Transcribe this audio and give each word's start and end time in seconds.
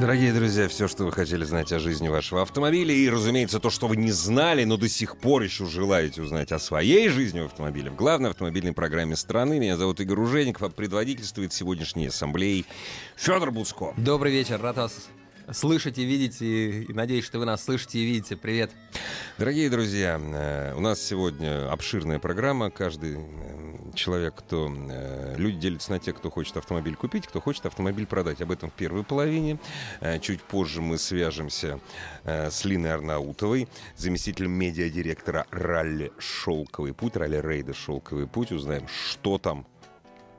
Дорогие 0.00 0.32
друзья, 0.32 0.66
все, 0.66 0.88
что 0.88 1.04
вы 1.04 1.12
хотели 1.12 1.44
знать 1.44 1.70
о 1.72 1.78
жизни 1.78 2.08
вашего 2.08 2.40
автомобиля, 2.40 2.94
и, 2.94 3.06
разумеется, 3.10 3.60
то, 3.60 3.68
что 3.68 3.86
вы 3.86 3.98
не 3.98 4.12
знали, 4.12 4.64
но 4.64 4.78
до 4.78 4.88
сих 4.88 5.18
пор 5.18 5.42
еще 5.42 5.66
желаете 5.66 6.22
узнать 6.22 6.52
о 6.52 6.58
своей 6.58 7.10
жизни 7.10 7.40
в 7.40 7.44
автомобиле, 7.44 7.90
в 7.90 7.96
главной 7.96 8.30
автомобильной 8.30 8.72
программе 8.72 9.14
страны. 9.14 9.60
Меня 9.60 9.76
зовут 9.76 10.00
Игорь 10.00 10.20
Ужеников, 10.20 10.62
а 10.62 10.70
предводительствует 10.70 11.52
сегодняшней 11.52 12.06
ассамблеей 12.06 12.64
Федор 13.14 13.50
Буцко. 13.50 13.92
Добрый 13.98 14.32
вечер, 14.32 14.58
рад 14.62 14.78
вас 14.78 15.10
слышать 15.52 15.98
и 15.98 16.04
видеть, 16.04 16.40
и, 16.40 16.84
и 16.84 16.92
надеюсь, 16.94 17.26
что 17.26 17.38
вы 17.38 17.44
нас 17.44 17.62
слышите 17.62 17.98
и 17.98 18.06
видите. 18.06 18.36
Привет. 18.36 18.70
Дорогие 19.36 19.68
друзья, 19.68 20.18
э, 20.18 20.74
у 20.76 20.80
нас 20.80 21.02
сегодня 21.02 21.70
обширная 21.70 22.18
программа. 22.18 22.70
Каждый 22.70 23.16
э, 23.16 23.79
человек, 23.94 24.34
кто... 24.36 24.70
Э, 24.90 25.34
люди 25.36 25.58
делятся 25.58 25.92
на 25.92 25.98
тех, 25.98 26.16
кто 26.16 26.30
хочет 26.30 26.56
автомобиль 26.56 26.96
купить, 26.96 27.26
кто 27.26 27.40
хочет 27.40 27.66
автомобиль 27.66 28.06
продать. 28.06 28.40
Об 28.40 28.52
этом 28.52 28.70
в 28.70 28.74
первой 28.74 29.04
половине. 29.04 29.58
Чуть 30.20 30.42
позже 30.42 30.80
мы 30.82 30.98
свяжемся 30.98 31.80
с 32.24 32.64
Линой 32.64 32.94
Арнаутовой, 32.94 33.68
заместителем 33.96 34.52
медиадиректора 34.52 35.46
ралли 35.50 36.12
«Шелковый 36.18 36.94
путь», 36.94 37.16
ралли-рейда 37.16 37.74
«Шелковый 37.74 38.26
путь». 38.26 38.52
Узнаем, 38.52 38.86
что 38.88 39.38
там 39.38 39.66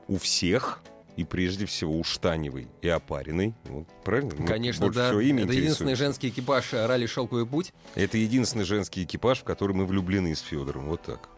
у 0.08 0.18
всех– 0.18 0.80
и 1.16 1.24
прежде 1.24 1.66
всего 1.66 1.98
уштаневый 1.98 2.68
и 2.80 2.88
опаренный. 2.88 3.54
Вот, 3.64 3.86
правильно? 4.04 4.46
Конечно, 4.46 4.90
да. 4.90 5.08
Это 5.08 5.20
единственный 5.20 5.94
женский 5.94 6.28
экипаж 6.28 6.72
ралли 6.72 7.06
«Шелковый 7.06 7.46
путь». 7.46 7.72
Это 7.94 8.16
единственный 8.18 8.64
женский 8.64 9.04
экипаж, 9.04 9.40
в 9.40 9.44
который 9.44 9.76
мы 9.76 9.84
влюблены 9.86 10.34
с 10.34 10.40
Федором. 10.40 10.86
Вот 10.86 11.02
так. 11.02 11.28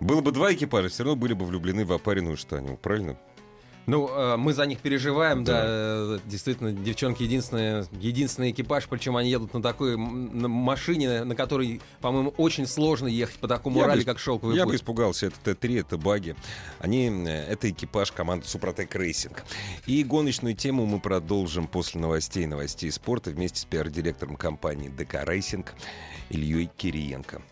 Было 0.00 0.20
бы 0.22 0.32
два 0.32 0.52
экипажа, 0.52 0.88
все 0.88 1.04
равно 1.04 1.16
были 1.16 1.34
бы 1.34 1.44
влюблены 1.44 1.84
в 1.84 1.92
опаренную 1.92 2.36
штаневу, 2.36 2.76
правильно? 2.76 3.16
Ну, 3.86 4.08
э, 4.08 4.36
мы 4.36 4.52
за 4.52 4.66
них 4.66 4.78
переживаем, 4.80 5.42
да. 5.42 5.52
да. 5.52 5.64
Э, 5.66 6.18
действительно, 6.24 6.72
девчонки 6.72 7.22
единственный, 7.22 7.86
единственный 7.92 8.50
экипаж, 8.50 8.86
причем 8.88 9.16
они 9.16 9.30
едут 9.30 9.52
на 9.54 9.62
такой 9.62 9.96
на 9.96 10.48
машине, 10.48 11.24
на 11.24 11.34
которой, 11.34 11.80
по-моему, 12.00 12.32
очень 12.36 12.66
сложно 12.66 13.08
ехать 13.08 13.38
по 13.38 13.48
такому 13.48 13.80
я 13.80 13.86
ралли, 13.86 14.00
бы, 14.00 14.04
как 14.04 14.18
шелковый 14.18 14.54
Я 14.54 14.64
путь. 14.64 14.72
бы 14.72 14.76
испугался, 14.76 15.26
это 15.26 15.54
Т-3, 15.54 15.80
это 15.80 15.98
баги. 15.98 16.36
Они, 16.78 17.08
э, 17.08 17.46
это 17.48 17.70
экипаж 17.70 18.12
команды 18.12 18.46
Супротек 18.46 18.94
Рейсинг. 18.94 19.44
И 19.86 20.04
гоночную 20.04 20.54
тему 20.54 20.86
мы 20.86 21.00
продолжим 21.00 21.66
после 21.66 22.00
новостей 22.00 22.46
новостей 22.46 22.92
спорта 22.92 23.30
вместе 23.30 23.60
с 23.60 23.64
пиар-директором 23.64 24.36
компании 24.36 24.88
ДК 24.88 25.24
Рейсинг 25.26 25.74
Ильей 26.28 26.70
Кириенко. 26.76 27.42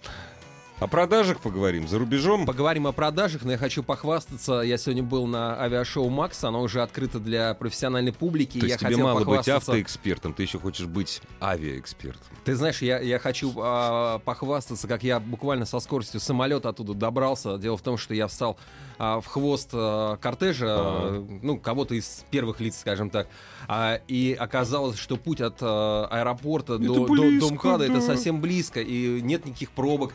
О 0.80 0.86
продажах 0.86 1.40
поговорим 1.40 1.88
за 1.88 1.98
рубежом. 1.98 2.46
Поговорим 2.46 2.86
о 2.86 2.92
продажах, 2.92 3.42
но 3.42 3.50
я 3.50 3.58
хочу 3.58 3.82
похвастаться. 3.82 4.60
Я 4.60 4.78
сегодня 4.78 5.02
был 5.02 5.26
на 5.26 5.60
авиашоу 5.60 6.08
МАКС, 6.08 6.44
оно 6.44 6.62
уже 6.62 6.82
открыто 6.82 7.18
для 7.18 7.52
профессиональной 7.54 8.12
публики. 8.12 8.60
То 8.60 8.66
есть 8.66 8.80
я 8.80 8.88
тебе 8.88 9.02
мало 9.02 9.24
быть 9.24 9.48
автоэкспертом, 9.48 10.34
ты 10.34 10.44
еще 10.44 10.60
хочешь 10.60 10.86
быть 10.86 11.20
авиаэкспертом. 11.40 12.22
Ты 12.44 12.54
знаешь, 12.54 12.80
я, 12.80 13.00
я 13.00 13.18
хочу 13.18 13.52
а, 13.56 14.20
похвастаться, 14.20 14.86
как 14.86 15.02
я 15.02 15.18
буквально 15.18 15.64
со 15.64 15.80
скоростью 15.80 16.20
самолета 16.20 16.68
оттуда 16.68 16.94
добрался. 16.94 17.58
Дело 17.58 17.76
в 17.76 17.82
том, 17.82 17.98
что 17.98 18.14
я 18.14 18.28
встал 18.28 18.56
а, 18.98 19.20
в 19.20 19.26
хвост 19.26 19.70
а, 19.72 20.16
кортежа, 20.18 20.66
а. 20.68 21.26
ну, 21.42 21.58
кого-то 21.58 21.96
из 21.96 22.24
первых 22.30 22.60
лиц, 22.60 22.78
скажем 22.78 23.10
так. 23.10 23.26
А, 23.66 24.00
и 24.06 24.32
оказалось, 24.38 24.96
что 24.96 25.16
путь 25.16 25.40
от 25.40 25.56
а, 25.60 26.06
аэропорта 26.08 26.74
это 26.74 26.84
до, 26.84 27.04
близко, 27.06 27.40
до, 27.40 27.48
до 27.48 27.54
МХАТа 27.54 27.78
да. 27.78 27.84
это 27.86 28.00
совсем 28.00 28.40
близко, 28.40 28.80
и 28.80 29.20
нет 29.20 29.44
никаких 29.44 29.72
пробок. 29.72 30.12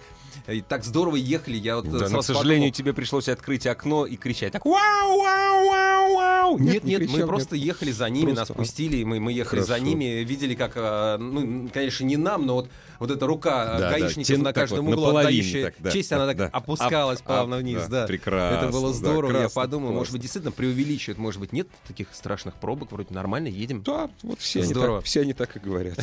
И 0.48 0.62
так 0.62 0.84
здорово 0.84 1.16
ехали. 1.16 1.56
Я 1.56 1.78
вот 1.78 1.90
да, 1.90 2.10
но, 2.10 2.20
к 2.20 2.24
сожалению, 2.24 2.70
подумал... 2.70 2.74
тебе 2.74 2.94
пришлось 2.94 3.30
открыть 3.30 3.66
окно 3.66 4.06
и 4.06 4.18
кричать 4.18 4.52
так 4.52 4.66
«Вау, 4.66 5.20
вау, 5.20 5.70
вау, 5.70 6.16
вау!» 6.16 6.60
Нет, 6.60 6.84
нет, 6.84 7.02
нет 7.02 7.10
мы 7.10 7.26
просто 7.26 7.56
ехали 7.56 7.92
за 7.92 8.10
ними, 8.10 8.34
просто... 8.34 8.54
нас 8.54 8.58
пустили, 8.58 8.98
и 8.98 9.06
мы, 9.06 9.20
мы 9.20 9.32
ехали 9.32 9.62
Хорошо. 9.62 9.80
за 9.80 9.80
ними, 9.80 10.24
видели, 10.24 10.54
как, 10.54 10.74
а, 10.76 11.18
ну, 11.18 11.70
конечно, 11.74 12.04
не 12.04 12.18
нам, 12.18 12.46
но 12.46 12.56
вот, 12.56 12.70
вот 13.00 13.12
эта 13.12 13.26
рука 13.26 13.78
да, 13.80 13.92
гаишников 13.92 14.38
да, 14.38 14.44
на 14.44 14.54
каждом 14.54 14.86
вот, 14.86 14.94
углу, 14.94 15.16
отдающая 15.16 15.66
так, 15.66 15.76
да, 15.80 15.92
честь, 15.92 16.10
да, 16.10 16.18
она 16.18 16.28
так 16.28 16.38
да. 16.38 16.46
опускалась 16.48 17.20
ап, 17.20 17.26
плавно 17.26 17.58
вниз. 17.58 17.84
Да, 17.84 18.02
да. 18.02 18.08
Прекрасно. 18.08 18.58
Это 18.58 18.72
было 18.72 18.94
здорово. 18.94 19.34
Да, 19.34 19.42
я 19.44 19.50
подумал, 19.50 19.88
классно. 19.88 20.00
может 20.00 20.14
быть, 20.14 20.22
действительно 20.22 20.52
преувеличивают, 20.52 21.18
может 21.18 21.40
быть, 21.40 21.54
нет 21.54 21.68
таких 21.88 22.08
страшных 22.14 22.56
пробок, 22.56 22.92
вроде 22.92 23.14
нормально 23.14 23.48
едем. 23.48 23.82
Да, 23.82 24.10
вот 24.22 24.40
все, 24.40 24.64
здорово. 24.64 24.98
Они 24.98 25.02
так, 25.02 25.06
все 25.06 25.22
они 25.22 25.34
так 25.34 25.56
и 25.56 25.60
говорят. 25.60 25.98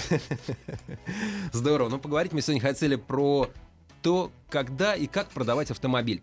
Здорово. 1.52 1.88
Ну, 1.88 1.98
поговорить 1.98 2.32
мы 2.32 2.40
сегодня 2.40 2.60
хотели 2.60 2.96
про 2.96 3.50
то, 4.02 4.30
когда 4.48 4.94
и 4.94 5.06
как 5.06 5.28
продавать 5.28 5.70
автомобиль. 5.70 6.22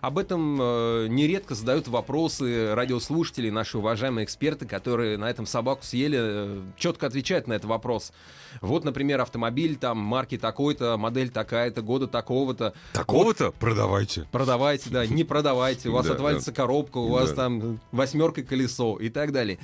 Об 0.00 0.18
этом 0.18 0.58
э, 0.60 1.06
нередко 1.08 1.54
задают 1.54 1.88
вопросы 1.88 2.74
радиослушатели, 2.74 3.50
наши 3.50 3.78
уважаемые 3.78 4.24
эксперты, 4.24 4.66
которые 4.66 5.16
на 5.16 5.28
этом 5.28 5.46
собаку 5.46 5.84
съели, 5.84 6.18
э, 6.20 6.62
четко 6.76 7.06
отвечают 7.06 7.46
на 7.46 7.54
этот 7.54 7.66
вопрос. 7.66 8.12
Вот, 8.60 8.84
например, 8.84 9.20
автомобиль 9.20 9.76
там 9.76 9.98
марки 9.98 10.38
такой-то, 10.38 10.96
модель 10.96 11.30
такая-то, 11.30 11.82
года 11.82 12.06
такого-то. 12.06 12.74
Такого-то? 12.92 13.46
Вот, 13.46 13.54
продавайте. 13.56 14.26
Продавайте, 14.32 14.90
да, 14.90 15.06
не 15.06 15.24
продавайте. 15.24 15.88
У 15.88 15.92
вас 15.92 16.08
отвалится 16.08 16.52
коробка, 16.52 16.98
у 16.98 17.08
вас 17.08 17.32
там 17.32 17.80
восьмерка 17.92 18.42
колесо 18.42 18.96
и 18.96 19.08
так 19.08 19.32
далее. 19.32 19.58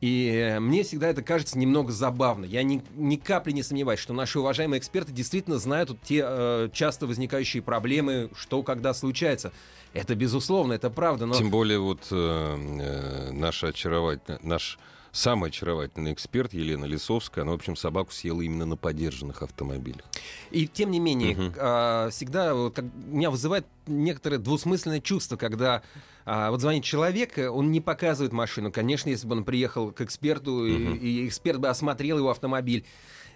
И 0.00 0.28
э, 0.28 0.60
мне 0.60 0.82
всегда 0.82 1.08
это 1.08 1.22
кажется 1.22 1.58
немного 1.58 1.92
забавно. 1.92 2.44
Я 2.44 2.62
ни, 2.62 2.82
ни 2.94 3.16
капли 3.16 3.52
не 3.52 3.62
сомневаюсь, 3.62 4.00
что 4.00 4.12
наши 4.12 4.38
уважаемые 4.38 4.78
эксперты 4.78 5.12
действительно 5.12 5.58
знают 5.58 5.90
вот 5.90 5.98
те 6.02 6.24
э, 6.26 6.68
часто 6.72 7.06
возникающие 7.06 7.62
проблемы, 7.62 8.30
что 8.36 8.62
когда 8.62 8.94
случается. 8.94 9.52
Это 9.92 10.14
безусловно, 10.14 10.74
это 10.74 10.90
правда. 10.90 11.26
Но... 11.26 11.34
Тем 11.34 11.50
более 11.50 11.78
вот 11.78 12.08
э, 12.10 12.16
э, 12.16 13.30
наша 13.32 13.68
очаровательная, 13.68 14.40
наш 14.42 14.78
самый 15.12 15.50
очаровательный 15.50 16.12
эксперт 16.12 16.52
Елена 16.52 16.84
Лисовская, 16.84 17.42
она, 17.42 17.52
в 17.52 17.56
общем, 17.56 17.74
собаку 17.74 18.12
съела 18.12 18.42
именно 18.42 18.64
на 18.64 18.76
поддержанных 18.76 19.42
автомобилях. 19.42 20.04
И 20.52 20.68
тем 20.68 20.92
не 20.92 21.00
менее, 21.00 21.32
угу. 21.32 22.10
всегда 22.12 22.54
вот, 22.54 22.76
как, 22.76 22.84
меня 23.06 23.30
вызывает 23.30 23.66
некоторое 23.88 24.38
двусмысленное 24.38 25.00
чувство, 25.00 25.36
когда 25.36 25.82
а, 26.24 26.50
вот 26.50 26.60
звонит 26.60 26.84
человек, 26.84 27.38
он 27.38 27.70
не 27.70 27.80
показывает 27.80 28.32
машину. 28.32 28.70
Конечно, 28.72 29.08
если 29.08 29.26
бы 29.26 29.36
он 29.36 29.44
приехал 29.44 29.92
к 29.92 30.00
эксперту, 30.00 30.52
угу. 30.52 30.66
и, 30.66 31.22
и 31.22 31.28
эксперт 31.28 31.58
бы 31.58 31.68
осмотрел 31.68 32.18
его 32.18 32.30
автомобиль, 32.30 32.84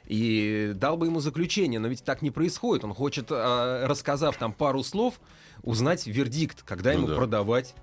и 0.07 0.73
дал 0.75 0.97
бы 0.97 1.07
ему 1.07 1.21
заключение, 1.21 1.81
но 1.81 1.89
ведь 1.89 2.05
так 2.05 2.21
не 2.23 2.31
происходит. 2.31 2.85
Он 2.85 2.95
хочет, 2.95 3.29
а, 3.31 3.87
рассказав 3.87 4.37
там 4.37 4.53
пару 4.53 4.83
слов, 4.83 5.21
узнать 5.63 6.07
вердикт, 6.07 6.63
когда 6.63 6.93
ну 6.93 6.99
ему 6.99 7.07
да. 7.09 7.17
продавать. 7.17 7.75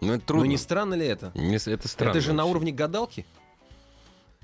Ну, 0.00 0.14
это 0.14 0.26
трудно. 0.26 0.44
Но 0.44 0.50
не 0.50 0.56
странно 0.56 0.94
ли 0.94 1.06
это? 1.06 1.32
Это 1.34 1.88
странно. 1.88 2.10
Это 2.10 2.20
же 2.20 2.28
вообще. 2.28 2.36
на 2.36 2.44
уровне 2.44 2.72
гадалки. 2.72 3.26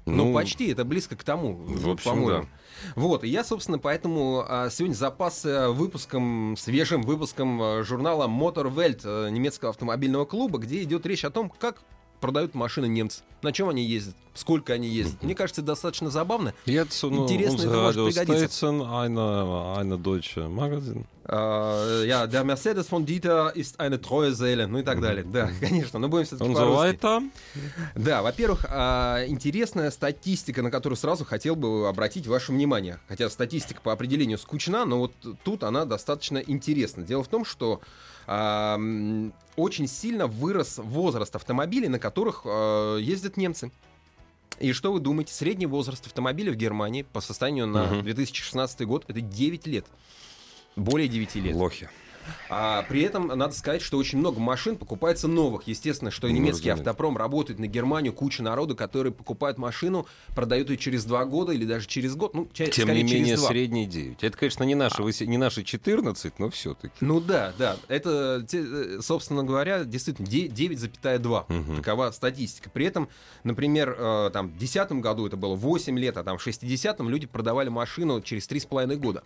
Ну, 0.07 0.27
ну, 0.27 0.35
почти, 0.35 0.71
это 0.71 0.85
близко 0.85 1.17
к 1.17 1.25
тому, 1.25 1.55
в 1.55 1.89
общем, 1.89 2.11
по-моему. 2.11 2.43
Да. 2.43 2.49
Вот, 2.95 3.25
и 3.25 3.29
я, 3.29 3.43
собственно, 3.43 3.79
поэтому 3.79 4.45
а, 4.47 4.69
сегодня 4.69 4.95
запасся 4.95 5.71
выпуском, 5.71 6.57
свежим 6.59 7.03
выпуском 7.03 7.63
а, 7.63 7.83
журнала 7.83 8.29
Motor 8.29 8.75
Welt 8.75 9.01
а, 9.05 9.29
немецкого 9.29 9.71
автомобильного 9.71 10.27
клуба, 10.27 10.59
где 10.59 10.83
идет 10.83 11.07
речь 11.07 11.25
о 11.25 11.31
том, 11.31 11.49
как 11.49 11.83
продают 12.21 12.55
машины 12.55 12.87
немцы. 12.87 13.23
На 13.43 13.53
чем 13.53 13.69
они 13.69 13.85
ездят? 13.85 14.15
Сколько 14.33 14.73
они 14.73 14.89
ездят? 14.89 15.23
Мне 15.23 15.35
кажется, 15.35 15.63
достаточно 15.63 16.11
забавно. 16.11 16.55
Jetzt 16.67 17.05
Интересно, 17.05 17.63
это 17.63 17.77
может 17.77 18.07
пригодиться. 18.07 18.67
Eine, 18.67 19.77
eine 19.77 19.99
deutsche 19.99 20.49
Magazin. 20.49 21.05
Uh, 21.27 22.05
ja, 22.05 22.27
der 22.27 22.45
Mercedes 22.45 22.87
von 22.87 23.07
Dieter 23.07 23.57
ist 23.57 23.81
eine 23.81 23.99
treue 23.99 24.35
Seele, 24.35 24.67
ну 24.67 24.81
и 24.81 24.83
так 24.83 25.01
далее. 25.01 25.25
Да, 25.25 25.51
конечно, 25.61 25.99
но 25.99 26.09
будем 26.09 26.27
все-таки 26.27 26.53
по 26.53 27.23
Да, 27.95 28.21
во-первых, 28.23 28.67
uh, 28.67 29.27
интересная 29.27 29.91
статистика, 29.91 30.63
на 30.63 30.71
которую 30.71 30.99
сразу 30.99 31.25
хотел 31.25 31.57
бы 31.57 31.89
обратить 31.89 32.27
ваше 32.27 32.53
внимание. 32.53 32.99
Хотя 33.09 33.31
статистика 33.31 33.81
по 33.81 33.93
определению 33.93 34.37
скучна, 34.37 34.85
но 34.85 34.99
вот 34.99 35.13
тут 35.45 35.65
она 35.65 35.87
достаточно 35.87 36.39
интересна. 36.39 37.05
Дело 37.05 37.25
в 37.25 37.29
том, 37.29 37.47
что 37.47 37.81
uh, 38.27 39.33
очень 39.57 39.87
сильно 39.87 40.27
вырос 40.27 40.79
возраст 40.79 41.35
автомобилей, 41.37 41.89
на 41.89 41.99
которых 41.99 42.43
э, 42.45 42.99
ездят 43.01 43.37
немцы. 43.37 43.71
И 44.61 44.73
что 44.73 44.93
вы 44.93 45.01
думаете? 45.01 45.33
Средний 45.33 45.67
возраст 45.67 46.07
автомобиля 46.07 46.53
в 46.53 46.57
Германии 46.57 47.03
по 47.03 47.21
состоянию 47.21 47.67
на 47.67 47.85
угу. 47.85 48.03
2016 48.03 48.87
год 48.87 49.05
это 49.09 49.21
9 49.21 49.67
лет. 49.67 49.87
Более 50.77 51.09
9 51.09 51.35
лет. 51.37 51.55
Лохи. 51.55 51.89
А 52.49 52.83
при 52.89 53.03
этом 53.03 53.27
надо 53.29 53.53
сказать, 53.55 53.83
что 53.83 53.99
очень 53.99 54.19
много 54.19 54.41
машин 54.41 54.77
покупается 54.77 55.29
новых. 55.29 55.67
Естественно, 55.67 56.11
что 56.11 56.27
Ну, 56.29 56.35
немецкий 56.35 56.71
разумеется. 56.71 56.83
автопром 56.91 57.17
работает 57.17 57.59
на 57.59 57.67
Германию, 57.67 58.13
куча 58.13 58.43
народу, 58.43 58.77
которые 58.77 59.13
покупают 59.13 59.59
машину, 59.59 60.07
продают 60.35 60.71
ее 60.71 60.77
через 60.77 61.05
два 61.05 61.25
года 61.25 61.53
или 61.53 61.65
даже 61.65 61.87
через 61.87 62.15
год. 62.17 62.35
Ну, 62.35 62.49
ча- 62.53 62.67
Тем 62.67 62.89
не 62.93 63.03
менее, 63.03 63.37
средний 63.37 63.87
9. 63.87 64.23
Это, 64.25 64.37
конечно, 64.37 64.65
не 64.65 64.75
наши, 64.75 65.03
восе- 65.03 65.27
не 65.27 65.39
наши 65.39 65.63
14, 65.65 66.39
но 66.39 66.51
все-таки. 66.51 66.95
Ну 67.01 67.21
да, 67.21 67.53
да. 67.59 67.77
Это, 67.89 68.45
э, 68.53 68.99
собственно 69.01 69.43
говоря, 69.45 69.85
действительно 69.85 70.27
де- 70.29 70.49
9,2. 70.49 71.47
Мгм. 71.49 71.77
Такова 71.77 72.11
статистика. 72.11 72.71
При 72.71 72.87
этом, 72.87 73.09
например, 73.43 73.97
э, 73.99 74.31
там, 74.33 74.49
в 74.49 74.59
2010 74.59 75.01
году 75.01 75.27
это 75.27 75.37
было 75.37 75.55
8 75.55 75.99
лет, 75.99 76.17
а 76.17 76.25
там 76.25 76.39
в 76.39 76.43
60-м 76.43 77.09
люди 77.09 77.27
продавали 77.27 77.69
машину 77.69 78.21
через 78.21 78.47
3,5 78.47 78.97
года. 78.97 79.23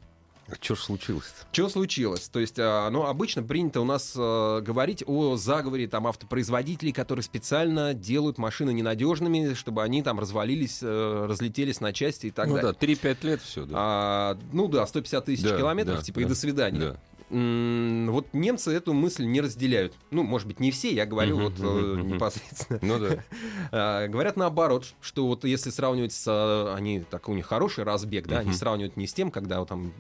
Что 0.61 0.75
ж 0.75 0.81
случилось-то? 0.81 1.47
Что 1.53 1.69
случилось? 1.69 2.29
То 2.29 2.41
есть, 2.41 2.59
а, 2.59 2.89
ну, 2.91 3.05
обычно 3.05 3.43
принято 3.43 3.81
у 3.81 3.85
нас 3.85 4.15
э, 4.17 4.61
говорить 4.63 5.05
о 5.07 5.37
заговоре 5.37 5.87
там 5.89 6.07
автопроизводителей, 6.07 6.93
которые 6.93 7.23
специально 7.23 7.93
делают 7.93 8.39
машины 8.39 8.73
ненадежными, 8.73 9.55
чтобы 9.55 9.83
они 9.83 10.03
там 10.03 10.19
развалились, 10.19 10.79
э, 10.83 11.27
разлетелись 11.29 11.81
на 11.81 11.93
части 11.93 12.27
и 12.27 12.31
так 12.31 12.49
ну 12.49 12.55
далее. 12.57 12.73
да, 12.73 12.87
3-5 12.87 13.27
лет 13.27 13.43
все, 13.43 13.65
да. 13.67 13.75
А, 13.77 14.39
ну 14.53 14.69
да, 14.69 14.87
150 14.87 15.25
тысяч 15.25 15.43
Да, 15.45 15.59
километров, 15.59 15.99
да, 15.99 16.03
типа, 16.03 16.21
и 16.21 16.23
да, 16.23 16.29
до 16.31 16.35
свидания. 16.35 16.79
Да. 16.79 16.97
Вот 17.31 18.29
немцы 18.33 18.73
эту 18.73 18.95
мысль 18.95 19.25
не 19.25 19.41
разделяют. 19.41 19.95
Ну, 20.11 20.23
может 20.23 20.47
быть, 20.49 20.61
не 20.61 20.71
все, 20.71 20.95
я 20.95 21.05
говорю 21.05 21.39
вот 21.39 21.55
э, 21.59 22.01
непосредственно. 22.03 22.79
Ну 22.83 22.99
да. 22.99 23.25
А, 23.71 24.09
Говорят 24.09 24.37
наоборот, 24.37 24.87
что 25.03 25.27
вот 25.27 25.45
если 25.45 25.71
сравнивать 25.71 26.13
с... 26.13 26.27
э, 26.27 26.75
Они, 26.75 27.01
так 27.01 27.29
у 27.29 27.35
них 27.35 27.47
хороший 27.47 27.85
разбег, 27.85 28.27
да, 28.27 28.39
они 28.39 28.53
сравнивают 28.55 28.97
не 28.97 29.07
с 29.07 29.13
тем, 29.13 29.31
когда 29.31 29.63
там 29.67 29.93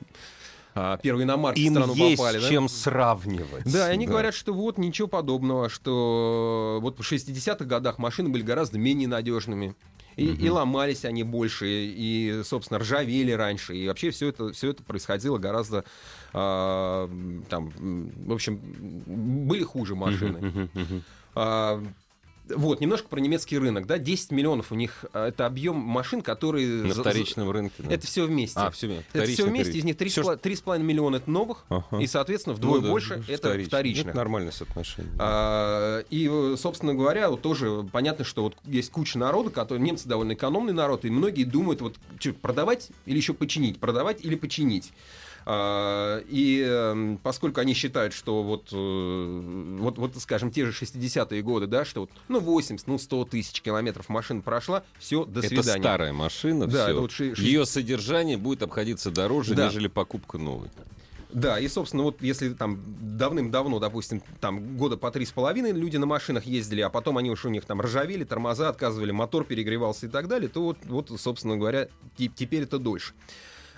а, 0.74 0.96
первые 0.98 1.24
иномарки 1.24 1.60
в 1.60 1.62
Им 1.64 1.74
страну 1.74 1.94
есть 1.94 2.16
попали, 2.16 2.38
да? 2.38 2.48
чем 2.48 2.68
сравнивать. 2.68 3.70
Да, 3.70 3.88
и 3.88 3.92
они 3.92 4.06
говорят, 4.06 4.34
что 4.34 4.54
вот 4.54 4.78
ничего 4.78 5.08
подобного, 5.08 5.68
что 5.68 6.78
вот 6.80 6.98
в 6.98 7.12
60-х 7.12 7.64
годах 7.64 7.98
машины 7.98 8.28
были 8.28 8.42
гораздо 8.42 8.78
менее 8.78 9.08
надежными. 9.08 9.74
И, 10.16 10.26
и 10.26 10.48
ломались 10.50 11.04
они 11.04 11.22
больше, 11.22 11.66
и, 11.68 12.42
собственно, 12.44 12.80
ржавели 12.80 13.30
раньше. 13.30 13.76
И 13.76 13.86
вообще 13.86 14.10
все 14.10 14.28
это, 14.30 14.52
все 14.52 14.70
это 14.70 14.82
происходило 14.82 15.38
гораздо 15.38 15.84
а, 16.32 17.10
там, 17.48 17.72
в 18.26 18.32
общем, 18.32 18.60
были 19.06 19.62
хуже 19.64 19.94
машины. 19.94 20.68
А, 21.34 21.82
вот, 22.50 22.80
немножко 22.80 23.08
про 23.08 23.20
немецкий 23.20 23.58
рынок, 23.58 23.86
да, 23.86 23.98
10 23.98 24.30
миллионов 24.30 24.72
у 24.72 24.74
них, 24.74 25.04
а, 25.12 25.28
это 25.28 25.44
объем 25.44 25.76
машин, 25.76 26.22
которые... 26.22 26.84
На 26.84 26.94
за- 26.94 27.02
вторичном 27.02 27.50
рынке. 27.50 27.74
да. 27.82 27.92
Это 27.94 28.06
все 28.06 28.24
вместе. 28.24 28.58
А, 28.58 28.70
все, 28.70 29.02
это 29.12 29.26
все 29.26 29.44
вместе, 29.44 29.76
из 29.78 29.84
них 29.84 29.96
Всё, 29.98 30.22
3,5 30.22 30.78
миллиона 30.82 31.16
это 31.16 31.30
новых, 31.30 31.66
Ага. 31.68 31.98
и, 32.00 32.06
соответственно, 32.06 32.56
вдвое 32.56 32.76
Ну 32.80 32.86
да, 32.86 32.90
больше 32.90 33.14
это 33.28 33.36
вторично. 33.36 33.68
вторичных. 33.68 34.06
Это 34.06 34.16
нормальное 34.16 34.52
соотношение. 34.52 35.12
А, 35.18 36.00
И, 36.08 36.26
э, 36.32 36.56
собственно 36.58 36.94
говоря, 36.94 37.28
вот 37.28 37.42
тоже 37.42 37.86
понятно, 37.92 38.24
что 38.24 38.44
вот 38.44 38.56
есть 38.64 38.90
куча 38.92 39.18
народа, 39.18 39.50
которые 39.50 39.84
немцы 39.84 40.08
довольно 40.08 40.32
экономный 40.32 40.72
народ, 40.72 41.04
и 41.04 41.10
многие 41.10 41.44
думают, 41.44 41.82
вот 41.82 41.96
что, 42.18 42.32
продавать 42.32 42.88
или 43.04 43.18
еще 43.18 43.34
починить, 43.34 43.78
продавать 43.78 44.24
или 44.24 44.36
починить. 44.36 44.92
А, 45.46 46.22
И 46.28 46.60
эм, 46.62 47.18
поскольку 47.22 47.60
они 47.60 47.74
считают, 47.74 48.12
что 48.12 48.42
вот, 48.42 48.68
э, 48.72 49.76
вот, 49.80 49.98
вот, 49.98 50.16
скажем, 50.18 50.50
те 50.50 50.66
же 50.66 50.72
60-е 50.72 51.42
годы, 51.42 51.66
да, 51.66 51.84
что 51.84 52.02
вот, 52.02 52.10
ну, 52.28 52.40
80, 52.40 52.86
ну, 52.86 52.98
100 52.98 53.24
тысяч 53.26 53.60
километров 53.62 54.08
машина 54.08 54.40
прошла, 54.42 54.82
все, 54.98 55.24
до 55.24 55.40
это 55.40 55.48
свидания. 55.48 55.82
старая 55.82 56.12
машина, 56.12 56.66
Да, 56.66 56.90
это 56.90 57.00
вот 57.00 57.10
ши- 57.12 57.34
ши- 57.34 57.42
Ее 57.42 57.64
содержание 57.66 58.36
будет 58.36 58.62
обходиться 58.62 59.10
дороже, 59.10 59.54
Да. 59.54 59.66
нежели 59.66 59.86
покупка 59.88 60.38
новой. 60.38 60.68
Да, 61.30 61.58
и, 61.60 61.68
собственно, 61.68 62.04
вот 62.04 62.22
если 62.22 62.50
там 62.54 62.80
давным-давно, 63.18 63.78
допустим, 63.80 64.22
там 64.40 64.78
года 64.78 64.96
по 64.96 65.10
три 65.10 65.26
с 65.26 65.30
половиной 65.30 65.72
люди 65.72 65.98
на 65.98 66.06
машинах 66.06 66.46
ездили, 66.46 66.80
а 66.80 66.88
потом 66.88 67.18
они 67.18 67.30
уж 67.30 67.44
у 67.44 67.50
них 67.50 67.64
там 67.66 67.82
ржавели, 67.82 68.24
тормоза 68.24 68.70
отказывали, 68.70 69.10
мотор 69.10 69.44
перегревался 69.44 70.06
и 70.06 70.08
так 70.08 70.26
далее, 70.26 70.48
то 70.48 70.62
вот, 70.62 70.78
вот 70.84 71.10
собственно 71.20 71.56
говоря, 71.58 71.88
те- 72.16 72.28
теперь 72.34 72.62
это 72.62 72.78
дольше. 72.78 73.12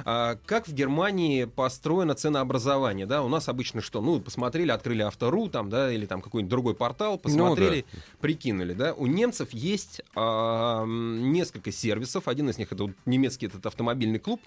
А 0.05 0.39
как 0.47 0.69
в 0.69 0.73
Германии 0.73 1.45
построено 1.45 2.15
ценообразование, 2.15 3.07
да? 3.07 3.23
У 3.23 3.29
нас 3.29 3.49
обычно 3.49 3.81
что? 3.81 4.01
Ну, 4.01 4.21
посмотрели, 4.21 4.71
открыли 4.71 5.03
автору, 5.03 5.49
там, 5.49 5.71
да, 5.71 5.93
или 5.93 6.07
там 6.07 6.23
какой-нибудь 6.23 6.51
другой 6.51 6.75
портал, 6.75 7.19
посмотрели, 7.19 7.85
прикинули, 8.21 8.73
да? 8.75 8.95
У 8.95 9.07
немцев 9.07 9.51
есть 9.53 10.03
а, 10.15 10.85
несколько 10.87 11.73
сервисов. 11.73 12.29
Один 12.29 12.49
из 12.51 12.59
них 12.59 12.73
это 12.73 12.85
вот 12.85 12.93
немецкий 13.07 13.47
этот 13.47 13.67
автомобильный 13.67 14.19
клуб, 14.19 14.41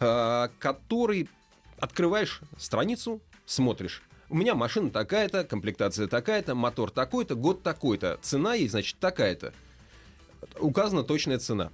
а, 0.00 0.50
который 0.58 1.28
открываешь 1.78 2.40
страницу, 2.58 3.20
смотришь. 3.44 4.02
У 4.28 4.36
меня 4.36 4.54
машина 4.54 4.90
такая-то, 4.90 5.44
комплектация 5.44 6.06
такая-то, 6.06 6.54
мотор 6.54 6.90
такой-то, 6.90 7.34
год 7.34 7.62
такой-то. 7.62 8.18
Цена 8.22 8.54
ей, 8.54 8.68
значит, 8.68 8.98
такая-то. 8.98 9.52
Указана 10.58 11.02
точная 11.02 11.38
цена. 11.38 11.70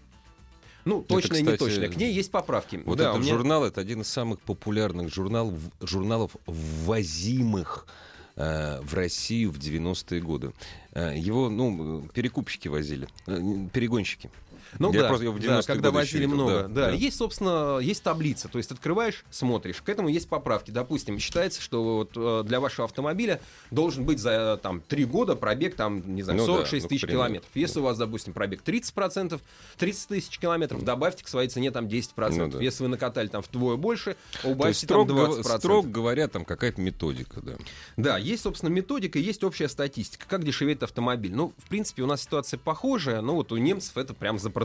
Ну, 0.84 1.02
точная, 1.02 1.40
не 1.40 1.44
кстати, 1.52 1.58
точная. 1.58 1.88
К 1.88 1.96
ней 1.96 2.12
есть 2.12 2.30
поправки. 2.30 2.80
Вот 2.84 2.98
Да, 2.98 3.10
этот 3.10 3.22
меня- 3.22 3.34
журнал 3.34 3.64
это 3.64 3.80
один 3.80 4.00
из 4.00 4.08
самых 4.08 4.40
популярных 4.40 5.12
журналов, 5.12 5.54
журналов 5.80 6.36
ввозимых 6.46 7.86
э, 8.40 8.80
в 8.82 8.94
Россию 8.94 9.50
в 9.50 9.58
90-е 9.58 10.20
годы. 10.20 10.52
Э, 10.92 11.12
Его, 11.16 11.50
ну, 11.50 12.08
перекупщики 12.14 12.68
возили, 12.68 13.08
э, 13.26 13.40
перегонщики. 13.72 14.30
Ну 14.78 14.92
Я 14.92 15.02
да, 15.02 15.08
просто 15.08 15.24
его 15.24 15.34
в 15.34 15.40
да, 15.40 15.58
90-е 15.58 15.62
когда 15.66 15.90
возили 15.90 16.26
много. 16.26 16.52
да, 16.62 16.68
Да, 16.68 16.86
да. 16.86 16.90
Есть, 16.92 17.16
собственно, 17.16 17.78
есть 17.78 18.02
таблица. 18.02 18.48
То 18.48 18.58
есть 18.58 18.70
открываешь, 18.70 19.24
смотришь. 19.30 19.80
К 19.82 19.88
этому 19.88 20.08
есть 20.08 20.28
поправки. 20.28 20.70
Допустим, 20.70 21.18
считается, 21.18 21.60
что 21.62 21.82
вот 21.98 22.10
э, 22.16 22.42
для 22.46 22.60
вашего 22.60 22.84
автомобиля 22.84 23.40
должен 23.70 24.04
быть 24.04 24.18
за 24.18 24.58
там, 24.62 24.80
3 24.80 25.04
года 25.06 25.36
пробег, 25.36 25.74
там, 25.74 26.14
не 26.14 26.22
знаю, 26.22 26.38
Ну 26.40 26.46
да, 26.46 26.52
46 26.54 26.82
ну, 26.84 26.86
к 26.86 26.90
тысяч 26.90 27.00
примеру. 27.02 27.18
километров. 27.24 27.50
Если 27.54 27.80
у 27.80 27.82
вас, 27.82 27.96
допустим, 27.98 28.32
пробег 28.32 28.62
30%, 28.64 29.40
30 29.78 30.08
тысяч 30.08 30.38
километров, 30.38 30.82
добавьте 30.84 31.24
к 31.24 31.28
своей 31.28 31.48
цене 31.48 31.70
там 31.70 31.86
10%. 31.86 32.36
Ну 32.36 32.48
да. 32.48 32.58
Если 32.60 32.82
вы 32.82 32.88
накатали 32.88 33.28
там 33.28 33.42
вдвое 33.42 33.76
больше, 33.76 34.16
То 34.42 34.48
есть, 34.48 34.54
убавьте 34.54 34.86
там 34.86 35.04
строго, 35.06 35.26
гов- 35.26 35.38
20%. 35.40 35.58
строго 35.58 35.88
говоря, 35.88 36.28
там 36.28 36.44
какая-то 36.44 36.80
методика, 36.80 37.40
да. 37.40 37.52
Да, 37.96 38.18
есть, 38.18 38.42
собственно, 38.42 38.70
методика, 38.70 39.18
есть 39.18 39.42
общая 39.44 39.68
статистика, 39.68 40.26
как 40.28 40.44
дешевеет 40.44 40.82
автомобиль. 40.82 41.34
Ну, 41.34 41.52
в 41.58 41.68
принципе, 41.68 42.02
у 42.02 42.06
нас 42.06 42.22
ситуация 42.22 42.58
похожая, 42.58 43.20
но 43.20 43.34
вот 43.34 43.52
у 43.52 43.56
немцев 43.56 43.96
это 43.96 44.14
прям 44.14 44.38
запротоколировано. 44.38 44.57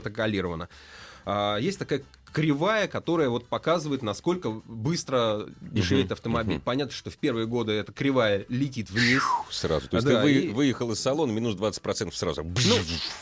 А, 1.25 1.57
есть 1.57 1.79
такая 1.79 2.03
кривая, 2.33 2.87
которая 2.87 3.29
вот 3.29 3.45
показывает, 3.47 4.01
насколько 4.01 4.49
быстро 4.49 5.45
дешевеет 5.61 6.07
Мгм, 6.07 6.13
автомобиль. 6.13 6.55
мгм. 6.55 6.63
Понятно, 6.63 6.91
что 6.93 7.11
в 7.11 7.17
первые 7.17 7.45
годы 7.45 7.73
эта 7.73 7.91
кривая 7.93 8.45
летит 8.49 8.89
вниз. 8.89 9.21
Сразу. 9.51 9.87
То 9.87 9.97
есть 9.97 10.07
Да, 10.07 10.15
ты 10.17 10.23
вы- 10.23 10.31
и- 10.33 10.49
выехал 10.49 10.91
из 10.91 10.99
салона, 10.99 11.31
минус 11.31 11.55
20% 11.55 12.15
сразу. 12.15 12.43
Ну, 12.43 12.75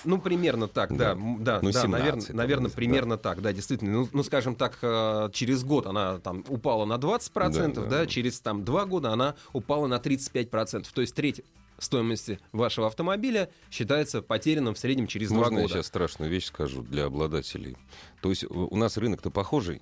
ну, 0.06 0.18
примерно 0.18 0.68
так, 0.70 0.96
да. 0.96 1.14
Да. 1.14 1.20
Да, 1.40 1.60
Ну, 1.62 1.72
да, 1.72 1.82
17 1.82 1.90
наверное, 1.90 2.26
наверное 2.36 2.70
да. 2.70 2.76
примерно 2.76 3.18
так, 3.18 3.42
да, 3.42 3.52
действительно. 3.52 3.92
Ну, 3.92 4.10
ну, 4.14 4.24
скажем 4.24 4.56
так, 4.56 4.78
э, 4.82 5.30
через 5.34 5.64
год 5.66 5.86
она 5.88 6.20
там 6.20 6.46
упала 6.48 6.86
на 6.86 6.98
20%, 6.98 7.84
Да, 7.84 7.90
да, 7.90 7.98
да. 8.00 8.08
через 8.08 8.40
там 8.40 8.64
два 8.64 8.86
года 8.86 9.12
она 9.12 9.36
упала 9.52 9.88
на 9.88 10.00
35%. 10.00 10.90
То 10.94 11.02
есть 11.02 11.14
треть 11.14 11.42
стоимости 11.84 12.40
вашего 12.52 12.88
автомобиля 12.88 13.50
считается 13.70 14.22
потерянным 14.22 14.74
в 14.74 14.80
среднем 14.80 15.08
через 15.08 15.30
два 15.30 15.40
Можно 15.40 15.56
я 15.58 15.62
года. 15.64 15.74
сейчас 15.76 15.88
страшную 15.88 16.32
вещь 16.32 16.46
скажу 16.46 16.84
для 16.84 17.06
обладателей? 17.06 17.78
То 18.22 18.30
есть 18.30 18.44
у 18.46 18.68
у 18.72 18.78
нас 18.78 18.98
рынок-то 18.98 19.30
похожий, 19.32 19.82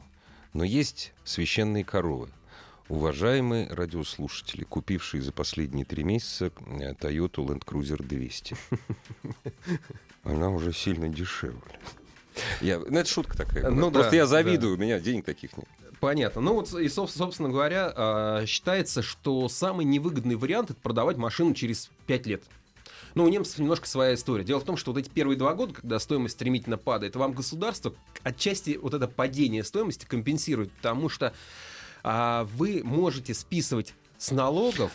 но 0.53 0.63
есть 0.63 1.13
священные 1.23 1.83
коровы. 1.83 2.29
Уважаемые 2.87 3.71
радиослушатели, 3.71 4.63
купившие 4.63 5.21
за 5.21 5.31
последние 5.31 5.85
три 5.85 6.03
месяца 6.03 6.45
э, 6.45 6.93
Toyota 6.93 7.45
Land 7.45 7.63
Cruiser 7.63 8.03
200. 8.03 8.55
Она 10.23 10.49
уже 10.49 10.73
сильно 10.73 11.07
дешевле. 11.07 11.79
Я, 12.61 12.79
ну, 12.79 12.97
это 12.97 13.09
шутка 13.09 13.37
такая. 13.37 13.69
Ну 13.69 13.91
Просто 13.91 14.11
да, 14.11 14.17
я 14.17 14.23
да. 14.23 14.27
завидую, 14.27 14.75
у 14.75 14.77
меня 14.77 14.99
денег 14.99 15.25
таких 15.25 15.55
нет. 15.55 15.67
Понятно. 15.99 16.41
Ну 16.41 16.53
вот, 16.53 16.73
и, 16.73 16.85
соб- 16.85 17.09
собственно 17.09 17.49
говоря, 17.49 17.91
а, 17.95 18.45
считается, 18.45 19.01
что 19.01 19.49
самый 19.49 19.85
невыгодный 19.85 20.35
вариант 20.35 20.71
это 20.71 20.79
продавать 20.79 21.17
машину 21.17 21.53
через 21.53 21.89
5 22.07 22.25
лет. 22.25 22.43
Но 23.15 23.25
у 23.25 23.27
немцев 23.27 23.57
немножко 23.59 23.87
своя 23.87 24.13
история. 24.13 24.43
Дело 24.43 24.59
в 24.59 24.63
том, 24.63 24.77
что 24.77 24.91
вот 24.91 24.99
эти 24.99 25.09
первые 25.09 25.37
два 25.37 25.53
года, 25.55 25.73
когда 25.73 25.99
стоимость 25.99 26.35
стремительно 26.35 26.77
падает, 26.77 27.15
вам 27.15 27.33
государство 27.33 27.93
отчасти 28.23 28.77
вот 28.81 28.93
это 28.93 29.07
падение 29.07 29.63
стоимости 29.63 30.05
компенсирует, 30.05 30.71
потому 30.73 31.09
что 31.09 31.33
а, 32.03 32.45
вы 32.55 32.81
можете 32.83 33.33
списывать 33.33 33.93
с 34.19 34.31
налогов 34.31 34.91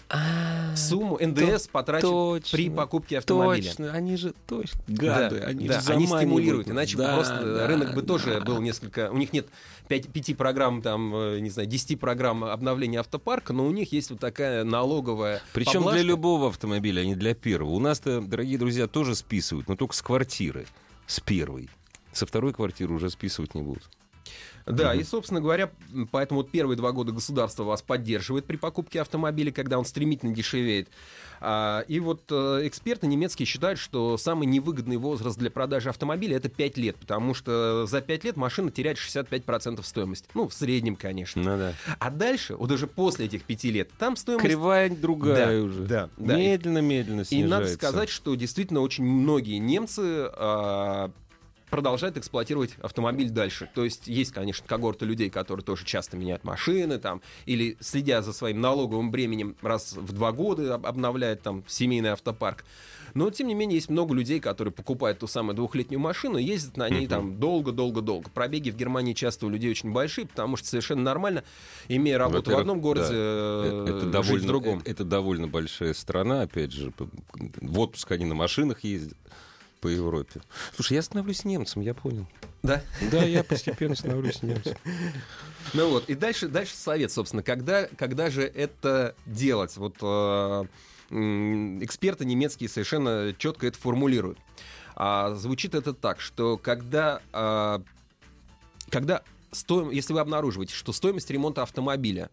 сумму 0.76 1.18
НДС 1.18 1.66
потрачен 1.68 2.42
при 2.52 2.68
покупке 2.68 3.18
автомобиля. 3.18 3.70
Точно, 3.70 3.90
они 3.92 4.16
же 4.16 4.34
точно 4.46 4.80
Да, 4.86 5.30
гады, 5.30 5.40
они 5.40 5.66
да, 5.66 5.80
же 5.80 5.92
они 5.92 6.06
стимулируют, 6.06 6.68
иначе 6.68 6.98
Да, 6.98 7.14
просто 7.14 7.42
да, 7.42 7.66
рынок 7.66 7.94
бы 7.94 8.02
тоже 8.02 8.42
был 8.44 8.60
несколько... 8.60 9.10
У 9.10 9.16
них 9.16 9.32
нет 9.32 9.48
5, 9.88 10.08
5 10.08 10.36
программ, 10.36 10.82
там, 10.82 11.14
э, 11.14 11.40
не 11.40 11.48
знаю, 11.48 11.68
10 11.68 11.98
программ 11.98 12.44
обновления 12.44 13.00
автопарка, 13.00 13.54
но 13.54 13.66
у 13.66 13.70
них 13.70 13.92
есть 13.92 14.10
вот 14.10 14.20
такая 14.20 14.62
налоговая 14.62 15.40
Причем 15.54 15.80
поблажка. 15.80 16.00
для 16.00 16.08
любого 16.08 16.48
автомобиля, 16.48 17.00
а 17.00 17.04
не 17.06 17.14
для 17.14 17.34
первого. 17.34 17.70
У 17.70 17.80
нас-то, 17.80 18.20
дорогие 18.20 18.58
друзья, 18.58 18.86
тоже 18.86 19.14
списывают, 19.14 19.68
но 19.68 19.76
только 19.76 19.94
с 19.94 20.02
квартиры. 20.02 20.66
С 21.06 21.20
первой. 21.20 21.70
Со 22.12 22.26
второй 22.26 22.52
квартиры 22.52 22.92
уже 22.92 23.08
списывать 23.08 23.54
не 23.54 23.62
будут. 23.62 23.88
Да, 24.66 24.92
Мгм. 24.92 25.00
и, 25.00 25.04
собственно 25.04 25.40
говоря, 25.42 25.70
поэтому 26.10 26.40
вот 26.40 26.50
первые 26.50 26.76
два 26.78 26.92
года 26.92 27.12
государство 27.12 27.64
вас 27.64 27.82
поддерживает 27.82 28.46
при 28.46 28.56
покупке 28.56 29.00
автомобиля, 29.02 29.52
когда 29.52 29.78
он 29.78 29.84
стремительно 29.84 30.34
дешевеет. 30.34 30.88
А, 31.46 31.80
и 31.88 32.00
вот 32.00 32.22
э, 32.30 32.60
эксперты 32.66 33.06
немецкие 33.06 33.44
считают, 33.44 33.78
что 33.78 34.16
самый 34.16 34.46
невыгодный 34.46 34.96
возраст 34.96 35.36
для 35.38 35.50
продажи 35.50 35.90
автомобиля 35.90 36.38
это 36.38 36.48
5 36.48 36.78
лет, 36.78 36.96
потому 36.96 37.34
что 37.34 37.84
за 37.86 38.00
5 38.00 38.24
лет 38.24 38.36
машина 38.38 38.70
теряет 38.70 38.96
65% 38.96 39.82
стоимости. 39.84 40.26
Ну, 40.32 40.48
в 40.48 40.54
среднем, 40.54 40.96
конечно. 40.96 41.42
Ну 41.42 41.58
да. 41.58 41.74
А 41.98 42.10
дальше, 42.10 42.56
вот 42.56 42.70
уже 42.72 42.86
после 42.86 43.26
этих 43.26 43.42
5 43.42 43.64
лет, 43.64 43.90
там 43.98 44.16
стоимость... 44.16 44.46
Кривая 44.46 44.88
другая 44.88 45.58
Да, 45.60 45.64
уже. 45.66 45.80
да, 45.82 46.08
да. 46.16 46.38
И- 46.40 46.46
Медленно-медленно 46.46 47.20
И 47.22 47.24
снижается. 47.24 47.50
надо 47.58 47.68
сказать, 47.74 48.08
что 48.08 48.34
действительно 48.34 48.80
очень 48.80 49.04
многие 49.04 49.58
немцы 49.58 50.30
а, 50.32 51.10
продолжают 51.74 52.16
эксплуатировать 52.16 52.76
автомобиль 52.82 53.30
дальше. 53.30 53.68
То 53.74 53.82
есть 53.82 54.06
есть, 54.06 54.30
конечно, 54.30 54.64
когорты 54.64 55.04
людей, 55.06 55.28
которые 55.28 55.64
тоже 55.64 55.84
часто 55.84 56.16
меняют 56.16 56.44
машины 56.44 56.98
там, 56.98 57.20
или 57.46 57.76
следя 57.80 58.22
за 58.22 58.32
своим 58.32 58.60
налоговым 58.60 59.10
бременем 59.10 59.56
раз 59.60 59.94
в 59.94 60.12
два 60.12 60.30
года 60.30 60.74
об- 60.76 60.86
обновляют 60.86 61.42
там 61.42 61.64
семейный 61.66 62.10
автопарк. 62.10 62.64
Но, 63.14 63.30
тем 63.30 63.46
не 63.48 63.54
менее, 63.54 63.76
есть 63.76 63.90
много 63.90 64.12
людей, 64.14 64.38
которые 64.40 64.72
покупают 64.72 65.18
ту 65.20 65.26
самую 65.26 65.54
двухлетнюю 65.56 66.00
машину 66.00 66.36
ездят 66.36 66.76
на 66.76 66.88
ней 66.88 67.06
там 67.08 67.38
долго-долго-долго. 67.38 68.28
Пробеги 68.30 68.70
в 68.70 68.76
Германии 68.76 69.12
часто 69.12 69.46
у 69.46 69.48
людей 69.50 69.70
очень 69.70 69.92
большие, 69.92 70.26
потому 70.26 70.56
что 70.56 70.68
совершенно 70.68 71.02
нормально, 71.02 71.42
имея 71.88 72.18
работу 72.18 72.52
в 72.52 72.56
одном 72.56 72.80
городе, 72.80 73.08
да. 73.08 73.14
э, 73.16 73.84
Это 73.88 74.00
жить 74.00 74.10
довольно, 74.10 74.38
в 74.44 74.46
другом. 74.46 74.78
э, 74.84 74.90
это 74.90 75.04
довольно 75.04 75.48
большая 75.48 75.94
страна, 75.94 76.42
опять 76.42 76.72
же. 76.72 76.92
В 77.60 77.78
отпуск 77.80 78.10
они 78.12 78.24
на 78.24 78.34
машинах 78.34 78.82
ездят 78.84 79.16
по 79.84 79.88
Европе. 79.88 80.40
Слушай, 80.74 80.94
я 80.94 81.02
становлюсь 81.02 81.44
немцем, 81.44 81.82
я 81.82 81.92
понял. 81.92 82.26
Да? 82.62 82.82
Да, 83.12 83.22
я 83.22 83.44
постепенно 83.44 83.94
становлюсь 83.94 84.42
немцем. 84.42 84.74
Ну 85.74 85.90
вот, 85.90 86.08
и 86.08 86.14
дальше, 86.14 86.48
дальше 86.48 86.74
совет, 86.74 87.12
собственно, 87.12 87.42
когда, 87.42 87.86
когда 87.98 88.30
же 88.30 88.44
это 88.44 89.14
делать? 89.26 89.76
Вот 89.76 89.96
э, 90.00 90.64
эксперты 91.10 92.24
немецкие 92.24 92.70
совершенно 92.70 93.34
четко 93.36 93.66
это 93.66 93.78
формулируют. 93.78 94.38
А, 94.96 95.34
звучит 95.34 95.74
это 95.74 95.92
так, 95.92 96.18
что 96.18 96.56
когда, 96.56 97.20
а, 97.34 97.82
когда 98.88 99.22
стоим, 99.52 99.90
если 99.90 100.14
вы 100.14 100.20
обнаруживаете, 100.20 100.74
что 100.74 100.94
стоимость 100.94 101.30
ремонта 101.30 101.62
автомобиля 101.62 102.30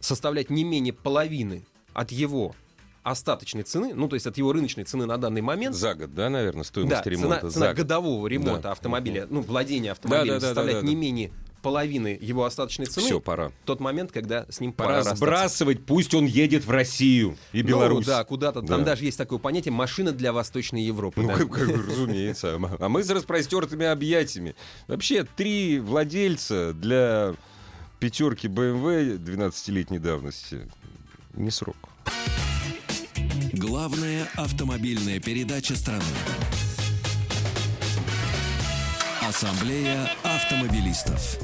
составляет 0.00 0.50
не 0.50 0.64
менее 0.64 0.92
половины 0.92 1.64
от 1.92 2.10
его 2.10 2.56
остаточной 3.02 3.62
цены, 3.62 3.94
ну 3.94 4.08
то 4.08 4.14
есть 4.16 4.26
от 4.26 4.36
его 4.36 4.52
рыночной 4.52 4.84
цены 4.84 5.06
на 5.06 5.16
данный 5.16 5.40
момент, 5.40 5.74
За 5.74 5.94
год, 5.94 6.14
да, 6.14 6.28
наверное, 6.28 6.64
стоимость 6.64 7.02
да, 7.04 7.10
ремонта? 7.10 7.38
цена, 7.38 7.48
За 7.50 7.54
цена 7.54 7.66
год. 7.68 7.76
годового 7.76 8.26
ремонта 8.26 8.62
Да. 8.64 8.72
автомобиля, 8.72 9.26
ну, 9.30 9.40
владения 9.40 9.92
автомобилем 9.92 10.34
Да, 10.34 10.40
да, 10.40 10.46
составляет 10.48 10.80
да, 10.80 10.82
да, 10.82 10.86
не 10.88 10.94
да. 10.94 11.00
менее 11.00 11.32
половины 11.62 12.16
его 12.20 12.44
остаточной 12.46 12.86
цены. 12.86 13.04
Все, 13.06 13.20
пора. 13.20 13.52
Тот 13.66 13.80
момент, 13.80 14.12
когда 14.12 14.46
с 14.48 14.60
ним 14.60 14.72
Пора 14.72 14.96
расстаться. 14.96 15.16
сбрасывать, 15.24 15.84
пусть 15.84 16.14
он 16.14 16.24
едет 16.24 16.64
в 16.64 16.70
Россию 16.70 17.36
и 17.52 17.60
Беларусь. 17.60 18.06
Ну, 18.06 18.12
да, 18.12 18.24
куда-то. 18.24 18.60
Там 18.62 18.80
Да. 18.80 18.84
даже 18.86 19.04
есть 19.04 19.18
такое 19.18 19.38
понятие 19.38 19.72
«машина 19.72 20.12
для 20.12 20.32
Восточной 20.32 20.82
Европы». 20.82 21.20
Ну, 21.20 21.28
да. 21.28 21.34
как, 21.36 21.50
как, 21.50 21.68
разумеется. 21.68 22.58
А 22.78 22.88
мы 22.88 23.04
с 23.04 23.10
распростертыми 23.10 23.84
объятиями. 23.84 24.54
Вообще, 24.88 25.24
три 25.24 25.80
владельца 25.80 26.72
для 26.72 27.34
пятерки 27.98 28.48
BMW 28.48 29.18
12-летней 29.18 29.98
давности 29.98 30.66
не 31.34 31.50
срок. 31.50 31.76
Главная 33.80 34.28
автомобильная 34.36 35.20
передача 35.20 35.74
страны. 35.74 36.02
Ассамблея 39.26 40.06
автомобилистов. 40.22 41.38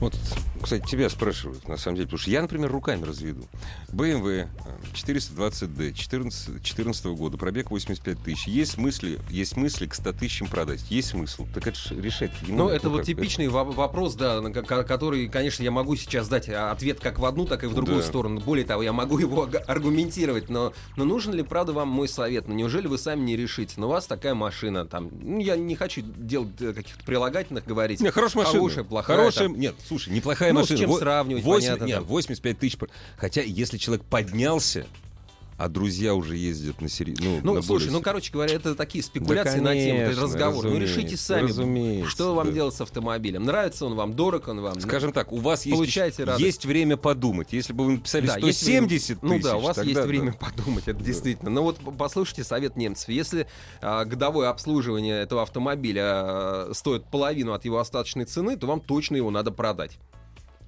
Вот, 0.00 0.18
кстати, 0.62 0.84
тебя 0.88 1.08
спрашивают, 1.10 1.66
на 1.68 1.76
самом 1.76 1.96
деле, 1.96 2.06
потому 2.06 2.18
что 2.20 2.30
я, 2.30 2.42
например, 2.42 2.70
руками 2.70 3.04
разведу. 3.04 3.46
BMW 3.92 4.48
420D 4.94 5.92
14, 5.92 6.62
14 6.62 7.04
года, 7.06 7.36
пробег 7.36 7.70
85 7.70 8.18
тысяч. 8.22 8.46
Есть 8.46 8.78
мысли, 8.78 9.18
есть 9.30 9.56
мысли 9.56 9.86
к 9.86 9.94
100 9.94 10.12
тысячам 10.12 10.48
продать. 10.48 10.82
Есть 10.90 11.08
смысл. 11.08 11.46
Так 11.54 11.66
это 11.66 11.78
решать 11.90 12.32
Ну, 12.48 12.68
это 12.68 12.88
вот 12.88 13.04
типичный 13.04 13.48
во- 13.48 13.64
вопрос, 13.64 14.14
да, 14.14 14.40
который, 14.84 15.28
конечно, 15.28 15.62
я 15.62 15.70
могу 15.70 15.96
сейчас 15.96 16.28
дать 16.28 16.48
а, 16.48 16.70
ответ 16.70 17.00
как 17.00 17.18
в 17.18 17.24
одну, 17.24 17.44
так 17.46 17.64
и 17.64 17.66
в 17.66 17.74
другую 17.74 17.98
Да. 17.98 18.02
сторону. 18.06 18.40
Более 18.40 18.64
того, 18.64 18.82
я 18.82 18.92
могу 18.92 19.18
его 19.18 19.48
аргументировать, 19.66 20.48
но, 20.48 20.72
но 20.96 21.04
нужен 21.04 21.34
ли, 21.34 21.42
правда, 21.42 21.72
вам 21.72 21.88
мой 21.88 22.08
совет? 22.08 22.48
Ну, 22.48 22.54
неужели 22.54 22.86
вы 22.86 22.98
сами 22.98 23.20
не 23.20 23.36
решите? 23.36 23.74
Ну, 23.76 23.86
у 23.86 23.90
вас 23.90 24.06
такая 24.06 24.34
машина, 24.34 24.84
там, 24.86 25.10
ну, 25.20 25.38
я 25.40 25.56
не 25.56 25.74
хочу 25.76 26.02
делать 26.02 26.50
э, 26.60 26.72
каких-то 26.72 27.04
прилагательных 27.04 27.64
говорить. 27.64 28.00
Не, 28.00 28.10
хорошая 28.10 28.44
машина. 28.44 28.60
Хорошая, 28.60 28.84
плохая, 28.84 29.16
Хорошая, 29.16 29.48
там. 29.48 29.58
нет, 29.58 29.74
слушай, 29.86 30.12
неплохая 30.12 30.45
Ну, 30.52 30.60
с 30.60 30.62
машина. 30.62 30.78
чем 30.80 30.90
Во- 30.90 30.98
сравнивать, 30.98 31.44
8 31.44 31.66
понятно, 31.66 31.84
нет, 31.84 31.96
там. 31.98 32.04
85 32.06 32.58
тысяч. 32.58 32.78
Хотя, 33.16 33.42
если 33.42 33.78
человек 33.78 34.04
поднялся, 34.04 34.86
а 35.58 35.70
друзья 35.70 36.12
уже 36.14 36.36
ездят 36.36 36.82
на 36.82 36.88
сери... 36.90 37.14
ну, 37.18 37.40
Ну, 37.42 37.54
на 37.54 37.62
слушай, 37.62 37.84
более- 37.86 37.92
ну, 37.96 38.02
короче 38.02 38.30
говоря, 38.30 38.52
это 38.56 38.74
такие 38.74 39.02
спекуляции 39.02 39.56
Да, 39.56 39.64
на 39.64 39.74
тему, 39.74 40.00
конечно, 40.00 40.22
разговор. 40.24 40.64
Ну, 40.66 40.76
решите 40.78 41.16
сами, 41.16 41.48
разумеется, 41.48 42.10
что 42.10 42.34
вам 42.34 42.48
да. 42.48 42.52
делать 42.52 42.74
с 42.74 42.80
автомобилем. 42.82 43.42
Нравится 43.44 43.86
он 43.86 43.94
вам, 43.94 44.12
дорог 44.12 44.48
он 44.48 44.60
вам. 44.60 44.78
Скажем 44.82 45.14
так, 45.14 45.32
у 45.32 45.38
вас 45.38 45.64
есть, 45.64 45.96
радость. 46.18 46.40
есть 46.44 46.66
время 46.66 46.98
подумать. 46.98 47.54
Если 47.54 47.72
бы 47.72 47.86
вы 47.86 47.92
написали 47.92 48.26
Да, 48.26 48.36
есть 48.36 48.58
170 48.58 48.68
время- 48.68 48.88
тысяч, 48.90 49.16
Ну 49.22 49.40
да, 49.50 49.56
у 49.56 49.60
вас 49.60 49.76
тогда 49.76 49.88
есть 49.88 50.00
да. 50.02 50.06
время 50.06 50.32
подумать, 50.34 50.88
это 50.88 51.02
действительно. 51.02 51.50
Но 51.50 51.62
вот 51.62 51.78
послушайте 51.96 52.44
совет 52.44 52.76
немцев. 52.76 53.08
Если 53.08 53.46
а, 53.80 54.04
годовое 54.04 54.50
обслуживание 54.50 55.22
этого 55.22 55.40
автомобиля 55.40 56.02
а, 56.04 56.70
стоит 56.74 57.06
половину 57.06 57.54
от 57.54 57.64
его 57.64 57.78
остаточной 57.78 58.26
цены, 58.26 58.58
то 58.58 58.66
вам 58.66 58.82
точно 58.82 59.16
его 59.16 59.30
надо 59.30 59.52
продать. 59.52 59.98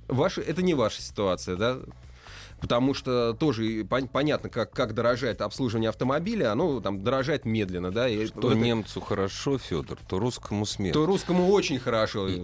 Ваши, 0.09 0.41
это 0.41 0.63
не 0.63 0.75
ваша 0.75 1.01
ситуация, 1.03 1.57
да? 1.57 1.79
Потому 2.61 2.93
что 2.93 3.35
тоже 3.35 3.83
пон- 3.83 4.09
понятно, 4.09 4.49
как, 4.49 4.73
как 4.73 4.93
дорожает 4.93 5.43
обслуживание 5.43 5.91
автомобиля, 5.91 6.51
оно 6.51 6.81
там 6.81 7.05
дорожает 7.05 7.45
медленно, 7.45 7.93
да? 7.93 8.09
И 8.09 8.27
Что 8.27 8.51
это- 8.51 8.59
немцу 8.59 9.01
хорошо, 9.01 9.59
Федор, 9.59 9.97
то 10.09 10.19
русскому 10.19 10.67
смерть. 10.67 10.93
то 10.93 11.07
русскому 11.07 11.47
очень 11.51 11.79
хорошо. 11.79 12.27
И, 12.29 12.43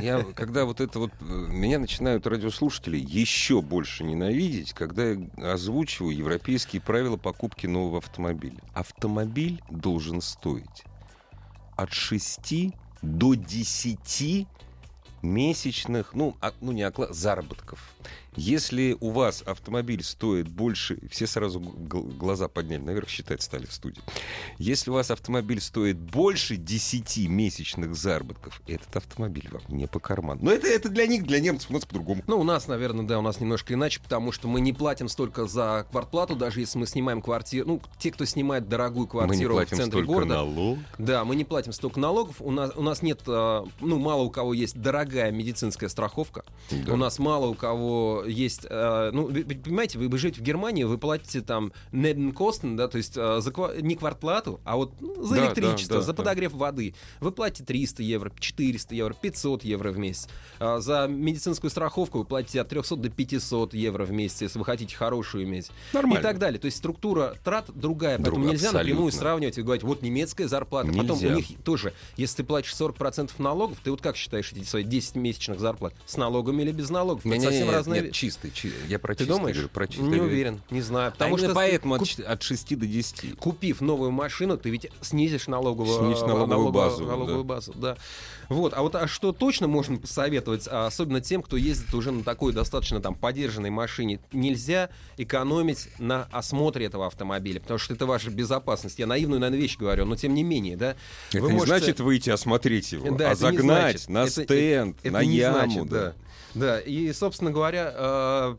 я, 0.00 0.22
когда 0.34 0.64
вот 0.64 0.80
это 0.80 0.98
вот... 0.98 1.10
Меня 1.20 1.78
начинают 1.78 2.26
радиослушатели 2.26 2.96
еще 2.96 3.60
больше 3.60 4.02
ненавидеть, 4.02 4.72
когда 4.72 5.10
я 5.10 5.18
озвучиваю 5.52 6.16
европейские 6.16 6.80
правила 6.80 7.18
покупки 7.18 7.66
нового 7.66 7.98
автомобиля. 7.98 8.56
Автомобиль 8.72 9.60
должен 9.68 10.22
стоить 10.22 10.84
от 11.76 11.92
6 11.92 12.72
до 13.02 13.34
10 13.34 14.46
месячных, 15.22 16.14
ну, 16.14 16.36
а- 16.40 16.52
ну 16.60 16.72
не 16.72 16.82
оклад, 16.82 17.14
заработков. 17.14 17.78
Если 18.36 18.96
у 19.00 19.10
вас 19.10 19.42
автомобиль 19.42 20.04
стоит 20.04 20.48
больше, 20.48 20.98
все 21.10 21.26
сразу 21.26 21.60
глаза 21.60 22.48
подняли 22.48 22.80
наверх, 22.80 23.08
считать 23.08 23.42
стали 23.42 23.66
в 23.66 23.72
студии. 23.72 24.02
Если 24.58 24.90
у 24.90 24.94
вас 24.94 25.10
автомобиль 25.10 25.60
стоит 25.60 25.98
больше 25.98 26.56
10 26.56 27.28
месячных 27.28 27.94
заработков, 27.96 28.62
этот 28.66 28.94
автомобиль 28.96 29.48
вам 29.50 29.62
не 29.68 29.86
по 29.86 29.98
карману. 29.98 30.40
Но 30.42 30.52
это, 30.52 30.68
это 30.68 30.88
для 30.88 31.06
них, 31.06 31.24
для 31.26 31.40
немцев, 31.40 31.70
у 31.70 31.74
нас 31.74 31.84
по-другому. 31.84 32.22
Ну, 32.26 32.38
у 32.38 32.44
нас, 32.44 32.68
наверное, 32.68 33.04
да, 33.04 33.18
у 33.18 33.22
нас 33.22 33.40
немножко 33.40 33.74
иначе, 33.74 34.00
потому 34.00 34.30
что 34.30 34.46
мы 34.46 34.60
не 34.60 34.72
платим 34.72 35.08
столько 35.08 35.46
за 35.46 35.86
квартплату, 35.90 36.36
даже 36.36 36.60
если 36.60 36.78
мы 36.78 36.86
снимаем 36.86 37.22
квартиру. 37.22 37.66
Ну, 37.66 37.82
те, 37.98 38.12
кто 38.12 38.24
снимает 38.24 38.68
дорогую 38.68 39.08
квартиру 39.08 39.56
в 39.56 39.66
центре 39.66 40.02
города. 40.02 40.34
налог. 40.36 40.78
Да, 40.98 41.24
мы 41.24 41.34
не 41.34 41.44
платим 41.44 41.72
столько 41.72 41.98
налогов. 41.98 42.36
У 42.40 42.50
нас, 42.50 42.72
у 42.76 42.82
нас 42.82 43.02
нет, 43.02 43.22
э, 43.26 43.64
ну, 43.80 43.98
мало 43.98 44.22
у 44.22 44.30
кого 44.30 44.54
есть 44.54 44.80
дорогая 44.80 45.32
медицинская 45.32 45.88
страховка. 45.88 46.44
Да. 46.70 46.92
У 46.92 46.96
нас 46.96 47.18
мало 47.18 47.46
у 47.46 47.54
кого 47.54 48.19
есть, 48.24 48.66
э, 48.68 49.10
ну, 49.12 49.26
вы, 49.26 49.44
понимаете, 49.44 49.98
вы, 49.98 50.08
вы 50.08 50.18
живете 50.18 50.40
в 50.40 50.44
Германии, 50.44 50.84
вы 50.84 50.98
платите 50.98 51.40
там 51.40 51.72
Nebenkosten, 51.92 52.76
да, 52.76 52.88
то 52.88 52.98
есть 52.98 53.14
э, 53.16 53.40
за, 53.40 53.52
не 53.80 53.94
квартплату, 53.94 54.60
а 54.64 54.76
вот 54.76 54.92
ну, 55.00 55.22
за 55.22 55.36
Да, 55.36 55.46
электричество, 55.46 55.96
да, 55.96 56.00
да, 56.00 56.06
за 56.06 56.12
да. 56.12 56.16
подогрев 56.16 56.52
воды. 56.52 56.94
Вы 57.20 57.32
платите 57.32 57.64
300 57.64 58.02
евро, 58.02 58.32
400 58.38 58.94
евро, 58.94 59.14
500 59.14 59.64
евро 59.64 59.90
в 59.90 59.98
месяц. 59.98 60.28
А 60.58 60.80
за 60.80 61.06
медицинскую 61.08 61.70
страховку 61.70 62.18
вы 62.18 62.24
платите 62.24 62.60
от 62.60 62.68
300 62.68 62.96
до 62.96 63.10
500 63.10 63.74
евро 63.74 64.04
в 64.04 64.12
месяц, 64.12 64.42
если 64.42 64.58
вы 64.58 64.64
хотите 64.64 64.94
хорошую 64.96 65.44
иметь. 65.44 65.70
Нормально. 65.92 66.18
И 66.20 66.22
так 66.22 66.38
далее. 66.38 66.58
То 66.58 66.66
есть 66.66 66.78
структура 66.78 67.34
трат 67.44 67.66
другая, 67.74 68.16
поэтому 68.16 68.36
Другая, 68.36 68.52
нельзя 68.52 68.72
напрямую 68.72 69.06
абсолютно. 69.08 69.18
сравнивать 69.18 69.58
и 69.58 69.62
говорить, 69.62 69.82
вот 69.82 70.02
немецкая 70.02 70.48
зарплата, 70.48 70.88
потом 70.88 71.18
Нельзя. 71.18 71.28
у 71.28 71.36
них 71.36 71.46
тоже, 71.64 71.92
если 72.16 72.38
ты 72.38 72.44
платишь 72.44 72.72
40% 72.74 73.30
налогов, 73.38 73.78
ты 73.82 73.90
вот 73.90 74.00
как 74.00 74.16
считаешь 74.16 74.52
эти 74.52 74.64
свои 74.64 74.82
10 74.84 75.16
месячных 75.16 75.60
зарплат? 75.60 75.94
С 76.06 76.16
налогами 76.16 76.62
или 76.62 76.72
без 76.72 76.90
налогов? 76.90 77.20
Это 77.24 77.28
Не-не-не, 77.28 77.44
совсем 77.46 77.66
нет, 77.66 77.74
разные 77.74 78.02
нет, 78.02 78.09
Чистый, 78.12 78.50
чи- 78.52 78.72
я 78.88 78.98
про 78.98 79.14
Ты 79.14 79.24
чистый 79.24 79.32
думаешь? 79.36 79.56
говорю, 79.56 79.68
про 79.70 79.86
чистый. 79.86 80.02
Не 80.02 80.16
говорю. 80.16 80.24
уверен, 80.24 80.60
не 80.70 80.82
знаю. 80.82 81.12
Потому 81.12 81.36
Потому 81.36 81.48
что 81.52 81.54
поэтому 81.54 81.94
куп- 81.96 82.02
от, 82.02 82.08
ч- 82.08 82.22
от 82.22 82.42
6 82.42 82.76
до 82.76 82.86
10. 82.86 83.36
купив 83.36 83.80
новую 83.80 84.10
машину, 84.10 84.56
ты 84.58 84.70
ведь 84.70 84.88
снизишь 85.00 85.46
налоговую, 85.48 85.98
Снизишь 85.98 86.22
налоговую 86.26 86.72
базу, 86.72 87.04
налоговую 87.04 87.44
да. 87.44 87.48
базу, 87.54 87.72
да. 87.74 87.96
Вот, 88.48 88.74
а 88.74 88.82
вот 88.82 88.96
а 88.96 89.06
что 89.06 89.32
точно 89.32 89.68
можно 89.68 89.96
посоветовать, 89.96 90.66
а 90.68 90.86
особенно 90.86 91.20
тем, 91.20 91.40
кто 91.40 91.56
ездит 91.56 91.94
уже 91.94 92.10
на 92.10 92.24
такой 92.24 92.52
достаточно 92.52 93.00
там 93.00 93.14
подержанной 93.14 93.70
машине, 93.70 94.18
нельзя 94.32 94.90
экономить 95.18 95.88
на 95.98 96.26
осмотре 96.32 96.86
этого 96.86 97.06
автомобиля, 97.06 97.60
потому 97.60 97.78
что 97.78 97.94
это 97.94 98.06
ваша 98.06 98.30
безопасность. 98.30 98.98
Я 98.98 99.06
наивную, 99.06 99.40
наверное, 99.40 99.60
вещь 99.62 99.76
говорю, 99.78 100.04
но 100.04 100.16
тем 100.16 100.34
не 100.34 100.42
менее, 100.42 100.76
да. 100.76 100.96
Это 101.30 101.42
Вы 101.42 101.48
не 101.52 101.58
можете- 101.58 101.78
значит 101.78 102.00
выйти 102.00 102.30
осмотреть 102.30 102.90
его, 102.92 103.16
Да, 103.16 103.28
а 103.28 103.32
это 103.32 103.40
загнать 103.40 104.00
значит. 104.02 104.08
на 104.08 104.18
Это- 104.24 104.44
стенд, 104.44 104.96
это 105.02 105.12
на 105.12 105.24
не 105.24 105.36
яму. 105.36 105.58
значит, 105.58 105.88
да. 105.88 106.00
Да, 106.00 106.14
и, 106.54 107.12
собственно 107.12 107.50
говоря, 107.50 107.92
э, 107.94 108.56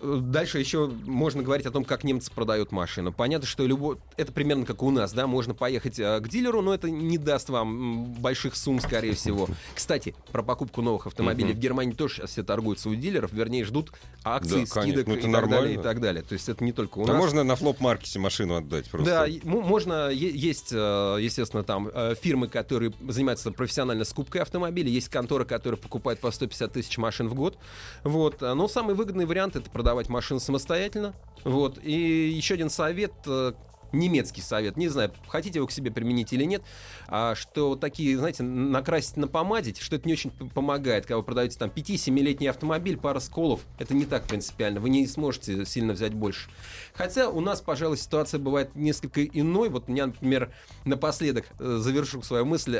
Дальше 0.00 0.58
еще 0.58 0.86
можно 1.06 1.42
говорить 1.42 1.66
о 1.66 1.70
том, 1.70 1.84
как 1.84 2.04
немцы 2.04 2.30
продают 2.32 2.70
машину. 2.72 3.12
Понятно, 3.12 3.46
что 3.46 3.66
любой... 3.66 3.96
это 4.16 4.32
примерно 4.32 4.64
как 4.64 4.82
у 4.82 4.90
нас, 4.90 5.12
да, 5.12 5.26
можно 5.26 5.54
поехать 5.54 5.98
э, 5.98 6.20
к 6.20 6.28
дилеру, 6.28 6.62
но 6.62 6.72
это 6.72 6.88
не 6.88 7.18
даст 7.18 7.48
вам 7.48 8.04
больших 8.14 8.54
сумм, 8.54 8.80
скорее 8.80 9.14
всего. 9.14 9.48
Кстати, 9.74 10.14
про 10.30 10.42
покупку 10.42 10.82
новых 10.82 11.06
автомобилей 11.06 11.52
в 11.52 11.58
Германии 11.58 11.92
тоже 11.92 12.16
сейчас 12.16 12.30
все 12.30 12.42
торгуются 12.44 12.88
у 12.88 12.94
дилеров, 12.94 13.32
вернее, 13.32 13.64
ждут 13.64 13.92
акций, 14.24 14.60
Да, 14.60 14.66
скидок 14.66 15.06
Ну, 15.06 15.16
и 15.16 15.32
так 15.32 15.48
далее, 15.48 15.74
и 15.74 15.82
так 15.82 16.00
далее. 16.00 16.22
То 16.22 16.34
есть 16.34 16.48
это 16.48 16.62
не 16.64 16.72
только 16.72 16.98
у 16.98 17.04
А 17.04 17.08
нас. 17.08 17.16
можно 17.16 17.42
на 17.42 17.56
флоп-маркете 17.56 18.18
машину 18.18 18.56
отдать 18.56 18.88
просто? 18.88 19.10
Да, 19.10 19.48
можно, 19.48 20.10
есть, 20.10 20.72
э, 20.72 21.18
естественно, 21.20 21.64
там 21.64 21.90
э, 21.92 22.14
фирмы, 22.20 22.48
которые 22.48 22.92
занимаются 23.08 23.50
профессиональной 23.50 24.04
скупкой 24.04 24.42
автомобилей, 24.42 24.92
есть 24.92 25.08
конторы, 25.08 25.44
которые 25.44 25.78
покупают 25.78 26.20
по 26.20 26.30
150 26.30 26.72
тысяч 26.72 26.98
машин 26.98 27.28
в 27.28 27.34
год, 27.34 27.58
вот, 28.04 28.40
но 28.40 28.68
самый 28.68 28.94
выгодный 28.94 29.26
вариант 29.26 29.56
это 29.56 29.68
продавать 29.88 30.10
машину 30.10 30.38
самостоятельно, 30.38 31.14
вот, 31.44 31.78
и 31.82 32.28
еще 32.28 32.52
один 32.52 32.68
совет, 32.68 33.14
э, 33.24 33.54
немецкий 33.90 34.42
совет, 34.42 34.76
не 34.76 34.88
знаю, 34.88 35.12
хотите 35.28 35.60
его 35.60 35.66
к 35.66 35.72
себе 35.72 35.90
применить 35.90 36.30
или 36.34 36.44
нет, 36.44 36.62
а 37.06 37.34
что 37.34 37.74
такие, 37.74 38.18
знаете, 38.18 38.42
накрасить, 38.42 39.16
напомадить, 39.16 39.80
что 39.80 39.96
это 39.96 40.06
не 40.06 40.12
очень 40.12 40.30
помогает, 40.30 41.06
когда 41.06 41.16
вы 41.16 41.22
продаете 41.22 41.58
там 41.58 41.70
5-7-летний 41.70 42.48
автомобиль, 42.48 42.98
пара 42.98 43.18
сколов, 43.18 43.62
это 43.78 43.94
не 43.94 44.04
так 44.04 44.24
принципиально, 44.24 44.78
вы 44.78 44.90
не 44.90 45.06
сможете 45.06 45.64
сильно 45.64 45.94
взять 45.94 46.12
больше. 46.12 46.50
Хотя 46.92 47.30
у 47.30 47.40
нас, 47.40 47.62
пожалуй, 47.62 47.96
ситуация 47.96 48.38
бывает 48.38 48.74
несколько 48.74 49.24
иной, 49.24 49.70
вот 49.70 49.84
у 49.88 49.90
меня, 49.90 50.08
например, 50.08 50.52
напоследок 50.84 51.46
э, 51.58 51.78
завершу 51.80 52.20
свою 52.20 52.44
мысль, 52.44 52.78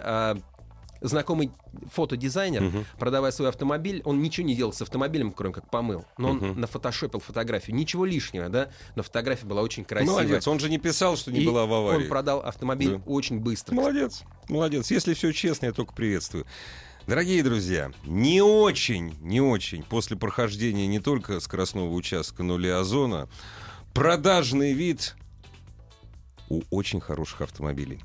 знакомый 1.00 1.50
фотодизайнер, 1.92 2.62
Мгм. 2.62 2.84
продавая 2.98 3.32
свой 3.32 3.48
автомобиль, 3.48 4.02
он 4.04 4.20
ничего 4.22 4.46
не 4.46 4.54
делал 4.54 4.72
с 4.72 4.82
автомобилем, 4.82 5.32
кроме 5.32 5.54
как 5.54 5.70
помыл. 5.70 6.04
Но 6.16 6.30
он 6.30 6.36
Мгм. 6.38 6.60
нафотошопил 6.60 7.20
фотографию. 7.20 7.76
Ничего 7.76 8.04
лишнего, 8.04 8.48
да? 8.48 8.68
Но 8.96 9.02
фотография 9.02 9.46
была 9.46 9.62
очень 9.62 9.84
красивая. 9.84 10.12
Молодец, 10.14 10.48
он 10.48 10.58
же 10.58 10.68
не 10.70 10.78
писал, 10.78 11.16
что 11.16 11.30
не 11.32 11.40
И 11.40 11.46
была 11.46 11.66
в 11.66 11.72
аварии. 11.72 12.02
Он 12.04 12.08
продал 12.08 12.40
автомобиль 12.40 12.96
Да. 12.96 13.02
очень 13.06 13.38
быстро. 13.40 13.74
Молодец, 13.74 14.22
молодец. 14.48 14.90
Если 14.90 15.14
все 15.14 15.32
честно, 15.32 15.66
я 15.66 15.72
только 15.72 15.92
приветствую. 15.94 16.46
Дорогие 17.06 17.42
друзья, 17.42 17.90
не 18.04 18.42
очень, 18.42 19.16
не 19.22 19.40
очень 19.40 19.82
после 19.82 20.16
прохождения 20.16 20.86
не 20.86 21.00
только 21.00 21.40
скоростного 21.40 21.90
участка 21.94 22.42
нуля 22.42 22.80
озона, 22.80 23.28
продажный 23.94 24.74
вид 24.74 25.16
у 26.50 26.62
очень 26.70 27.00
хороших 27.00 27.40
автомобилей. 27.42 28.00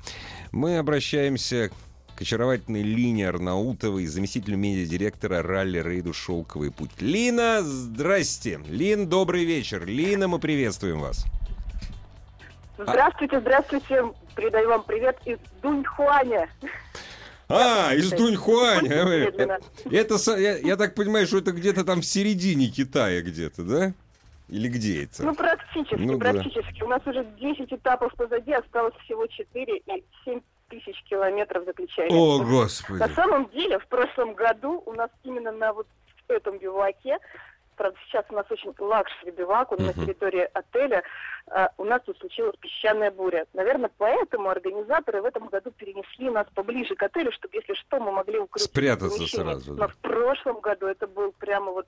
Мы 0.52 0.78
обращаемся 0.78 1.70
к 2.16 2.22
очаровательной 2.22 2.82
Лине 2.82 3.28
Арнаутовой, 3.28 4.06
заместителю 4.06 4.56
медиадиректора 4.56 5.42
ралли-рейду 5.42 6.12
«Шелковый 6.12 6.70
путь». 6.70 6.90
Лина, 7.00 7.60
здрасте. 7.62 8.60
Лин, 8.68 9.08
добрый 9.08 9.44
вечер. 9.44 9.84
Лина, 9.84 10.28
мы 10.28 10.38
приветствуем 10.38 11.00
вас. 11.00 11.24
Здравствуйте, 12.78 13.40
здравствуйте. 13.40 14.12
Передаю 14.36 14.68
вам 14.68 14.84
привет 14.84 15.16
из 15.24 15.38
Дуньхуаня. 15.62 16.48
А, 17.48 17.92
из 17.94 18.10
Дуньхуаня. 18.10 19.04
Медленно. 19.04 19.58
Это, 19.90 20.38
я, 20.38 20.58
я 20.58 20.76
так 20.76 20.94
понимаю, 20.94 21.26
что 21.26 21.38
это 21.38 21.52
где-то 21.52 21.84
там 21.84 22.00
в 22.00 22.06
середине 22.06 22.68
Китая 22.68 23.22
где-то, 23.22 23.62
да? 23.62 23.94
Или 24.48 24.68
где 24.68 25.04
это? 25.04 25.24
Ну, 25.24 25.34
практически, 25.34 25.94
Ну 25.94 26.18
да. 26.18 26.32
практически. 26.32 26.82
У 26.82 26.88
нас 26.88 27.00
уже 27.06 27.26
10 27.40 27.72
этапов 27.72 28.12
позади, 28.14 28.52
осталось 28.52 28.94
всего 29.04 29.26
4 29.26 29.78
и 29.78 30.04
7 30.24 30.40
тысяч 30.68 31.02
километров 31.04 31.64
заключения. 31.64 32.14
О, 32.16 32.42
господи. 32.42 32.98
На 33.00 33.08
самом 33.08 33.48
деле, 33.50 33.78
в 33.78 33.86
прошлом 33.86 34.34
году 34.34 34.82
у 34.86 34.92
нас 34.92 35.10
именно 35.22 35.52
на 35.52 35.72
вот 35.72 35.86
этом 36.28 36.58
биваке, 36.58 37.18
правда, 37.76 37.98
сейчас 38.06 38.24
у 38.30 38.34
нас 38.34 38.46
очень 38.50 38.72
luxury 38.78 39.30
бивак, 39.32 39.72
он 39.72 39.78
на 39.84 39.90
Мгм. 39.92 40.06
территории 40.06 40.48
отеля, 40.54 41.02
а, 41.48 41.70
у 41.76 41.84
нас 41.84 42.00
тут 42.06 42.18
случилась 42.18 42.56
песчаная 42.58 43.10
буря. 43.10 43.46
Наверное, 43.52 43.90
поэтому 43.98 44.48
организаторы 44.48 45.20
в 45.20 45.24
этом 45.26 45.48
году 45.48 45.70
перенесли 45.72 46.30
нас 46.30 46.46
поближе 46.54 46.94
к 46.94 47.02
отелю, 47.02 47.32
чтобы, 47.32 47.56
если 47.56 47.74
что, 47.74 48.00
мы 48.00 48.12
могли 48.12 48.38
укрыться. 48.38 48.68
Спрятаться 48.68 49.26
сразу, 49.26 49.74
да. 49.74 49.82
Но 49.82 49.88
в 49.88 49.96
прошлом 49.98 50.60
году 50.60 50.86
это 50.86 51.06
был 51.06 51.32
прямо 51.32 51.72
вот 51.72 51.86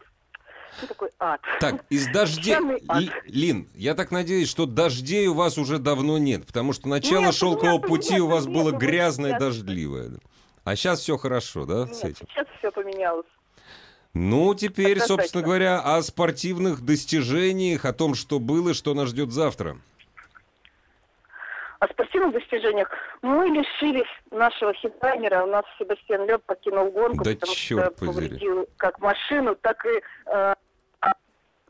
ну, 0.83 0.89
такой 0.89 1.11
ад. 1.19 1.41
Так, 1.61 1.85
из 1.91 2.07
дождей... 2.09 2.57
Лин, 3.27 3.69
я 3.75 3.95
так 3.95 4.11
надеюсь, 4.11 4.49
что 4.49 4.67
дождей 4.67 5.27
у 5.29 5.35
вас 5.35 5.59
уже 5.59 5.79
давно 5.79 6.19
нет, 6.19 6.47
потому 6.47 6.73
что 6.73 6.89
начало 6.89 7.27
Нет, 7.27 7.35
шелкового 7.35 7.79
нет, 7.79 7.87
пути 7.87 8.13
нет, 8.15 8.23
у 8.23 8.27
вас 8.29 8.47
нет, 8.47 8.55
было 8.55 8.71
ну, 8.73 8.79
грязное 8.79 9.31
сейчас- 9.33 9.41
дождливое. 9.41 10.11
А 10.65 10.75
сейчас 10.77 11.01
все 11.01 11.17
хорошо, 11.17 11.65
да, 11.65 11.87
с 11.87 12.03
Нет, 12.03 12.17
этим? 12.17 12.27
сейчас 12.29 12.47
все 12.59 12.73
поменялось. 12.73 13.27
Ну, 14.15 14.55
теперь, 14.55 14.99
собственно 15.01 15.45
говоря, 15.45 15.79
о 15.81 16.03
спортивных 16.03 16.81
достижениях, 16.85 17.85
о 17.85 17.93
том, 17.93 18.15
что 18.15 18.39
было 18.41 18.71
и 18.71 18.75
что 18.75 18.95
нас 18.95 19.11
ждет 19.11 19.31
завтра. 19.31 19.77
О 21.79 21.87
спортивных 21.89 22.33
достижениях 22.33 22.89
мы 23.21 23.49
лишились 23.49 24.09
нашего 24.31 24.73
хедлайнера. 24.73 25.45
У 25.45 25.47
нас 25.47 25.65
Себастьян 25.79 26.27
Леб 26.27 26.43
покинул 26.47 26.91
гонку, 26.91 27.23
Да 27.23 27.33
потому 27.33 27.55
чёрт 27.55 27.97
что 27.97 28.07
подери. 28.07 28.29
повредил 28.29 28.69
как 28.79 28.99
машину, 29.01 29.55
так 29.57 29.85
и 29.85 30.01
э, 30.31 30.55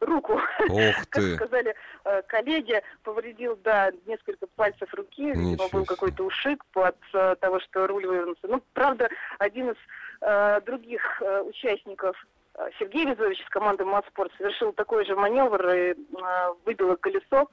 руку. 0.00 0.34
Ох 0.68 0.94
Как 1.10 1.22
ты. 1.22 1.36
сказали 1.36 1.74
э, 2.04 2.22
коллеги, 2.22 2.82
повредил, 3.02 3.58
да, 3.64 3.90
несколько 4.06 4.46
пальцев 4.56 4.92
руки. 4.94 5.32
Видимо, 5.32 5.68
был 5.68 5.84
какой-то 5.84 6.24
ушиб 6.24 6.62
от 6.74 6.96
э, 7.14 7.36
того, 7.40 7.60
что 7.60 7.86
руль 7.86 8.06
вывернулся. 8.06 8.46
Ну, 8.48 8.62
правда, 8.74 9.08
один 9.38 9.70
из 9.70 9.76
э, 10.20 10.60
других 10.62 11.02
э, 11.22 11.40
участников 11.42 12.16
э, 12.54 12.68
Сергей 12.78 13.06
Визович 13.06 13.40
из 13.40 13.48
команды 13.48 13.84
Матспорт 13.84 14.32
совершил 14.38 14.72
такой 14.72 15.04
же 15.06 15.14
маневр 15.16 15.68
и 15.70 15.90
э, 15.92 15.94
выбило 16.64 16.96
колесо. 16.96 17.48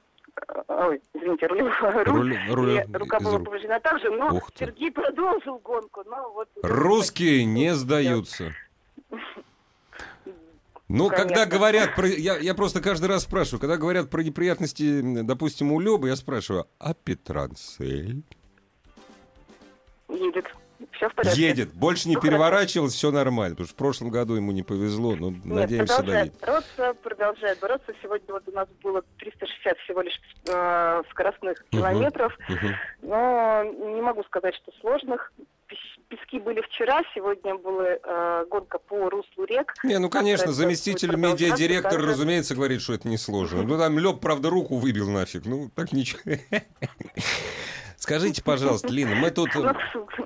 Ой, 0.68 1.00
извините, 1.14 1.46
руль. 1.48 1.72
Руль- 2.04 2.36
руль 2.50 2.70
и 2.72 2.96
рука 2.96 3.20
была 3.20 3.36
рук. 3.38 3.44
повреждена 3.46 3.78
также, 3.80 4.10
но. 4.10 4.40
Сергей 4.56 4.90
продолжил 4.90 5.58
гонку. 5.58 6.02
Но 6.06 6.32
вот 6.32 6.48
Русские 6.62 7.44
не 7.44 7.72
сдаются. 7.74 8.52
Ну, 10.94 11.08
когда 11.10 11.44
говорят 11.46 11.94
про... 11.94 12.06
Я, 12.06 12.36
я 12.38 12.54
просто 12.54 12.80
каждый 12.80 13.06
раз 13.06 13.22
спрашиваю, 13.24 13.60
когда 13.60 13.76
говорят 13.76 14.10
про 14.10 14.22
неприятности, 14.22 15.22
допустим, 15.22 15.72
у 15.72 15.80
Лёбы, 15.80 16.08
я 16.08 16.16
спрашиваю, 16.16 16.66
а 16.78 16.94
Петранцель? 16.94 18.22
Едет. 20.08 20.46
Все 20.92 21.08
в 21.08 21.14
порядке. 21.14 21.40
Едет. 21.40 21.72
Больше 21.74 22.08
не 22.08 22.14
Ну, 22.16 22.20
переворачивалось, 22.20 22.92
все 22.94 23.10
нормально. 23.10 23.54
Потому 23.56 23.66
что 23.66 23.74
в 23.74 23.78
прошлом 23.78 24.10
году 24.10 24.34
ему 24.34 24.52
не 24.52 24.62
повезло, 24.62 25.16
но 25.16 25.30
Нет, 25.30 25.44
надеемся, 25.44 25.96
продолжает 25.96 26.32
доедет. 26.32 26.40
бороться, 26.40 26.94
продолжает 27.02 27.58
бороться. 27.60 27.92
Сегодня 28.02 28.32
вот 28.34 28.42
у 28.46 28.52
нас 28.52 28.68
было 28.82 29.02
360 29.18 29.78
всего 29.78 30.02
лишь 30.02 30.20
э, 30.46 31.02
скоростных 31.10 31.58
Мгм. 31.72 31.80
километров. 31.80 32.36
Мгм. 32.48 32.74
Но 33.02 33.64
не 33.64 34.02
могу 34.02 34.22
сказать, 34.24 34.54
что 34.56 34.72
сложных. 34.80 35.32
Пес- 36.08 36.18
Пески 36.18 36.38
были 36.38 36.60
вчера, 36.62 37.02
сегодня 37.14 37.54
была 37.56 37.86
э, 37.86 38.44
гонка 38.50 38.78
по 38.78 39.10
руслу 39.10 39.44
рек. 39.44 39.74
Не, 39.84 39.98
ну, 39.98 40.08
конечно, 40.10 40.44
это 40.44 40.52
заместитель 40.52 41.16
медиадиректора, 41.16 41.92
также. 41.92 42.06
разумеется, 42.08 42.54
говорит, 42.54 42.80
что 42.82 42.94
это 42.94 43.08
несложно. 43.08 43.62
Ну, 43.62 43.78
там 43.78 43.98
Лёб, 43.98 44.20
правда, 44.20 44.50
руку 44.50 44.76
выбил 44.76 45.10
нафиг. 45.10 45.46
Ну, 45.46 45.70
так 45.74 45.92
ничего. 45.92 46.20
Скажите, 48.04 48.42
пожалуйста, 48.44 48.88
Лина, 48.88 49.14
мы 49.14 49.30
тут... 49.30 49.54
Ну, 49.54 49.62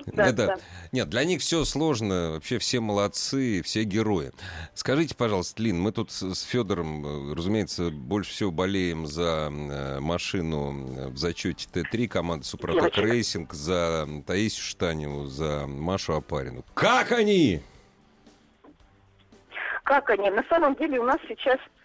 да, 0.07 0.27
Это- 0.27 0.47
да. 0.47 0.55
Нет, 0.91 1.07
для 1.07 1.23
них 1.23 1.39
все 1.39 1.63
сложно, 1.63 2.31
вообще 2.31 2.59
все 2.59 2.81
молодцы, 2.81 3.61
все 3.63 3.83
герои. 3.85 4.33
Скажите, 4.73 5.15
пожалуйста, 5.15 5.63
Лин, 5.63 5.79
мы 5.79 5.93
тут 5.93 6.11
с 6.11 6.41
Федором, 6.41 7.31
э, 7.31 7.35
разумеется, 7.35 7.89
больше 7.89 8.31
всего 8.31 8.51
болеем 8.51 9.07
за 9.07 9.47
э, 9.49 9.99
машину 10.01 10.97
э, 10.97 11.07
в 11.07 11.17
зачете 11.17 11.69
Т3 11.71 12.09
команды 12.09 12.45
Супротек 12.45 12.97
Racing, 12.97 13.53
за 13.53 14.05
Таисию 14.27 14.61
Штаневу, 14.65 15.27
за 15.27 15.65
Машу 15.65 16.15
Апарину. 16.15 16.65
Как 16.73 17.13
они? 17.13 17.61
Как 19.83 20.09
они? 20.09 20.29
На 20.31 20.43
самом 20.49 20.75
деле 20.75 20.99
у 20.99 21.05
нас 21.05 21.19
сейчас 21.29 21.59
э, 21.59 21.78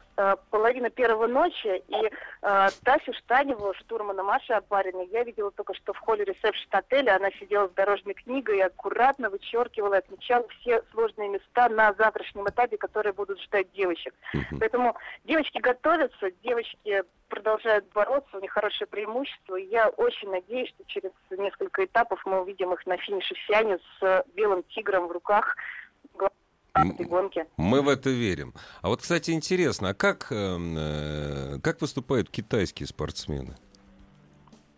половина 0.51 0.91
первого 0.91 1.27
ночи, 1.27 1.83
и 1.89 2.11
э, 2.43 2.69
Тасю 2.85 3.13
Штаневу, 3.15 3.75
штурмана 3.75 4.23
Маши 4.23 4.53
Абарина, 4.53 5.03
я 5.11 5.25
видела 5.25 5.51
только 5.51 5.75
что 5.75 5.93
в 5.93 5.99
холле 5.99 6.25
ресепшн 6.25 6.69
отеля, 6.71 7.17
она 7.17 7.31
сидела 7.33 7.69
с 7.69 7.73
дорожной 7.73 8.15
книгой 8.15 8.59
и 8.59 8.63
аккуратно 8.63 9.31
вычеркивала, 9.31 9.99
отмечала 9.99 10.47
все 10.61 10.83
сложные 10.93 11.29
места 11.29 11.69
на 11.69 11.93
завтрашнем 11.95 12.47
этапе, 12.49 12.77
которые 12.77 13.13
будут 13.13 13.41
ждать 13.41 13.71
девочек. 13.73 14.15
Поэтому 14.59 14.97
девочки 15.25 15.59
готовятся, 15.59 16.31
девочки 16.43 17.03
продолжают 17.29 17.87
бороться, 17.93 18.37
у 18.37 18.41
них 18.41 18.53
хорошее 18.53 18.87
преимущество. 18.87 19.57
И 19.57 19.67
я 19.67 19.89
очень 19.89 20.31
надеюсь, 20.31 20.69
что 20.69 20.85
через 20.87 21.11
несколько 21.31 21.85
этапов 21.85 22.21
мы 22.25 22.41
увидим 22.43 22.73
их 22.73 22.87
на 22.87 22.97
финише 22.97 23.35
Сиане 23.47 23.79
с 23.99 24.25
белым 24.35 24.63
тигром 24.65 25.09
в 25.09 25.13
руках 25.13 25.57
этой 26.75 27.07
гонки. 27.07 27.45
Мы 27.57 27.83
в 27.83 27.89
это 27.89 28.11
верим. 28.11 28.55
А 28.83 28.89
вот, 28.89 29.03
кстати, 29.03 29.31
интересно, 29.31 29.91
а 29.91 29.95
как, 29.95 30.29
эм, 30.31 30.75
э, 30.77 31.59
как 31.63 31.81
выступают 31.81 32.31
китайские 32.31 32.87
спортсмены? 32.87 33.55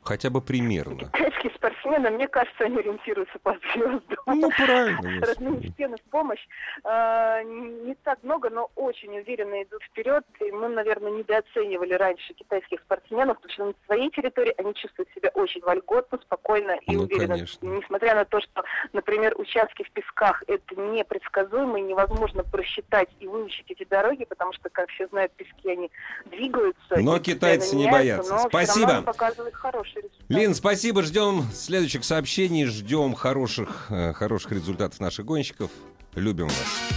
Хотя 0.02 0.30
бы 0.30 0.40
примерно. 0.40 1.06
Китайские 1.06 1.52
спортсмены, 1.56 1.75
мне 1.88 2.28
кажется, 2.28 2.64
они 2.64 2.78
ориентируются 2.78 3.38
по 3.40 3.52
звездам. 3.74 4.00
Ну, 4.26 4.50
правильно. 4.50 5.26
Родные 5.26 5.70
стены 5.70 5.96
в 5.96 6.10
помощь. 6.10 6.44
А, 6.84 7.42
не 7.42 7.94
так 7.96 8.22
много, 8.22 8.50
но 8.50 8.70
очень 8.76 9.16
уверенно 9.18 9.62
идут 9.62 9.82
вперед. 9.84 10.24
И 10.40 10.50
мы, 10.52 10.68
наверное, 10.68 11.10
недооценивали 11.12 11.94
раньше 11.94 12.34
китайских 12.34 12.80
спортсменов, 12.80 13.36
потому 13.40 13.52
что 13.52 13.64
на 13.66 13.74
своей 13.86 14.10
территории 14.10 14.54
они 14.58 14.74
чувствуют 14.74 15.08
себя 15.14 15.30
очень 15.34 15.60
вольготно, 15.62 16.18
спокойно 16.22 16.72
и 16.86 16.96
Ну, 16.96 17.02
уверенно. 17.04 17.34
конечно. 17.34 17.66
Несмотря 17.66 18.14
на 18.14 18.24
то, 18.24 18.40
что, 18.40 18.64
например, 18.92 19.34
участки 19.38 19.82
в 19.84 19.90
песках 19.90 20.42
это 20.46 20.74
непредсказуемо, 20.80 21.78
и 21.78 21.82
невозможно 21.82 22.42
просчитать 22.44 23.08
и 23.20 23.26
выучить 23.26 23.70
эти 23.70 23.84
дороги, 23.84 24.24
потому 24.24 24.52
что, 24.52 24.68
как 24.70 24.88
все 24.90 25.06
знают, 25.08 25.32
пески 25.32 25.70
они 25.70 25.90
двигаются. 26.26 26.96
Но 26.96 27.18
китайцы 27.18 27.76
не 27.76 27.90
боятся. 27.90 28.38
Спасибо. 28.48 28.86
равно 28.86 28.96
они 28.98 29.04
показывают 29.06 29.54
хороший 29.54 29.96
результат. 29.96 30.20
Лин, 30.28 30.54
спасибо. 30.54 31.02
Ждем 31.02 31.42
следующих 31.76 32.04
сообщений, 32.06 32.64
ждем 32.64 33.14
хороших, 33.14 33.88
э, 33.90 34.14
хороших 34.14 34.52
результатов 34.52 34.98
наших 34.98 35.26
гонщиков. 35.26 35.70
Любим 36.14 36.46
вас. 36.46 36.56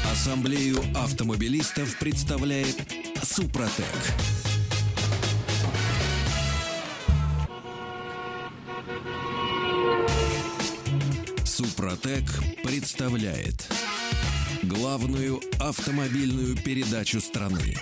Ассамблею 0.10 0.78
автомобилистов 0.96 2.00
представляет 2.00 2.78
Супротек. 3.22 3.86
Супротек 11.44 12.24
представляет 12.64 13.70
главную 14.64 15.42
автомобильную 15.60 16.56
передачу 16.56 17.20
страны. 17.20 17.76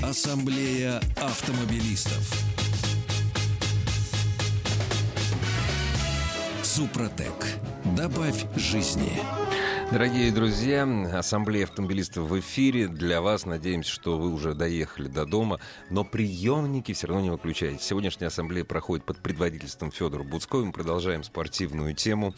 Ассамблея 0.00 1.00
автомобилистов. 1.16 2.45
Супротек. 6.76 7.32
Добавь 7.96 8.44
жизни. 8.54 9.10
Дорогие 9.90 10.30
друзья, 10.30 10.86
Ассамблея 11.14 11.64
автомобилистов 11.64 12.28
в 12.28 12.38
эфире. 12.38 12.86
Для 12.86 13.22
вас, 13.22 13.46
надеемся, 13.46 13.90
что 13.90 14.18
вы 14.18 14.30
уже 14.30 14.52
доехали 14.52 15.08
до 15.08 15.24
дома, 15.24 15.58
но 15.88 16.04
приемники 16.04 16.92
все 16.92 17.06
равно 17.06 17.22
не 17.22 17.30
выключайте. 17.30 17.82
Сегодняшняя 17.82 18.26
ассамблея 18.26 18.64
проходит 18.64 19.06
под 19.06 19.16
предводительством 19.20 19.90
Федора 19.90 20.22
Буцко. 20.22 20.66
Мы 20.66 20.72
продолжаем 20.72 21.24
спортивную 21.24 21.94
тему. 21.94 22.34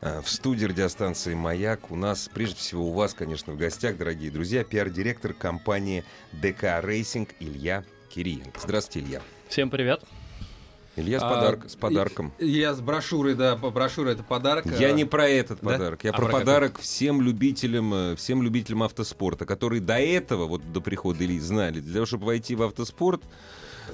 Э, 0.00 0.22
В 0.22 0.30
студии 0.30 0.64
радиостанции 0.64 1.34
«Маяк» 1.34 1.90
у 1.90 1.96
нас, 1.96 2.30
прежде 2.32 2.56
всего, 2.56 2.88
у 2.88 2.94
вас, 2.94 3.12
конечно, 3.12 3.52
в 3.52 3.58
гостях, 3.58 3.98
дорогие 3.98 4.30
друзья, 4.30 4.64
пиар-директор 4.64 5.34
компании 5.34 6.02
ДК 6.32 6.80
Racing 6.82 7.34
Илья 7.40 7.84
Кириенко. 8.08 8.58
Здравствуйте, 8.58 9.06
Илья. 9.06 9.22
Всем 9.50 9.68
привет. 9.68 10.02
Илья 11.00 11.18
с, 11.20 11.22
А, 11.22 11.28
подарок- 11.28 11.70
с 11.70 11.76
подарком. 11.76 12.32
и- 12.38 12.46
Я 12.48 12.74
с 12.74 12.80
брошюрой, 12.80 13.34
да, 13.34 13.56
брошюра 13.56 14.10
это 14.10 14.22
подарок. 14.22 14.66
Я 14.78 14.88
а, 14.88 14.92
не 14.92 15.04
про 15.04 15.28
этот 15.28 15.58
да? 15.62 15.72
подарок, 15.72 16.04
я 16.04 16.10
А 16.10 16.12
про 16.12 16.22
про 16.22 16.26
какой? 16.26 16.40
подарок 16.40 16.78
всем 16.78 17.20
любителям, 17.22 17.92
э, 17.94 18.16
всем 18.16 18.42
любителям 18.42 18.82
автоспорта, 18.82 19.46
которые 19.46 19.80
до 19.80 19.98
этого, 19.98 20.46
вот 20.46 20.72
до 20.72 20.80
прихода 20.80 21.24
Ильи, 21.24 21.38
знали, 21.40 21.80
для 21.80 21.94
того, 21.94 22.06
чтобы 22.06 22.26
войти 22.26 22.54
в 22.54 22.62
автоспорт, 22.62 23.22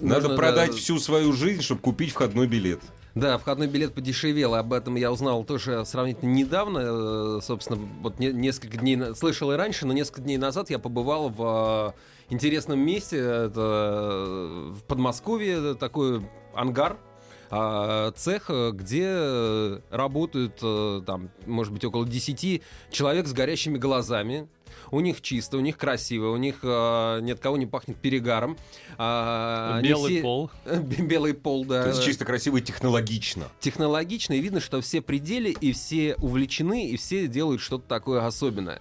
надо 0.01 0.23
Нужно, 0.29 0.37
продать 0.37 0.71
да, 0.73 0.77
всю 0.77 0.99
свою 0.99 1.33
жизнь, 1.33 1.62
чтобы 1.62 1.81
купить 1.81 2.11
входной 2.11 2.47
билет. 2.47 2.81
Да, 3.14 3.38
входной 3.38 3.66
билет 3.66 3.95
подешевел. 3.95 4.55
Об 4.55 4.75
этом 4.75 4.95
я 4.97 5.11
узнал 5.11 5.42
тоже 5.45 5.87
сравнительно 5.87 6.29
недавно. 6.31 7.38
Э, 7.38 7.40
Собственно, 7.42 7.81
вот 8.03 8.19
не- 8.19 8.31
несколько 8.31 8.77
дней... 8.77 9.14
Слышал 9.14 9.51
и 9.53 9.57
раньше, 9.57 9.87
но 9.87 9.95
несколько 9.95 10.21
дней 10.21 10.37
назад 10.37 10.69
я 10.69 10.79
побывал 10.79 11.31
в 11.31 11.95
э, 12.29 12.33
интересном 12.35 12.79
месте. 12.79 13.16
Это 13.16 13.53
э, 13.57 14.73
в 14.79 14.83
Подмосковье 14.83 15.75
такой 15.77 16.27
ангар. 16.57 16.97
а, 17.49 18.11
цех, 18.12 18.47
э, 18.49 18.73
где 18.73 19.05
э, 19.07 19.79
работают 19.90 20.59
э, 20.62 21.03
там, 21.07 21.31
может 21.47 21.73
быть, 21.73 21.85
около 21.85 22.05
10 22.05 22.61
человек 22.90 23.29
с 23.29 23.33
горящими 23.33 23.79
глазами. 23.79 24.49
У 24.90 25.01
них 25.01 25.21
чисто, 25.21 25.57
у 25.57 25.61
них 25.61 25.79
красиво, 25.79 26.31
у 26.31 26.37
них 26.37 26.57
э, 26.62 27.21
ни 27.23 27.31
от 27.31 27.38
кого 27.40 27.57
не 27.57 27.66
пахнет 27.66 27.97
перегаром. 27.99 28.57
А, 28.99 29.81
Белый 29.81 30.14
все- 30.14 30.23
пол. 30.23 30.51
Белый 30.99 31.35
пол, 31.35 31.64
да. 31.64 31.83
То 31.85 31.88
есть 31.90 32.05
чисто 32.05 32.25
красиво 32.25 32.57
и 32.57 32.61
технологично. 32.61 33.45
технологично, 33.61 34.35
и 34.35 34.40
видно, 34.40 34.61
что 34.61 34.81
все 34.81 35.01
пределе, 35.01 35.53
и 35.53 35.73
все 35.73 36.16
увлечены, 36.16 36.88
и 36.88 36.97
все 36.97 37.29
делают 37.29 37.61
что-то 37.61 37.87
такое 37.88 38.27
особенное. 38.27 38.81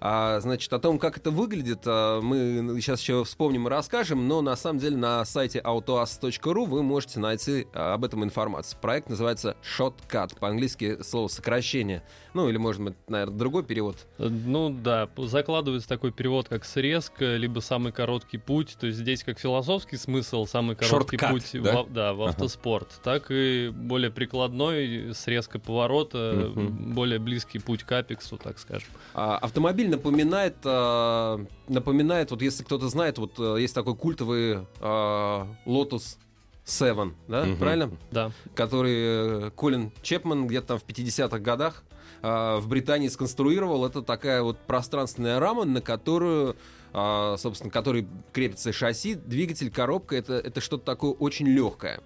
А, 0.00 0.40
значит, 0.40 0.72
о 0.72 0.78
том, 0.78 0.98
как 0.98 1.16
это 1.18 1.30
выглядит, 1.30 1.80
а, 1.86 2.20
мы 2.20 2.80
сейчас 2.80 3.00
еще 3.00 3.24
вспомним 3.24 3.66
и 3.66 3.70
расскажем, 3.70 4.28
но 4.28 4.40
на 4.42 4.56
самом 4.56 4.78
деле 4.78 4.96
на 4.96 5.24
сайте 5.24 5.60
autoas.ru 5.60 6.66
вы 6.66 6.82
можете 6.82 7.20
найти 7.20 7.66
а, 7.74 7.94
об 7.94 8.04
этом 8.04 8.24
информацию. 8.24 8.78
Проект 8.80 9.08
называется 9.08 9.56
Shotcut, 9.62 10.38
по-английски 10.38 11.02
слово 11.02 11.28
сокращение. 11.28 12.02
Ну, 12.34 12.48
или, 12.48 12.56
может 12.56 12.82
быть, 12.82 12.94
наверное, 13.08 13.36
другой 13.36 13.64
перевод. 13.64 14.06
Ну 14.18 14.70
да, 14.70 15.08
закладывается 15.16 15.88
такой 15.88 16.12
перевод, 16.12 16.48
как 16.48 16.64
срезка, 16.64 17.36
либо 17.36 17.60
самый 17.60 17.92
короткий 17.92 18.38
путь. 18.38 18.76
То 18.78 18.86
есть 18.86 18.98
здесь 18.98 19.24
как 19.24 19.38
философский 19.38 19.96
смысл, 19.96 20.46
самый 20.46 20.76
короткий 20.76 21.18
Шорткат, 21.18 21.30
путь 21.30 21.62
да? 21.62 21.82
в, 21.82 21.92
да, 21.92 22.14
в 22.14 22.22
автоспорт, 22.22 23.00
так 23.02 23.30
и 23.30 23.70
более 23.74 24.10
прикладной, 24.10 25.14
срезка 25.14 25.58
поворота, 25.58 26.52
Мгм. 26.54 26.94
более 26.94 27.18
близкий 27.18 27.58
путь 27.58 27.82
к 27.82 27.92
апексу, 27.92 28.36
так 28.36 28.58
скажем. 28.58 28.88
А, 29.14 29.36
автомобиль 29.38 29.87
напоминает, 29.88 30.56
а, 30.64 31.44
напоминает, 31.68 32.30
вот 32.30 32.42
если 32.42 32.62
кто-то 32.62 32.88
знает, 32.88 33.18
вот 33.18 33.32
а, 33.38 33.56
есть 33.56 33.74
такой 33.74 33.96
культовый 33.96 34.66
а, 34.80 35.46
Lotus 35.66 36.16
7, 36.64 37.12
да, 37.28 37.44
Мгм. 37.44 37.56
правильно? 37.56 37.90
Да. 38.10 38.30
который 38.54 39.46
э, 39.46 39.50
Колин 39.56 39.90
Чепман 40.02 40.46
где-то 40.46 40.66
там 40.68 40.78
в 40.78 40.84
50-х 40.84 41.38
годах 41.38 41.82
а, 42.22 42.58
в 42.60 42.68
Британии 42.68 43.08
сконструировал. 43.08 43.86
Это 43.86 44.02
такая 44.02 44.42
вот 44.42 44.58
пространственная 44.58 45.40
рама, 45.40 45.64
на 45.64 45.80
которую, 45.80 46.56
собственно, 46.92 47.70
которой 47.70 48.06
крепится 48.32 48.72
шасси, 48.72 49.14
двигатель, 49.14 49.70
коробка. 49.70 50.16
Это, 50.16 50.34
это 50.34 50.60
что-то 50.60 50.84
такое 50.84 51.12
очень 51.12 51.46
легкое. 51.46 52.00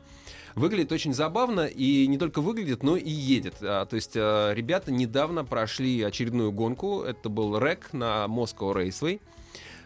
Выглядит 0.55 0.93
очень 0.93 1.15
забавно, 1.15 1.67
и 1.67 2.07
не 2.07 2.19
только 2.19 2.41
выглядит, 2.41 2.83
но 2.83 2.97
и 2.97 3.11
едет. 3.11 3.55
А, 3.63 3.87
то 3.87 3.97
есть 3.97 4.13
а, 4.17 4.53
ребята 4.53 4.93
недавно 4.93 5.45
прошли 5.45 6.03
очередную 6.03 6.53
гонку. 6.53 7.03
Это 7.03 7.29
был 7.29 7.59
рэк 7.59 7.93
на 7.93 8.27
Moscow 8.27 8.75
Raceway. 8.75 9.21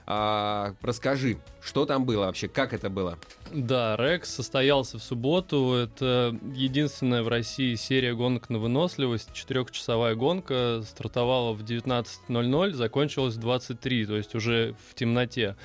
А, 0.09 0.75
расскажи, 0.83 1.39
что 1.61 1.85
там 1.85 2.05
было 2.05 2.27
вообще, 2.27 2.47
как 2.47 2.73
это 2.73 2.89
было? 2.89 3.19
Да, 3.53 3.97
Рекс 3.97 4.33
состоялся 4.33 4.99
в 4.99 5.03
субботу. 5.03 5.73
Это 5.75 6.37
единственная 6.55 7.25
в 7.25 7.29
России 7.29 7.75
серия 7.75 8.15
гонок 8.15 8.49
на 8.49 8.59
выносливость. 8.59 9.33
Четырехчасовая 9.33 10.15
гонка 10.15 10.83
стартовала 10.89 11.53
в 11.55 11.63
19.00, 11.63 12.73
закончилась 12.73 13.35
в 13.35 13.41
23, 13.41 14.07
то 14.07 14.17
есть 14.17 14.35
уже 14.37 14.77
в 14.89 14.95
темноте. 14.95 15.57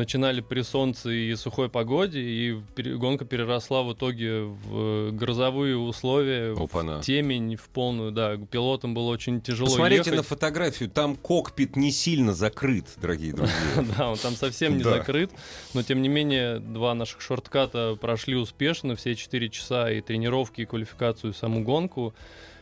Начинали 0.00 0.40
при 0.40 0.62
солнце 0.62 1.10
и 1.10 1.34
сухой 1.36 1.68
погоде, 1.68 2.20
и 2.22 2.58
гонка 2.94 3.26
переросла 3.26 3.82
в 3.82 3.92
итоге 3.92 4.44
в 4.44 5.10
грозовые 5.10 5.76
условия, 5.76 6.54
Опа-на. 6.58 7.02
в 7.02 7.04
темень, 7.04 7.56
в 7.56 7.68
полную, 7.68 8.10
да. 8.10 8.38
Пилотам 8.38 8.94
было 8.94 9.10
очень 9.10 9.42
тяжело 9.42 9.68
Посмотрите 9.68 10.08
на 10.08 10.14
ехать. 10.14 10.28
фотографию, 10.28 10.88
там 10.88 11.16
кокпит 11.16 11.76
не 11.76 11.92
сильно 11.92 12.32
закрыт, 12.32 12.86
дорогие 12.96 13.34
друзья. 13.34 13.54
Да, 13.98 14.08
он 14.10 14.16
там 14.16 14.36
совсем 14.36 14.78
не 14.78 14.84
закрыт. 14.84 15.32
Но 15.74 15.82
тем 15.82 16.00
не 16.00 16.08
менее, 16.08 16.60
два 16.60 16.94
наших 16.94 17.20
шортката 17.20 17.94
прошли 18.00 18.36
успешно, 18.36 18.96
все 18.96 19.14
4 19.14 19.50
часа 19.50 19.90
и 19.90 20.00
тренировки, 20.00 20.62
и 20.62 20.64
квалификацию, 20.64 21.34
и 21.34 21.36
саму 21.36 21.62
гонку. 21.62 22.14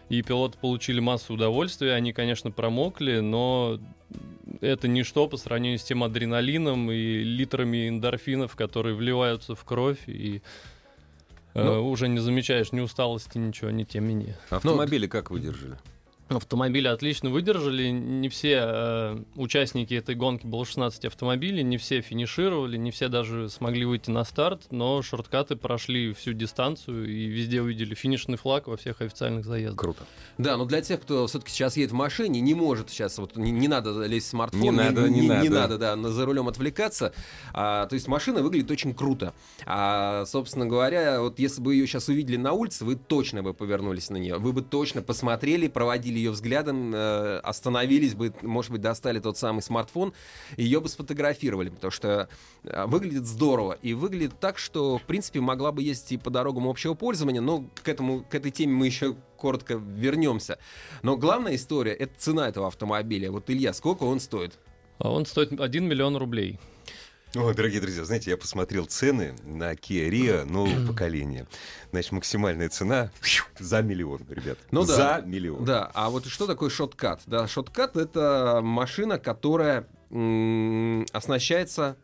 И 0.09 0.23
пилоты 0.23 0.57
получили 0.59 1.01
массу 1.01 1.35
удовольствия. 1.35 1.93
Они, 1.93 2.13
конечно, 2.13 2.51
промокли, 2.51 3.21
но 3.21 3.79
это 4.61 4.89
ничто 4.89 5.29
по 5.29 5.37
сравнению 5.37 5.79
с 5.79 5.85
тем 5.85 6.03
адреналином 6.03 6.91
и 6.91 7.23
литрами 7.23 7.89
эндорфинов, 7.89 8.57
которые 8.57 8.95
вливаются 8.95 9.55
в 9.55 9.65
кровь, 9.65 9.99
и 10.07 10.41
э, 11.55 11.63
Ну. 11.63 11.89
уже 11.91 12.09
не 12.09 12.21
замечаешь 12.21 12.73
ни 12.73 12.81
усталости, 12.81 13.37
ничего, 13.39 13.71
ни 13.71 13.85
тем 13.85 14.05
менее. 14.09 14.37
Автомобили 14.51 15.07
как 15.07 15.31
выдержали? 15.31 15.77
Автомобили 16.29 16.89
отлично 16.89 17.31
выдержали. 17.31 17.89
Не 17.89 18.29
все 18.29 18.61
э, 18.63 19.19
участники 19.35 19.95
этой 19.95 20.15
гонки, 20.15 20.47
было 20.47 20.67
16 20.67 21.07
автомобилей, 21.07 21.63
не 21.63 21.79
все 21.79 22.03
финишировали, 22.03 22.77
не 22.77 22.91
все 22.91 23.09
даже 23.09 23.49
смогли 23.49 23.87
выйти 23.87 24.11
на 24.11 24.25
старт, 24.25 24.67
но 24.71 25.01
шорткаты 25.01 25.57
прошли 25.57 26.13
всю 26.13 26.35
дистанцию 26.35 27.09
и 27.09 27.27
везде 27.29 27.63
увидели 27.63 27.95
финишный 27.95 28.37
флаг 28.37 28.69
во 28.69 28.77
всех 28.77 29.01
официальных 29.01 29.47
заездах. 29.47 29.79
Круто. 29.79 30.05
Да, 30.37 30.59
но 30.59 30.67
для 30.67 30.83
тех, 30.83 31.01
кто 31.01 31.27
все-таки 31.29 31.51
сейчас 31.51 31.79
едет 31.79 31.93
в 31.93 31.95
машине, 31.95 32.41
не 32.41 32.55
может 32.55 32.91
сейчас, 32.91 33.17
вот 33.17 33.37
не, 33.37 33.51
не 33.51 33.67
надо 33.69 34.05
лезть 34.05 34.27
в 34.27 34.31
смартфон, 34.31 34.61
Не 34.61 34.71
надо, 34.71 35.09
не 35.09 35.21
не, 35.23 35.29
надо. 35.29 35.51
надо, 35.51 35.79
да, 35.79 35.97
на- 35.97 36.11
за 36.11 36.27
рулем 36.27 36.47
отвлекаться. 36.49 37.15
А, 37.55 37.87
то 37.87 37.95
есть 37.95 38.07
машина 38.07 38.43
выглядит 38.43 38.71
очень 38.71 38.93
круто. 38.93 39.33
А, 39.65 40.25
собственно 40.27 40.67
говоря, 40.67 41.23
вот 41.23 41.39
если 41.39 41.63
бы 41.63 41.75
ее 41.75 41.87
сейчас 41.87 42.09
увидели 42.09 42.37
на 42.37 42.53
улице, 42.53 42.85
вы 42.85 42.97
точно 42.97 43.43
бы 43.43 43.55
повернулись 43.55 44.11
на 44.11 44.19
нее. 44.19 44.37
Вы 44.37 44.53
бы 44.53 44.61
точно 44.61 45.01
посмотрели, 45.01 45.69
проводили 45.69 46.18
ее 46.19 46.31
взглядом, 46.31 46.93
э, 46.95 47.39
остановились 47.39 48.15
бы, 48.15 48.33
может 48.43 48.71
быть, 48.71 48.81
достали 48.81 49.19
тот 49.21 49.39
самый 49.39 49.63
смартфон, 49.63 50.13
ее 50.57 50.81
бы 50.81 50.89
сфотографировали, 50.89 51.71
потому 51.71 51.91
что 51.91 52.29
э, 52.65 52.87
выглядит 52.87 53.27
здорово. 53.27 53.79
И 53.83 53.95
выглядит 53.95 54.39
так, 54.41 54.59
что, 54.59 54.99
в 54.99 55.03
принципе, 55.03 55.41
могла 55.41 55.73
бы 55.73 55.83
ездить 55.83 56.13
и 56.13 56.17
по 56.19 56.31
дорогам 56.31 56.69
общего 56.69 56.95
пользования, 56.95 57.41
но 57.41 57.65
к, 57.83 57.89
этому, 57.89 58.25
к 58.29 58.35
этой 58.35 58.51
теме 58.51 58.73
мы 58.73 58.87
еще 58.87 59.17
коротко 59.37 59.75
вернемся. 59.75 60.59
Но 61.03 61.17
главная 61.17 61.55
история— 61.55 61.93
это 61.95 62.13
цена 62.19 62.49
этого 62.49 62.67
автомобиля. 62.67 63.31
Вот, 63.31 63.49
Илья, 63.49 63.73
сколько 63.73 64.05
он 64.05 64.21
стоит? 64.21 64.59
А 64.99 65.11
он 65.11 65.27
стоит 65.27 65.59
1 65.59 65.85
миллион 65.85 66.17
рублей. 66.17 66.59
О, 67.35 67.53
дорогие 67.53 67.81
друзья, 67.81 68.05
знаете, 68.05 68.31
я 68.31 68.39
посмотрел 68.39 68.87
цены 68.87 69.35
на 69.45 69.75
Kia 69.75 70.09
Rio 70.09 70.45
нового 70.45 70.87
поколения. 70.87 71.47
Значит, 71.91 72.13
максимальная 72.13 72.71
цена 72.71 73.11
за 73.59 73.83
миллион, 73.83 74.23
ребят. 74.31 74.59
Ну 74.71 74.85
да. 74.87 75.21
за 75.21 75.23
миллион. 75.27 75.63
Да, 75.65 75.91
а 75.93 76.09
вот 76.09 76.27
что 76.27 76.47
такое 76.47 76.71
шоткат? 76.71 77.21
Да, 77.27 77.47
шоткат— 77.47 77.97
это 77.99 78.61
машина, 78.63 79.19
которая 79.19 79.87
м, 80.11 81.05
оснащается... 81.13 81.97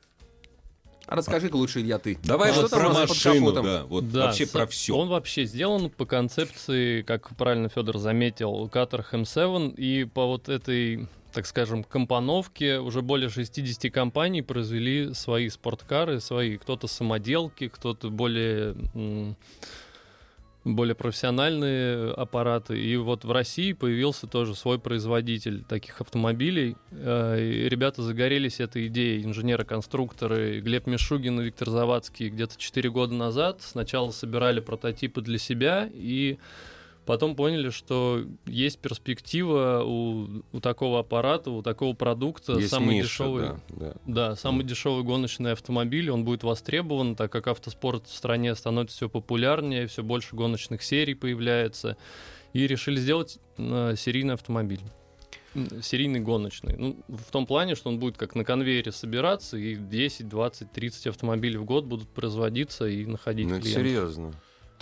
А 1.07 1.17
Расскажи-ка 1.17 1.57
лучше, 1.57 1.81
Илья, 1.81 1.99
ты. 1.99 2.19
Давай 2.23 2.51
что 2.53 2.63
вот 2.63 2.71
там 2.71 2.81
про 2.81 2.89
машину, 2.91 3.53
да, 3.53 3.85
вот 3.85 4.11
Да, 4.11 4.27
вообще 4.27 4.47
про 4.47 4.67
все. 4.67 4.97
Он 4.97 5.09
вообще 5.09 5.45
сделан 5.45 5.91
по 5.91 6.07
концепции, 6.07 7.03
как 7.03 7.35
правильно 7.37 7.69
Федор 7.69 7.99
заметил, 7.99 8.71
Caterham 8.73 9.25
M7, 9.25 9.75
и 9.75 10.05
по 10.05 10.27
вот 10.27 10.49
этой, 10.49 11.07
так 11.35 11.47
скажем, 11.47 11.83
компоновке 11.83 12.79
уже 12.79 13.03
более 13.03 13.29
60 13.29 13.93
компаний 13.93 14.41
произвели 14.41 15.13
свои 15.15 15.49
спорткары, 15.49 16.21
свои, 16.21 16.57
кто-то 16.57 16.87
самоделки, 16.87 17.67
кто-то 17.69 18.09
более 18.09 18.77
более 20.65 20.95
профессиональные 20.95 22.13
аппараты. 22.13 22.81
И 22.81 22.97
вот 22.97 23.25
в 23.25 23.31
России 23.31 23.75
появился 23.75 24.27
тоже 24.27 24.55
свой 24.55 24.79
производитель 24.79 25.63
таких 25.63 26.01
автомобилей. 26.01 26.77
Э, 26.91 27.39
и 27.39 27.69
ребята 27.69 28.03
загорелись 28.03 28.61
этой 28.61 28.87
идеей, 28.87 29.25
инженеры-конструкторы 29.25 30.61
Глеб 30.61 30.87
Мишугин 30.87 31.39
и 31.41 31.45
Виктор 31.45 31.69
Завадский 31.69 32.31
где-то 32.31 32.57
4 32.57 32.91
года 32.91 33.13
назад. 33.13 33.61
Сначала 33.61 34.11
собирали 34.11 34.61
прототипы 34.61 35.21
для 35.21 35.37
себя 35.37 35.91
и 35.93 36.39
потом 37.07 37.37
поняли, 37.37 37.71
что 37.71 38.25
есть 38.47 38.79
перспектива 38.79 39.83
у, 39.85 40.43
у 40.53 40.61
такого 40.61 41.01
аппарата, 41.01 41.51
у 41.51 41.63
такого 41.63 41.95
продукта, 41.95 42.55
Есть 42.55 42.71
самый 42.71 42.97
ниша, 42.97 43.09
дешевый. 43.09 43.43
да, 43.43 43.57
да. 43.69 43.95
Да, 44.07 44.37
самый 44.37 44.65
дешевый 44.65 45.05
гоночный 45.05 45.53
автомобиль, 45.53 46.11
он 46.11 46.25
будет 46.25 46.43
востребован, 46.43 47.17
так 47.17 47.31
как 47.33 47.47
автоспорт 47.49 48.07
в 48.07 48.15
стране 48.15 48.55
становится 48.55 48.97
все 48.97 49.09
популярнее, 49.09 49.87
все 49.87 50.03
больше 50.03 50.35
гоночных 50.37 50.83
серий 50.83 51.15
появляется, 51.15 51.97
и 52.53 52.67
решили 52.67 52.97
сделать 52.97 53.39
э, 53.59 53.95
серийный 53.97 54.35
автомобиль. 54.35 54.81
Серийный 55.83 56.19
гоночный. 56.19 56.75
Ну, 56.77 56.97
в 57.07 57.31
том 57.31 57.47
плане, 57.47 57.77
что 57.77 57.89
он 57.89 58.01
будет 58.01 58.17
как 58.17 58.35
на 58.35 58.45
конвейере 58.45 58.91
собираться, 58.91 59.57
и 59.57 59.77
10, 59.77 60.29
20, 60.29 60.73
30 60.73 61.07
автомобилей 61.09 61.59
в 61.59 61.65
год 61.65 61.85
будут 61.85 62.09
производиться 62.09 62.87
и 62.89 63.07
находить 63.07 63.47
Ну, 63.47 63.61
клиентов. 63.61 63.73
серьезно. 63.83 64.33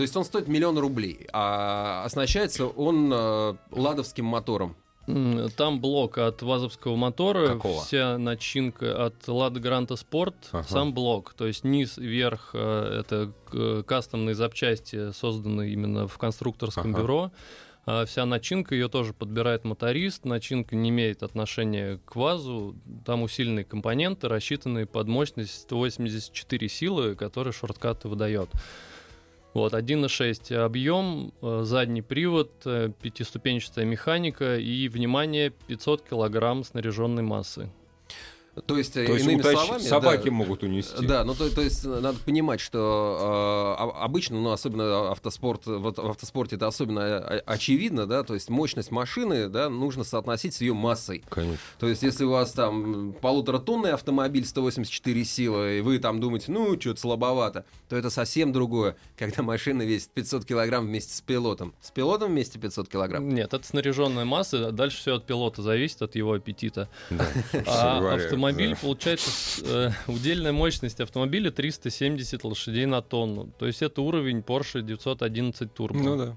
То 0.02 0.04
есть 0.04 0.16
он 0.16 0.24
стоит 0.24 0.48
миллион 0.48 0.76
рублей, 0.78 1.28
а 1.32 2.02
оснащается 2.04 2.66
он 2.66 3.08
э, 3.14 3.54
ладовским 3.70 4.24
мотором. 4.24 4.74
Там 5.06 5.80
блок 5.80 6.18
от 6.18 6.42
ВАЗовского 6.42 6.96
мотора, 6.96 7.46
Какого? 7.54 7.84
вся 7.84 8.18
начинка 8.18 9.06
от 9.06 9.14
Granta 9.28 9.90
Sport, 9.96 10.34
Ага. 10.50 10.64
сам 10.68 10.92
блок, 10.92 11.34
то 11.34 11.46
есть 11.46 11.62
низ, 11.62 11.98
верх, 11.98 12.50
э, 12.54 12.98
это 12.98 13.32
э, 13.52 13.84
кастомные 13.86 14.34
запчасти, 14.34 15.12
созданные 15.12 15.72
именно 15.72 16.08
в 16.08 16.18
конструкторском 16.18 16.90
Ага. 16.90 17.00
бюро. 17.00 17.32
А 17.86 18.04
Вся 18.04 18.26
начинка, 18.26 18.74
ее 18.74 18.88
тоже 18.88 19.12
подбирает 19.12 19.62
моторист, 19.62 20.24
начинка 20.24 20.74
не 20.74 20.88
имеет 20.90 21.22
отношения 21.22 22.00
к 22.06 22.16
ВАЗу, 22.16 22.74
там 23.04 23.22
усиленные 23.22 23.64
компоненты, 23.64 24.26
рассчитанные 24.26 24.86
под 24.86 25.06
мощность 25.06 25.54
184 25.62 26.68
силы, 26.68 27.14
которые 27.14 27.52
шорткаты 27.52 28.08
выдает. 28.08 28.50
Вот, 29.54 29.74
1.6 29.74 30.54
объем, 30.54 31.32
э, 31.42 31.60
задний 31.64 32.00
привод, 32.00 32.52
э, 32.64 32.90
пятиступенчатая 33.02 33.84
механика 33.84 34.56
и, 34.56 34.88
внимание, 34.88 35.50
500 35.66 36.08
килограмм 36.08 36.64
снаряженной 36.64 37.22
массы. 37.22 37.70
То 38.66 38.76
есть, 38.76 38.96
э, 38.98 39.06
То 39.06 39.14
есть 39.14 39.24
иными 39.24 39.40
утащи- 39.40 39.52
словами... 39.64 39.82
собаки 39.82 40.24
да, 40.26 40.30
могут 40.30 40.62
унести. 40.62 41.06
Да, 41.06 41.24
ну 41.24 41.34
то, 41.34 41.48
то 41.48 41.62
есть 41.62 41.84
э, 41.86 41.88
надо 41.88 42.18
понимать, 42.18 42.60
что 42.60 43.76
э, 43.78 43.82
а- 43.82 44.04
обычно, 44.04 44.40
ну 44.40 44.50
особенно 44.50 45.10
автоспорт, 45.10 45.64
вот 45.66 45.96
в 45.96 46.06
автоспорте 46.10 46.56
это 46.56 46.66
особенно 46.66 47.16
о- 47.16 47.42
очевидно, 47.46 48.06
да, 48.06 48.24
то 48.24 48.34
есть 48.34 48.50
мощность 48.50 48.90
машины, 48.90 49.48
да, 49.48 49.70
нужно 49.70 50.04
соотносить 50.04 50.54
с 50.54 50.60
ее 50.60 50.74
массой. 50.74 51.24
Конечно. 51.30 51.58
То 51.78 51.88
есть 51.88 52.02
если 52.02 52.24
у 52.24 52.30
вас 52.30 52.52
там 52.52 53.14
полуторатонный 53.22 53.92
автомобиль 53.92 54.44
184 54.44 55.24
силы, 55.24 55.78
и 55.78 55.80
вы 55.80 55.98
там 55.98 56.20
думаете, 56.20 56.52
ну 56.52 56.78
что-то 56.78 57.00
слабовато, 57.00 57.64
то 57.88 57.96
это 57.96 58.10
совсем 58.10 58.52
другое, 58.52 58.96
когда 59.16 59.42
машина 59.42 59.80
весит 59.80 60.10
500 60.10 60.44
килограмм 60.44 60.86
вместе 60.86 61.14
с 61.14 61.22
пилотом. 61.22 61.72
С 61.80 61.90
пилотом 61.90 62.32
вместе 62.32 62.58
500 62.58 62.88
килограмм? 62.88 63.30
Нет, 63.30 63.54
это 63.54 63.66
снаряженная 63.66 64.26
масса, 64.26 64.72
дальше 64.72 64.98
все 64.98 65.16
от 65.16 65.24
пилота 65.24 65.62
зависит, 65.62 66.02
от 66.02 66.16
его 66.16 66.34
аппетита. 66.34 66.90
Да. 67.08 67.26
А 67.66 68.00
автомобиль, 68.46 68.76
получается, 68.80 69.30
с- 69.30 69.62
э, 69.64 69.90
удельная 70.06 70.52
мощность 70.52 71.00
автомобиля 71.00 71.50
370 71.50 72.44
лошадей 72.44 72.86
на 72.86 73.02
тонну. 73.02 73.52
То 73.58 73.66
есть 73.66 73.82
это 73.82 74.02
уровень 74.02 74.38
Porsche 74.40 74.82
911 74.82 75.70
Turbo. 75.76 76.02
Ну 76.02 76.16
да. 76.16 76.36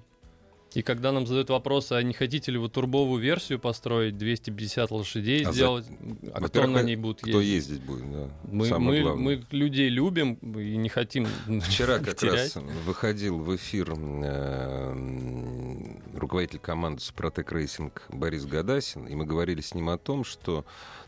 И 0.73 0.81
когда 0.81 1.13
нам 1.13 1.25
задают 1.25 1.49
вопрос, 1.51 1.93
а 1.93 2.03
не 2.03 2.11
хотите 2.13 2.51
ли 2.51 2.57
вы 2.57 2.67
турбовую 2.67 3.21
версию 3.21 3.59
построить, 3.59 4.17
250 4.17 4.91
лошадей 4.91 5.43
А 5.43 5.45
за- 5.45 5.53
сделать, 5.53 5.85
а 6.33 6.41
кто 6.41 6.67
на 6.67 6.83
ней 6.83 6.97
будет 6.97 7.21
Кто 7.21 7.39
ездить? 7.39 7.79
ездить 7.79 7.85
будет, 7.87 8.11
да. 8.11 8.29
Мы, 8.51 8.65
Самое 8.65 8.99
мы, 8.99 9.03
главное. 9.09 9.23
мы 9.37 9.45
людей 9.51 9.87
любим 9.87 10.33
и 10.33 10.75
не 10.75 10.89
хотим 10.89 11.27
Вчера 11.61 11.99
как 11.99 12.17
терять. 12.17 12.55
раз 12.55 12.57
выходил 12.85 13.39
в 13.39 13.55
эфир 13.55 13.93
э, 13.97 15.95
руководитель 16.13 16.59
команды 16.59 17.01
Супротек 17.01 17.53
Racing 17.53 18.03
Борис 18.09 18.45
Гадасин, 18.45 19.07
и 19.07 19.15
мы 19.15 19.25
говорили 19.25 19.61
с 19.61 19.73
ним 19.73 19.87
о 19.89 19.97
том, 19.97 20.25
что, 20.25 20.65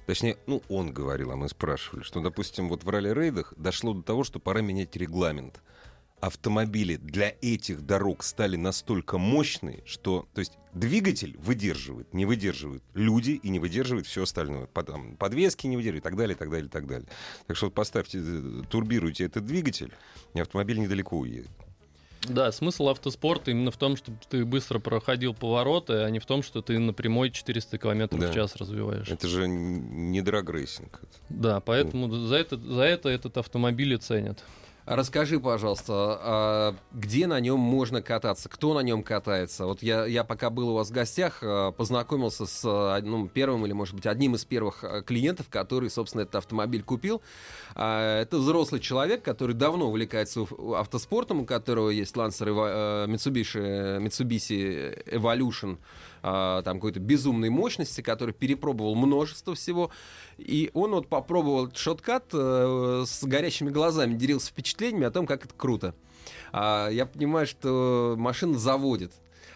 точнее, 0.07 0.37
ну, 0.47 0.63
он 0.69 0.91
говорил, 0.91 1.31
а 1.31 1.35
мы 1.35 1.49
спрашивали, 1.49 2.01
что, 2.01 2.21
допустим, 2.21 2.69
вот 2.69 2.83
в 2.83 2.89
ралли-рейдах 2.89 3.53
дошло 3.57 3.93
до 3.93 4.01
того, 4.01 4.23
что 4.23 4.39
пора 4.39 4.61
менять 4.61 4.95
регламент. 4.95 5.61
Автомобили 6.19 6.95
для 6.95 7.35
этих 7.41 7.85
дорог 7.85 8.23
стали 8.23 8.55
настолько 8.55 9.19
мощные, 9.19 9.83
что, 9.85 10.27
то 10.33 10.39
есть, 10.39 10.57
двигатель 10.73 11.37
выдерживает, 11.37 12.11
не 12.13 12.25
выдерживают 12.25 12.83
люди 12.95 13.31
и 13.31 13.49
не 13.49 13.59
выдерживает 13.59 14.07
все 14.07 14.23
остальное. 14.23 14.65
Там, 14.65 15.15
подвески 15.17 15.67
не 15.67 15.75
выдерживают 15.75 16.03
и 16.03 16.07
так 16.09 16.17
далее, 16.17 16.35
и 16.35 16.39
так 16.39 16.49
далее, 16.49 16.67
и 16.67 16.71
так 16.71 16.87
далее. 16.87 17.07
Так 17.45 17.57
что 17.57 17.67
вот 17.67 17.75
поставьте, 17.75 18.19
э, 18.19 18.63
турбируйте 18.69 19.25
этот 19.25 19.45
двигатель, 19.45 19.93
и 20.33 20.39
автомобиль 20.39 20.79
недалеко 20.79 21.19
уедет. 21.19 21.51
Да, 22.23 22.51
смысл 22.51 22.89
автоспорта 22.89 23.51
именно 23.51 23.71
в 23.71 23.77
том, 23.77 23.95
чтобы 23.95 24.17
ты 24.29 24.43
быстро 24.45 24.79
проходил 24.79 25.33
повороты, 25.33 25.93
а 25.93 26.09
не 26.09 26.19
в 26.19 26.25
том, 26.25 26.43
что 26.43 26.61
ты 26.61 26.77
на 26.79 26.93
прямой 26.93 27.31
400 27.31 27.77
км 27.77 28.17
Да. 28.17 28.31
в 28.31 28.33
час 28.33 28.55
развиваешь. 28.55 29.07
Это 29.07 29.27
же 29.27 29.47
не 29.47 30.21
драгрейсинг. 30.21 31.01
Да, 31.29 31.59
поэтому 31.59 32.11
за 32.11 32.35
это, 32.35 32.57
за 32.57 32.83
это 32.83 33.09
этот 33.09 33.37
автомобиль 33.37 33.93
и 33.93 33.97
ценят. 33.97 34.43
Расскажи, 34.87 35.37
пожалуйста, 35.37 35.93
а 36.21 36.75
где 36.93 37.27
на 37.27 37.41
нем 37.41 37.59
можно 37.59 38.01
кататься? 38.01 38.47
Кто 38.47 38.73
на 38.73 38.79
нем 38.79 39.03
катается? 39.03 39.65
Вот 39.65 39.83
я, 39.83 40.05
я 40.05 40.23
пока 40.23 40.49
был 40.49 40.69
у 40.69 40.75
вас 40.75 40.91
в 40.91 40.93
гостях, 40.93 41.39
а, 41.41 41.73
познакомился 41.73 42.45
с 42.45 42.63
а, 42.63 42.95
одним 42.95 43.27
первым 43.27 43.65
или, 43.65 43.73
может 43.73 43.95
быть, 43.95 44.05
одним 44.05 44.35
из 44.35 44.45
первых 44.45 44.85
клиентов, 45.05 45.47
который, 45.49 45.89
собственно, 45.89 46.21
этот 46.21 46.35
автомобиль 46.35 46.83
купил. 46.83 47.21
Это 47.75 48.29
взрослый 48.31 48.79
человек, 48.79 49.23
который 49.23 49.55
давно 49.55 49.87
увлекается 49.89 50.47
автоспортом, 50.75 51.41
у 51.41 51.45
которого 51.45 51.89
есть 51.89 52.15
Lancer 52.15 52.47
э, 52.47 53.07
Mitsubishi, 53.07 54.01
Mitsubishi 54.01 55.05
Evolution 55.05 55.79
там 56.63 56.77
какой-то 56.77 56.99
безумной 56.99 57.49
мощности, 57.49 58.01
который 58.01 58.33
перепробовал 58.33 58.95
множество 58.95 59.55
всего. 59.55 59.91
И 60.37 60.69
он 60.73 60.91
вот 60.91 61.07
попробовал 61.07 61.71
шоткат 61.73 62.25
э, 62.33 63.03
с 63.05 63.23
горящими 63.23 63.69
глазами, 63.69 64.15
делился 64.15 64.49
впечатлениями 64.49 65.05
о 65.05 65.11
том, 65.11 65.25
как 65.25 65.45
это 65.45 65.53
круто. 65.55 65.95
А, 66.51 66.89
я 66.89 67.05
понимаю, 67.05 67.47
что 67.47 68.15
машина 68.17 68.57
заводит. 68.57 69.13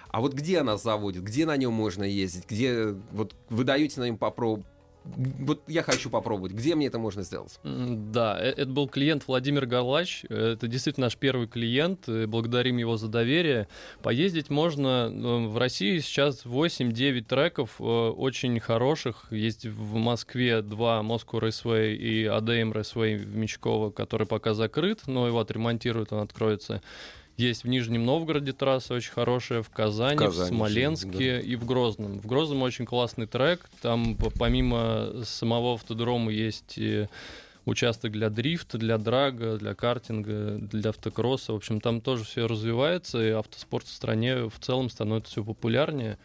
А 0.10 0.20
вот 0.20 0.34
где 0.34 0.60
она 0.60 0.78
заводит, 0.78 1.24
где 1.24 1.46
на 1.46 1.56
нем 1.56 1.74
можно 1.74 2.04
ездить, 2.04 2.44
где 2.50 2.96
вот 3.12 3.34
вы 3.50 3.64
даете 3.64 4.02
на 4.02 4.06
нем 4.06 4.18
попробовать, 4.18 4.66
вот 5.04 5.64
я 5.68 5.82
хочу 5.84 6.10
попробовать. 6.10 6.52
Где 6.52 6.76
мне 6.76 6.88
это 6.88 7.00
можно 7.00 7.24
сделать? 7.24 7.60
Да, 7.64 8.38
э, 8.40 8.50
это 8.50 8.68
был 8.68 8.88
клиент 8.88 9.28
Владимир 9.28 9.66
Галач. 9.66 10.26
Это 10.30 10.68
действительно 10.68 11.08
наш 11.08 11.18
первый 11.18 11.48
клиент. 11.48 12.08
Благодарим 12.08 12.78
его 12.78 12.98
за 12.98 13.08
доверие. 13.08 13.68
Поездить 14.04 14.50
можно 14.50 15.10
э, 15.12 15.48
в 15.48 15.58
России 15.58 16.00
сейчас 16.00 16.46
8-9 16.46 17.22
треков 17.24 17.76
э, 17.80 17.84
очень 17.84 18.60
хороших. 18.60 19.26
Есть 19.32 19.66
в 19.66 19.96
Москве 19.96 20.62
два 20.62 21.02
Moscow 21.02 21.42
Raceway 21.42 21.96
и 21.96 22.26
ADM 22.26 22.74
Raceway 22.74 23.18
в 23.18 23.36
Мечково, 23.36 23.90
который 23.90 24.28
пока 24.28 24.54
закрыт, 24.54 25.08
но 25.08 25.28
его 25.28 25.40
отремонтируют, 25.40 26.14
он 26.14 26.20
откроется. 26.20 26.82
Есть 27.42 27.64
в 27.64 27.68
Нижнем 27.68 28.06
Новгороде 28.06 28.54
трасса 28.54 28.94
очень 28.94 29.14
хорошая, 29.14 29.64
в 29.64 29.70
Казани, 29.72 30.16
в, 30.16 30.20
Казани, 30.20 30.46
в 30.46 30.56
Смоленске 30.56 31.34
да. 31.34 31.40
и 31.40 31.56
в 31.56 31.66
Грозном. 31.66 32.20
В 32.20 32.28
Грозном 32.28 32.62
очень 32.62 32.86
классный 32.86 33.26
трек. 33.26 33.68
Там 33.82 34.16
помимо 34.38 35.24
самого 35.24 35.74
автодрома 35.74 36.32
есть 36.32 36.78
участок 37.66 38.12
для 38.12 38.30
дрифта, 38.30 38.78
для 38.78 39.00
драга, 39.00 39.58
для 39.58 39.74
картинга, 39.74 40.60
для 40.60 40.92
автокросса. 40.92 41.54
В 41.54 41.56
общем, 41.56 41.82
там 41.82 42.00
тоже 42.00 42.26
все 42.26 42.46
развивается, 42.46 43.26
и 43.26 43.32
автоспорт 43.32 43.88
в 43.88 43.92
стране 43.92 44.48
в 44.48 44.60
целом 44.60 44.92
становится 44.92 45.32
все 45.32 45.44
популярнее. 45.44 46.20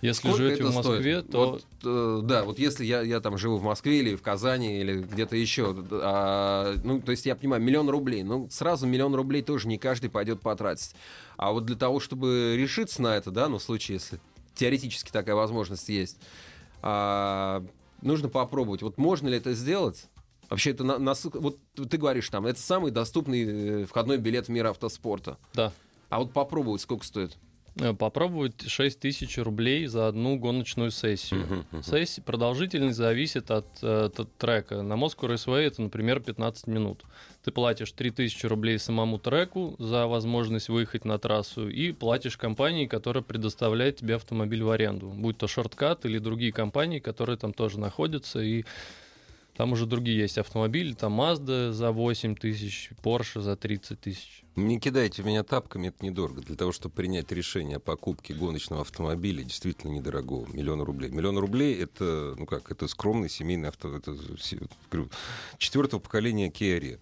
Если 0.00 0.28
Сколько 0.28 0.36
живете 0.36 0.64
в 0.64 0.74
Москве, 0.74 1.20
стоит? 1.20 1.30
то... 1.30 1.50
Вот, 1.50 1.64
э, 1.84 2.20
да, 2.22 2.44
вот 2.44 2.58
если 2.58 2.84
я, 2.84 3.02
я 3.02 3.20
там 3.20 3.36
живу 3.36 3.56
в 3.56 3.64
Москве 3.64 3.98
или 3.98 4.14
в 4.14 4.22
Казани 4.22 4.80
или 4.80 5.00
где-то 5.00 5.34
еще, 5.34 5.74
а, 5.90 6.76
ну, 6.84 7.00
то 7.00 7.10
есть 7.10 7.26
я 7.26 7.34
понимаю, 7.34 7.60
миллион 7.62 7.90
рублей, 7.90 8.22
ну, 8.22 8.48
сразу 8.50 8.86
миллион 8.86 9.14
рублей 9.16 9.42
тоже 9.42 9.66
не 9.66 9.76
каждый 9.76 10.08
пойдет 10.08 10.40
потратить. 10.40 10.94
А 11.36 11.50
вот 11.50 11.66
для 11.66 11.74
того, 11.74 11.98
чтобы 11.98 12.54
решиться 12.56 13.02
на 13.02 13.16
это, 13.16 13.32
да, 13.32 13.48
ну, 13.48 13.58
в 13.58 13.62
случае, 13.62 13.96
если 13.96 14.20
теоретически 14.54 15.10
такая 15.10 15.34
возможность 15.34 15.88
есть, 15.88 16.18
а, 16.80 17.64
нужно 18.00 18.28
попробовать. 18.28 18.82
Вот 18.82 18.98
можно 18.98 19.28
ли 19.28 19.36
это 19.36 19.52
сделать? 19.52 20.06
Вообще, 20.48 20.70
это 20.70 20.84
на, 20.84 20.98
на, 20.98 21.14
вот 21.34 21.58
ты 21.74 21.98
говоришь 21.98 22.28
там, 22.30 22.46
это 22.46 22.60
самый 22.60 22.90
доступный 22.90 23.82
э, 23.82 23.84
входной 23.84 24.16
билет 24.16 24.46
в 24.46 24.48
мир 24.50 24.66
автоспорта. 24.66 25.36
Да. 25.52 25.72
А 26.08 26.20
вот 26.20 26.32
попробовать 26.32 26.80
сколько 26.80 27.04
стоит? 27.04 27.36
Э, 27.76 27.94
попробовать 27.94 28.68
6 28.68 28.98
тысяч 28.98 29.38
рублей 29.38 29.86
за 29.86 30.08
одну 30.08 30.36
гоночную 30.36 30.90
сессию. 30.90 31.42
Uh-huh, 31.42 31.64
uh-huh. 31.72 31.82
Сессия, 31.82 32.22
продолжительность 32.22 32.96
зависит 32.96 33.50
от, 33.50 33.66
э, 33.82 34.10
от 34.16 34.36
трека. 34.36 34.82
На 34.82 34.94
Moscow 34.94 35.28
Raceway 35.28 35.60
это, 35.60 35.82
например, 35.82 36.20
15 36.20 36.66
минут. 36.66 37.04
Ты 37.44 37.52
платишь 37.52 37.92
3000 37.92 38.46
рублей 38.46 38.78
самому 38.78 39.18
треку 39.18 39.76
за 39.78 40.06
возможность 40.06 40.68
выехать 40.68 41.04
на 41.04 41.18
трассу 41.18 41.68
и 41.68 41.92
платишь 41.92 42.36
компании, 42.36 42.86
которая 42.86 43.22
предоставляет 43.22 43.96
тебе 43.96 44.16
автомобиль 44.16 44.62
в 44.62 44.70
аренду. 44.70 45.08
Будь 45.08 45.38
то 45.38 45.46
шорткат 45.46 46.04
или 46.04 46.18
другие 46.18 46.52
компании, 46.52 46.98
которые 46.98 47.36
там 47.36 47.52
тоже 47.52 47.78
находятся 47.78 48.40
и 48.40 48.64
там 49.58 49.72
уже 49.72 49.86
другие 49.86 50.20
есть 50.20 50.38
автомобили, 50.38 50.92
там 50.92 51.20
Mazda 51.20 51.72
за 51.72 51.90
8 51.90 52.36
тысяч, 52.36 52.92
Porsche 53.02 53.40
за 53.40 53.56
30 53.56 54.00
тысяч. 54.00 54.44
Не 54.54 54.78
кидайте 54.78 55.24
меня 55.24 55.42
тапками, 55.42 55.88
это 55.88 56.04
недорого. 56.06 56.42
Для 56.42 56.54
того, 56.54 56.70
чтобы 56.70 56.94
принять 56.94 57.32
решение 57.32 57.78
о 57.78 57.80
покупке 57.80 58.34
гоночного 58.34 58.82
автомобиля, 58.82 59.42
действительно 59.42 59.90
недорогого, 59.90 60.46
миллион 60.52 60.82
рублей. 60.82 61.10
Миллион 61.10 61.38
рублей— 61.38 61.74
это, 61.82 62.36
ну 62.38 62.46
как, 62.46 62.70
это 62.70 62.86
скромный 62.86 63.28
семейный 63.28 63.70
авто, 63.70 63.96
это 63.96 64.16
четвертого 65.58 65.98
поколения 65.98 66.50
Kia. 66.50 67.00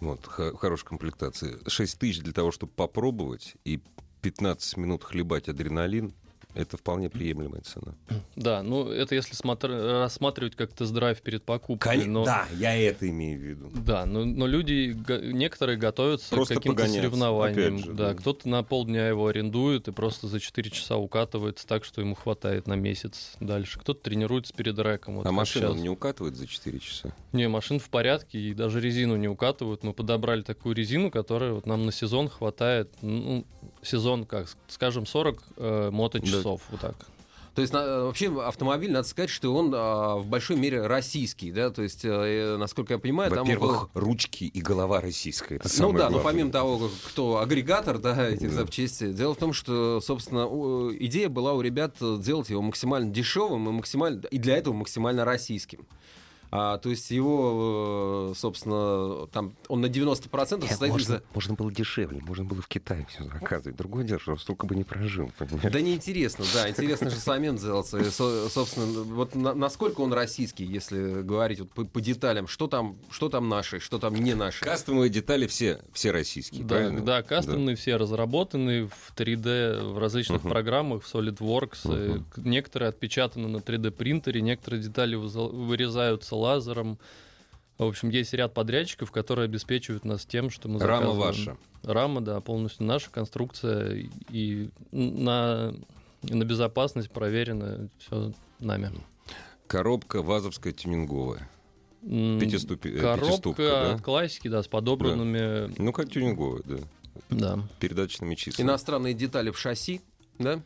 Вот, 0.00 0.26
в 0.26 0.56
хорошей 0.56 0.86
комплектации. 0.86 1.58
6 1.64 1.98
тысяч 2.00 2.18
для 2.18 2.32
того, 2.32 2.50
чтобы 2.50 2.72
попробовать, 2.72 3.54
и 3.64 3.80
15 4.22 4.76
минут 4.76 5.04
хлебать 5.04 5.48
адреналин, 5.48 6.12
это 6.54 6.76
вполне 6.76 7.08
приемлемая 7.08 7.62
цена. 7.62 7.94
Да, 8.36 8.62
ну 8.62 8.88
это 8.88 9.14
если 9.14 9.34
смотр... 9.34 9.70
рассматривать 9.70 10.56
как 10.56 10.72
тест-драйв 10.72 11.20
перед 11.22 11.42
покупкой. 11.44 12.00
Кон... 12.02 12.12
Но... 12.12 12.24
Да, 12.24 12.46
я 12.56 12.76
это 12.76 13.08
имею 13.08 13.38
в 13.38 13.42
виду. 13.42 13.70
Да, 13.74 14.06
но, 14.06 14.24
но 14.24 14.46
люди, 14.46 14.96
некоторые 15.32 15.78
готовятся 15.78 16.34
просто 16.34 16.54
к 16.54 16.58
каким-то 16.58 16.86
соревнованиям. 16.86 17.78
Же, 17.78 17.92
да, 17.92 18.08
да, 18.08 18.14
кто-то 18.14 18.48
на 18.48 18.62
полдня 18.62 19.08
его 19.08 19.26
арендует 19.26 19.88
и 19.88 19.92
просто 19.92 20.28
за 20.28 20.40
4 20.40 20.70
часа 20.70 20.96
укатывается 20.96 21.66
так, 21.66 21.84
что 21.84 22.00
ему 22.00 22.14
хватает 22.14 22.66
на 22.66 22.74
месяц 22.74 23.32
дальше. 23.40 23.78
Кто-то 23.80 24.02
тренируется 24.02 24.52
перед 24.54 24.78
рэком. 24.78 25.16
Вот 25.16 25.26
а 25.26 25.32
машину 25.32 25.74
не 25.74 25.88
укатывает 25.88 26.36
за 26.36 26.46
4 26.46 26.78
часа? 26.78 27.14
Не, 27.32 27.48
машин 27.48 27.78
в 27.78 27.88
порядке, 27.88 28.38
и 28.38 28.54
даже 28.54 28.80
резину 28.80 29.16
не 29.16 29.28
укатывают. 29.28 29.84
Мы 29.84 29.92
подобрали 29.92 30.42
такую 30.42 30.74
резину, 30.74 31.10
которая 31.10 31.52
вот 31.52 31.66
нам 31.66 31.86
на 31.86 31.92
сезон 31.92 32.28
хватает, 32.28 32.90
ну, 33.00 33.44
сезон, 33.82 34.24
как 34.24 34.48
скажем, 34.68 35.06
40 35.06 35.42
э, 35.56 35.90
моточасов. 35.90 36.32
Да 36.32 36.38
часов, 36.38 36.62
вот 36.70 36.80
так. 36.80 36.94
То 37.54 37.60
есть 37.60 37.74
на, 37.74 38.04
вообще 38.04 38.32
автомобиль, 38.42 38.90
надо 38.90 39.06
сказать, 39.06 39.28
что 39.28 39.54
он 39.54 39.72
а, 39.74 40.16
в 40.16 40.26
большой 40.26 40.56
мере 40.56 40.86
российский, 40.86 41.52
да, 41.52 41.68
то 41.68 41.82
есть, 41.82 42.00
а, 42.02 42.56
насколько 42.56 42.94
я 42.94 42.98
понимаю, 42.98 43.30
там... 43.30 43.40
Во-первых, 43.40 43.84
около... 43.84 43.90
ручки 43.94 44.44
и 44.44 44.60
голова 44.62 45.02
российская. 45.02 45.56
Это 45.56 45.68
ну 45.82 45.92
да, 45.92 45.98
главное. 45.98 46.18
но 46.18 46.24
помимо 46.24 46.50
того, 46.50 46.90
кто 47.08 47.38
агрегатор, 47.38 47.98
да, 47.98 48.26
этих 48.26 48.50
да. 48.50 48.56
запчастей, 48.56 49.12
дело 49.12 49.34
в 49.34 49.36
том, 49.36 49.52
что, 49.52 50.00
собственно, 50.00 50.48
идея 50.96 51.28
была 51.28 51.52
у 51.52 51.60
ребят 51.60 51.96
делать 52.00 52.48
его 52.48 52.62
максимально 52.62 53.10
дешевым 53.10 53.68
и 53.68 53.72
максимально 53.72 54.22
и 54.30 54.38
для 54.38 54.56
этого 54.56 54.72
максимально 54.72 55.26
российским. 55.26 55.86
А, 56.54 56.76
то 56.76 56.90
есть 56.90 57.10
его, 57.10 58.32
э, 58.32 58.38
собственно, 58.38 59.26
там 59.28 59.54
он 59.68 59.80
на 59.80 59.86
90% 59.86 60.60
Нет, 60.60 60.68
состоит 60.68 60.92
можно, 60.92 61.14
из... 61.14 61.22
Можно 61.34 61.54
было 61.54 61.72
дешевле, 61.72 62.20
можно 62.20 62.44
было 62.44 62.60
в 62.60 62.68
Китае 62.68 63.06
все 63.08 63.24
заказывать. 63.24 63.74
Другое 63.74 64.04
дело, 64.04 64.20
что 64.20 64.36
столько 64.36 64.66
бы 64.66 64.76
не 64.76 64.84
прожил, 64.84 65.32
понимаешь? 65.38 65.72
Да 65.72 65.80
неинтересно, 65.80 66.44
да, 66.52 66.68
интересно 66.68 67.08
же 67.08 67.16
самим 67.16 67.56
сделаться. 67.56 67.98
И, 67.98 68.04
собственно, 68.10 69.02
вот 69.02 69.34
на, 69.34 69.54
насколько 69.54 70.02
он 70.02 70.12
российский, 70.12 70.66
если 70.66 71.22
говорить 71.22 71.60
вот 71.60 71.70
по, 71.70 71.84
по 71.86 72.02
деталям, 72.02 72.46
что 72.46 72.66
там, 72.66 72.98
что 73.10 73.30
там 73.30 73.48
наши, 73.48 73.80
что 73.80 73.98
там 73.98 74.14
не 74.14 74.34
наши. 74.34 74.62
Кастомные 74.62 75.08
детали 75.08 75.46
все, 75.46 75.80
все 75.94 76.10
российские, 76.10 76.64
да, 76.64 76.74
правильно? 76.74 77.00
Да, 77.00 77.22
кастомные 77.22 77.76
да. 77.76 77.80
все 77.80 77.96
разработаны 77.96 78.88
в 78.88 79.14
3D, 79.16 79.94
в 79.94 79.98
различных 79.98 80.42
uh-huh. 80.42 80.50
программах, 80.50 81.02
в 81.02 81.14
SolidWorks. 81.14 81.84
Uh-huh. 81.84 82.24
Некоторые 82.36 82.90
отпечатаны 82.90 83.48
на 83.48 83.56
3D 83.56 83.90
принтере, 83.90 84.42
некоторые 84.42 84.82
детали 84.82 85.14
вырезаются 85.14 86.41
лазером. 86.42 86.98
В 87.78 87.84
общем, 87.84 88.10
есть 88.10 88.32
ряд 88.34 88.54
подрядчиков, 88.54 89.10
которые 89.10 89.46
обеспечивают 89.46 90.04
нас 90.04 90.26
тем, 90.26 90.50
что 90.50 90.68
мы 90.68 90.78
заказываем. 90.78 91.08
Рама 91.08 91.20
ваша. 91.20 91.56
Рама, 91.82 92.20
да, 92.20 92.40
полностью 92.40 92.86
наша 92.86 93.10
конструкция. 93.10 94.08
И 94.30 94.70
на, 94.92 95.74
на 96.22 96.44
безопасность 96.44 97.10
проверено 97.10 97.88
все 97.98 98.32
нами. 98.60 98.92
Коробка 99.66 100.22
вазовская 100.22 100.72
тюнинговая. 100.72 101.48
Пятиступи... 102.02 102.90
Э, 102.90 103.00
Коробка 103.00 103.62
да? 103.62 103.94
от 103.94 104.02
классики, 104.02 104.48
да, 104.48 104.62
с 104.62 104.68
подобранными... 104.68 105.68
Да. 105.68 105.74
Ну, 105.78 105.92
как 105.92 106.10
тюнинговая, 106.10 106.62
да. 106.64 106.78
Да. 107.30 107.58
Передаточными 107.78 108.34
числами. 108.34 108.66
Иностранные 108.66 109.14
детали 109.14 109.50
в 109.50 109.58
шасси, 109.58 110.00
да? 110.38 110.60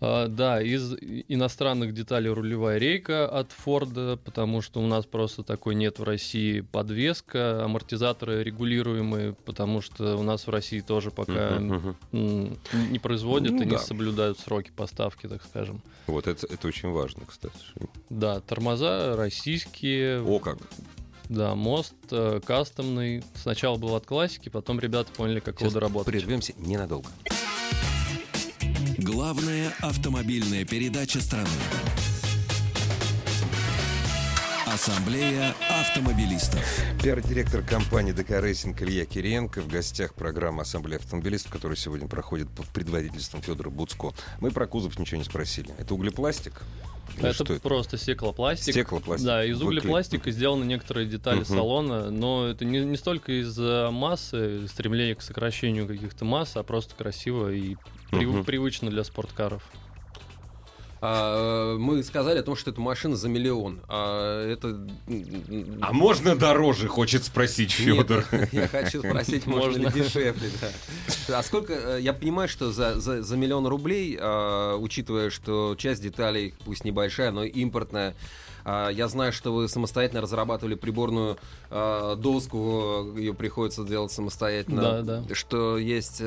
А, 0.00 0.28
да, 0.28 0.60
из 0.60 0.94
иностранных 1.28 1.94
деталей 1.94 2.30
рулевая 2.30 2.78
рейка 2.78 3.26
от 3.26 3.52
Форда, 3.52 4.18
потому 4.22 4.60
что 4.60 4.80
у 4.80 4.86
нас 4.86 5.06
просто 5.06 5.42
такой 5.42 5.74
нет 5.74 5.98
в 5.98 6.04
России 6.04 6.60
подвеска, 6.60 7.64
амортизаторы 7.64 8.42
регулируемые, 8.44 9.34
потому 9.44 9.80
что 9.80 10.16
у 10.16 10.22
нас 10.22 10.46
в 10.46 10.50
России 10.50 10.80
тоже 10.80 11.10
пока 11.10 11.58
не 12.12 12.98
производят 12.98 13.52
ну, 13.52 13.62
и 13.62 13.64
да. 13.64 13.70
не 13.70 13.78
соблюдают 13.78 14.38
сроки 14.38 14.70
поставки, 14.74 15.26
так 15.26 15.42
скажем. 15.42 15.82
Вот 16.06 16.26
это, 16.26 16.46
это 16.46 16.68
очень 16.68 16.90
важно, 16.90 17.24
кстати. 17.26 17.54
Да, 18.10 18.40
тормоза 18.40 19.16
российские. 19.16 20.22
О 20.22 20.38
как! 20.38 20.58
Да, 21.28 21.54
мост 21.54 21.94
э, 22.10 22.40
кастомный. 22.44 23.24
Сначала 23.34 23.76
был 23.76 23.96
от 23.96 24.06
классики, 24.06 24.48
потом 24.48 24.78
ребята 24.78 25.10
поняли, 25.12 25.40
как 25.40 25.60
его 25.60 25.70
доработать. 25.70 26.12
Прервемся 26.12 26.52
ненадолго. 26.56 27.08
Главная 28.98 29.74
автомобильная 29.82 30.64
передача 30.64 31.20
страны. 31.20 31.50
Ассамблея 34.66 35.54
автомобилистов. 35.68 36.64
Пиар-директор 37.02 37.60
компании 37.60 38.12
ДК 38.12 38.40
Racing 38.40 38.80
Илья 38.80 39.04
Кириенко 39.04 39.60
в 39.60 39.68
гостях 39.68 40.14
программы 40.14 40.62
Ассамблея 40.62 40.98
автомобилистов, 40.98 41.52
которая 41.52 41.76
сегодня 41.76 42.08
проходит 42.08 42.48
под 42.48 42.66
предводительством 42.68 43.42
Федора 43.42 43.68
Буцко. 43.68 44.14
Мы 44.40 44.50
про 44.50 44.66
кузов 44.66 44.98
ничего 44.98 45.18
не 45.18 45.24
спросили. 45.24 45.74
Это 45.76 45.92
углепластик? 45.92 46.62
это, 47.18 47.34
что 47.34 47.44
это 47.44 47.60
просто 47.60 47.98
стеклопластик. 47.98 48.72
Стеклопластик. 48.72 49.26
Да, 49.26 49.44
из 49.44 49.60
углепластика 49.60 50.30
сделаны 50.30 50.64
некоторые 50.64 51.06
детали 51.06 51.42
uh-huh. 51.42 51.54
салона, 51.54 52.10
но 52.10 52.48
это 52.48 52.64
не, 52.64 52.80
не 52.80 52.96
столько 52.96 53.40
из-за 53.42 53.90
массы, 53.92 54.66
стремления 54.68 55.14
к 55.14 55.22
сокращению 55.22 55.86
каких-то 55.86 56.24
масс, 56.24 56.56
а 56.56 56.62
просто 56.62 56.94
красиво 56.94 57.52
и 57.52 57.76
при, 58.10 58.26
uh-huh. 58.26 58.44
привычно 58.44 58.90
для 58.90 59.04
спорткаров. 59.04 59.62
А, 61.00 61.76
мы 61.76 62.02
сказали 62.02 62.38
о 62.38 62.42
том, 62.42 62.56
что 62.56 62.70
это 62.70 62.80
машина 62.80 63.16
за 63.16 63.28
миллион. 63.28 63.80
А 63.88 64.44
это... 64.50 64.88
А 65.80 65.92
можно 65.92 66.36
дороже, 66.36 66.88
хочет 66.88 67.24
спросить 67.24 67.70
Федор. 67.72 68.24
Нет, 68.32 68.48
я 68.52 68.68
хочу 68.68 69.00
спросить, 69.00 69.46
можно, 69.46 69.78
ли 69.78 69.92
дешевле. 69.92 70.50
Да. 71.28 71.38
А 71.38 71.42
сколько... 71.42 71.72
э, 71.72 72.00
Я 72.00 72.12
понимаю, 72.12 72.48
что 72.48 72.72
за, 72.72 72.98
за, 72.98 73.22
за 73.22 73.36
миллион 73.36 73.66
рублей, 73.66 74.16
а, 74.18 74.76
учитывая, 74.76 75.30
что 75.30 75.74
часть 75.76 76.02
деталей, 76.02 76.54
пусть 76.64 76.84
небольшая, 76.84 77.30
но 77.30 77.44
импортная, 77.44 78.14
а, 78.64 78.88
я 78.88 79.06
знаю, 79.08 79.32
что 79.32 79.52
вы 79.52 79.68
самостоятельно 79.68 80.22
разрабатывали 80.22 80.74
приборную 80.76 81.36
а, 81.70 82.16
доску, 82.16 83.14
ее 83.16 83.34
приходится 83.34 83.84
делать 83.84 84.12
самостоятельно. 84.12 85.02
Да, 85.02 85.02
да. 85.02 85.34
Что 85.34 85.76
есть... 85.76 86.22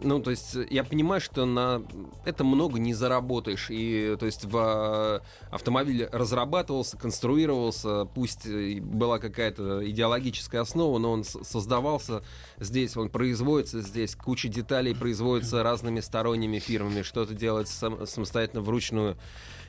ну, 0.00 0.20
то 0.20 0.30
есть 0.30 0.56
я 0.70 0.84
понимаю, 0.84 1.20
что 1.20 1.44
на 1.46 1.82
это 2.24 2.44
много 2.44 2.78
не 2.78 2.94
заработаешь. 2.94 3.66
И 3.70 4.16
то 4.18 4.26
есть 4.26 4.44
в 4.44 4.56
э, 4.56 5.20
автомобиль 5.50 6.08
разрабатывался, 6.12 6.96
конструировался, 6.96 8.04
пусть 8.06 8.46
была 8.48 9.18
какая-то 9.18 9.88
идеологическая 9.88 10.60
основа, 10.60 10.98
но 10.98 11.12
он 11.12 11.24
создавался 11.24 12.22
здесь, 12.58 12.96
он 12.96 13.08
производится 13.08 13.80
здесь, 13.80 14.14
куча 14.14 14.48
деталей 14.48 14.94
производится 14.94 15.62
разными 15.62 16.00
сторонними 16.00 16.58
фирмами, 16.58 17.02
что-то 17.02 17.34
делается 17.34 17.74
сам- 17.74 18.06
самостоятельно 18.06 18.62
вручную. 18.62 19.16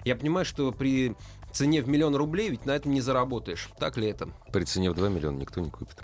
Я 0.06 0.16
понимаю, 0.16 0.46
что 0.46 0.72
при 0.72 1.16
цене 1.52 1.82
в 1.82 1.88
миллион 1.88 2.16
рублей 2.16 2.50
ведь 2.50 2.66
на 2.66 2.72
этом 2.72 2.94
не 2.94 3.02
заработаешь. 3.02 3.70
Так 3.80 3.98
ли 3.98 4.08
это? 4.08 4.30
При 4.52 4.64
цене 4.64 4.92
в 4.92 4.96
2 4.96 5.10
миллиона 5.10 5.38
никто 5.38 5.60
не 5.60 5.70
купит. 5.70 5.98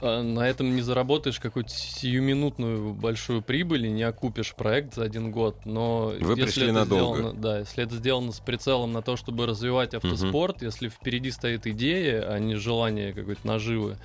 А 0.00 0.22
на 0.22 0.48
этом 0.48 0.74
не 0.74 0.82
заработаешь 0.82 1.38
какую-то 1.38 1.70
сиюминутную 1.70 2.94
большую 2.94 3.42
прибыль 3.42 3.86
и 3.86 3.90
не 3.90 4.02
окупишь 4.02 4.54
проект 4.54 4.94
за 4.94 5.04
один 5.04 5.30
год. 5.30 5.64
Но 5.64 6.12
Вы 6.20 6.32
если 6.32 6.42
пришли 6.44 6.64
это 6.64 6.72
надолго. 6.72 7.18
сделано, 7.18 7.40
да, 7.40 7.58
если 7.60 7.84
это 7.84 7.94
сделано 7.96 8.32
с 8.32 8.40
прицелом 8.40 8.92
на 8.92 9.02
то, 9.02 9.16
чтобы 9.16 9.46
развивать 9.46 9.94
автоспорт, 9.94 10.62
если 10.62 10.88
впереди 10.88 11.30
стоит 11.30 11.66
идея, 11.66 12.22
а 12.28 12.38
не 12.38 12.56
желание 12.56 13.12
какой-то 13.12 13.46
наживы, 13.46 13.96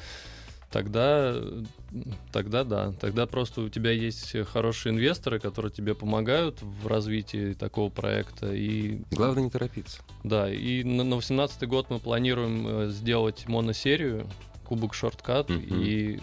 тогда, 0.71 1.35
тогда 2.31 2.63
да, 2.63 2.91
тогда 2.99 3.25
просто 3.25 3.61
у 3.61 3.69
тебя 3.69 3.91
есть 3.91 4.35
хорошие 4.49 4.93
инвесторы, 4.93 5.39
которые 5.39 5.71
тебе 5.71 5.95
помогают 5.95 6.61
в 6.61 6.87
развитии 6.87 7.53
такого 7.53 7.89
проекта 7.89 8.53
и 8.53 8.99
Главное 9.11 9.43
не 9.43 9.49
торопиться. 9.49 10.01
да, 10.23 10.51
и 10.51 10.83
на, 10.83 11.03
на 11.03 11.15
18 11.15 11.67
год 11.67 11.87
мы 11.89 11.99
планируем 11.99 12.67
э, 12.67 12.89
сделать 12.89 13.47
моносерию 13.47 14.27
Кубок 14.67 14.93
Шорткат 14.93 15.49
Мгм. 15.49 15.63
и 15.81 16.19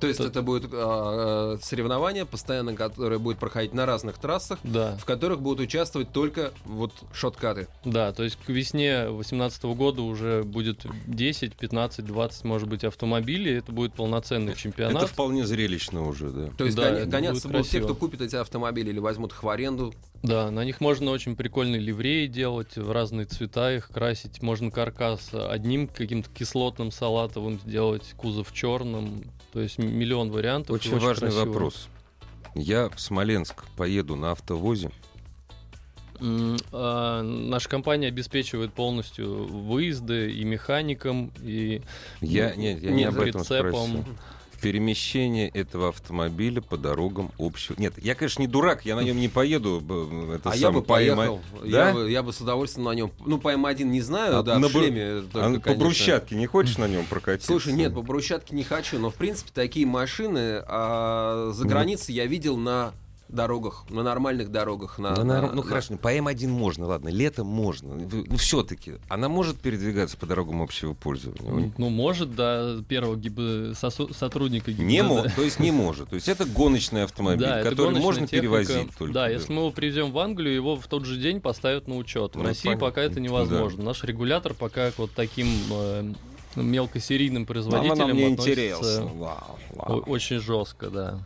То 0.00 0.08
есть 0.08 0.18
Тут- 0.18 0.30
это 0.30 0.42
будет 0.42 0.68
а, 0.72 1.54
э, 1.54 1.58
соревнование 1.62 2.26
постоянно, 2.26 2.74
которое 2.74 3.18
будет 3.20 3.38
проходить 3.38 3.72
на 3.72 3.86
разных 3.86 4.18
трассах, 4.18 4.58
да, 4.64 4.96
в 4.96 5.04
которых 5.04 5.40
будут 5.40 5.60
участвовать 5.60 6.10
только 6.12 6.52
вот 6.64 6.92
шоткаты. 7.14 7.68
да, 7.84 8.12
то 8.12 8.24
есть 8.24 8.36
к 8.44 8.48
весне 8.48 9.04
2018 9.04 9.74
года 9.76 10.02
уже 10.02 10.42
будет 10.42 10.84
10, 11.06 11.54
15, 11.54 12.04
20, 12.04 12.42
может 12.44 12.68
быть, 12.68 12.82
автомобилей, 12.82 13.58
это 13.58 13.70
будет 13.70 13.94
полноценный 13.94 14.56
чемпионат. 14.56 15.04
Это 15.04 15.06
вполне 15.12 15.46
зрелищно 15.46 16.04
уже, 16.08 16.30
да. 16.30 16.48
То 16.58 16.64
есть 16.64 16.76
Да, 16.76 17.04
гоняться 17.04 17.46
будут 17.46 17.66
те, 17.66 17.70
красиво. 17.70 17.84
кто 17.84 17.94
купит 17.94 18.22
эти 18.22 18.34
автомобили 18.34 18.90
или 18.90 18.98
возьмут 18.98 19.30
их 19.30 19.42
в 19.44 19.48
аренду. 19.48 19.94
Да, 20.22 20.50
на 20.52 20.64
них 20.64 20.80
можно 20.80 21.10
очень 21.10 21.34
прикольные 21.34 21.80
ливреи 21.80 22.26
делать, 22.28 22.76
в 22.76 22.92
разные 22.92 23.26
цвета 23.26 23.74
их 23.74 23.88
красить. 23.88 24.40
Можно 24.40 24.70
каркас 24.70 25.30
одним 25.34 25.88
каким-то 25.88 26.30
кислотным 26.30 26.92
салатовым 26.92 27.58
сделать, 27.60 28.12
кузов 28.16 28.52
черным. 28.52 29.24
То 29.52 29.60
есть 29.60 29.78
миллион 29.78 30.30
вариантов. 30.30 30.70
и 30.70 30.72
Очень 30.74 30.98
важный 31.00 31.30
красиво. 31.30 31.44
вопрос. 31.46 31.88
Я 32.54 32.88
в 32.88 33.00
Смоленск 33.00 33.64
поеду 33.76 34.14
на 34.14 34.30
автовозе. 34.32 34.90
А, 36.20 37.22
Наша 37.22 37.68
компания 37.68 38.06
обеспечивает 38.08 38.72
полностью 38.72 39.44
выезды 39.46 40.30
и 40.32 40.44
механикам, 40.44 41.32
и 41.42 41.82
Я, 42.20 42.52
ну, 42.54 42.62
нет, 42.62 42.82
я 42.82 42.90
не 42.90 42.96
нет, 42.98 43.08
об 43.08 43.20
этом 43.20 43.40
прицепом. 43.40 43.72
спросил. 43.72 44.04
Перемещение 44.62 45.48
этого 45.48 45.88
автомобиля 45.88 46.60
по 46.60 46.76
дорогам 46.76 47.32
общего. 47.36 47.74
Нет, 47.78 47.94
я, 47.98 48.14
конечно, 48.14 48.42
не 48.42 48.46
дурак, 48.46 48.84
я 48.86 48.94
на 48.94 49.00
нем 49.00 49.16
не 49.18 49.28
поеду. 49.28 49.80
б- 49.80 50.36
Это 50.36 50.50
а 50.52 50.54
я 50.56 50.70
бы 50.70 50.82
по 50.82 50.94
поехал. 50.94 51.40
Да? 51.64 51.88
Я, 51.88 51.92
бы, 51.92 52.08
я 52.10 52.22
бы 52.22 52.32
с 52.32 52.40
удовольствием 52.40 52.84
на 52.86 52.92
нем. 52.92 53.10
Ну, 53.26 53.38
по 53.38 53.52
М1 53.52 53.82
не 53.82 54.00
знаю, 54.00 54.38
А 54.38 54.42
да, 54.44 54.60
на 54.60 54.68
в 54.68 54.70
шлеме. 54.70 55.22
только, 55.22 55.40
А 55.40 55.52
по 55.54 55.60
конечно. 55.60 55.74
брусчатке 55.74 56.36
не 56.36 56.46
хочешь 56.46 56.78
на 56.78 56.86
нем 56.86 57.04
прокатиться? 57.06 57.48
Слушай, 57.48 57.72
нет, 57.72 57.92
по 57.92 58.02
брусчатке 58.02 58.54
не 58.54 58.62
хочу, 58.62 59.00
но 59.00 59.10
в 59.10 59.16
принципе 59.16 59.50
такие 59.52 59.84
машины 59.84 60.62
а, 60.66 61.50
за 61.52 61.66
границей 61.66 62.14
я 62.14 62.26
видел 62.26 62.56
на 62.56 62.92
дорогах, 63.32 63.84
на 63.90 64.02
нормальных 64.02 64.50
дорогах. 64.50 64.98
На, 64.98 65.10
Ну, 65.16 65.24
на- 65.24 65.40
нар- 65.40 65.50
ну 65.54 65.62
на- 65.62 65.68
хорошо, 65.68 65.96
по 65.96 66.14
М1 66.14 66.48
можно, 66.48 66.86
ладно, 66.86 67.08
летом 67.08 67.46
можно. 67.46 67.94
Ну, 67.94 68.36
все-таки. 68.36 68.94
Она 69.08 69.28
может 69.28 69.58
передвигаться 69.58 70.16
по 70.16 70.26
дорогам 70.26 70.62
общего 70.62 70.94
пользования? 70.94 71.72
ну, 71.78 71.88
может, 71.88 72.34
до 72.34 72.84
первого 72.88 73.16
ГИБ... 73.16 73.38
сосу- 73.74 74.14
сотрудника 74.14 74.70
ГИБДД. 74.70 74.84
Не 74.86 75.02
мо- 75.02 75.26
то 75.34 75.42
есть 75.42 75.58
не 75.60 75.70
может. 75.72 76.08
То 76.10 76.14
есть 76.16 76.28
это 76.28 76.44
гоночный 76.44 77.04
автомобиль, 77.04 77.46
Да, 77.46 77.62
который 77.62 77.98
можно 77.98 78.26
техника. 78.26 78.40
перевозить 78.42 78.96
только. 78.96 79.14
Да, 79.14 79.28
если 79.28 79.52
мы 79.52 79.60
его 79.62 79.70
привезем 79.70 80.12
в 80.12 80.18
Англию, 80.18 80.54
его 80.54 80.76
в 80.76 80.86
тот 80.86 81.04
же 81.04 81.18
день 81.18 81.40
поставят 81.40 81.88
на 81.88 81.96
учет. 81.96 82.34
В 82.34 82.38
Ну, 82.38 82.44
России 82.44 82.64
понятно. 82.68 82.86
пока 82.86 83.00
это 83.02 83.20
невозможно. 83.20 83.82
Наш 83.84 84.04
регулятор 84.04 84.54
пока 84.54 84.90
к 84.90 84.98
вот 84.98 85.10
таким 85.12 85.48
э, 85.70 86.12
мелкосерийным 86.56 87.46
производителям 87.46 87.92
Она 88.02 88.14
мне 88.14 88.26
относится 88.32 88.50
интересна. 88.50 89.04
Вау, 89.14 89.58
вау. 89.70 90.00
очень 90.06 90.38
жестко, 90.38 90.90
да. 90.90 91.18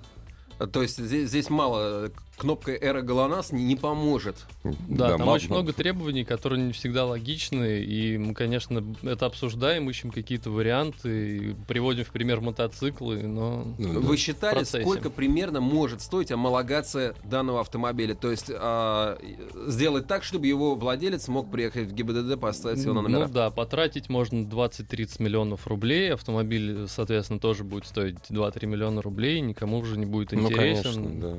То 0.59 0.83
есть 0.83 0.99
здесь, 0.99 1.29
здесь 1.29 1.51
мало. 1.51 2.11
Кнопка 2.39 2.73
эра 2.73 3.01
ГЛОНАСС 3.01 3.53
не, 3.53 3.65
не 3.65 3.77
поможет. 3.77 4.45
Да, 4.89 5.11
там 5.13 5.21
мало- 5.21 5.37
очень 5.37 5.49
много 5.49 5.73
требований, 5.73 6.25
которые 6.25 6.63
не 6.63 6.73
всегда 6.73 7.07
логичны, 7.07 7.81
и 7.83 8.19
мы, 8.19 8.35
конечно, 8.35 8.85
это 9.03 9.25
обсуждаем, 9.25 9.89
ищем 9.89 10.11
какие-то 10.11 10.51
варианты, 10.51 11.57
приводим 11.67 12.05
в 12.05 12.11
пример 12.11 12.43
мотоциклы, 12.43 13.23
но... 13.23 13.65
Ну, 13.79 13.95
да. 13.95 14.01
Вы 14.01 14.17
считали, 14.19 14.65
сколько 14.65 15.09
примерно 15.09 15.61
может 15.61 16.03
стоить 16.03 16.31
амалогация 16.31 17.15
данного 17.25 17.61
автомобиля? 17.61 18.15
То 18.15 18.31
есть 18.31 18.51
а, 18.55 19.19
сделать 19.67 20.07
так, 20.07 20.23
чтобы 20.23 20.47
его 20.47 20.75
владелец 20.75 21.29
мог 21.29 21.51
приехать 21.51 21.89
в 21.89 21.95
ГИБДД, 21.95 22.39
поставить 22.39 22.83
его 22.83 22.93
на 22.93 23.03
Ну 23.03 23.09
номера. 23.09 23.29
да, 23.29 23.51
потратить 23.51 24.11
можно 24.11 24.45
20-30 24.47 25.23
миллионов 25.23 25.67
рублей, 25.67 26.13
автомобиль, 26.13 26.87
соответственно, 26.89 27.41
тоже 27.41 27.65
будет 27.65 27.87
стоить 27.87 28.17
2-3 28.29 28.67
миллиона 28.67 29.01
рублей, 29.01 29.41
никому 29.41 29.79
уже 29.79 29.97
не 29.99 30.05
будет 30.07 30.33
Ну, 30.33 30.43
интересен. 30.51 30.83
конечно, 30.83 31.21
да. 31.21 31.39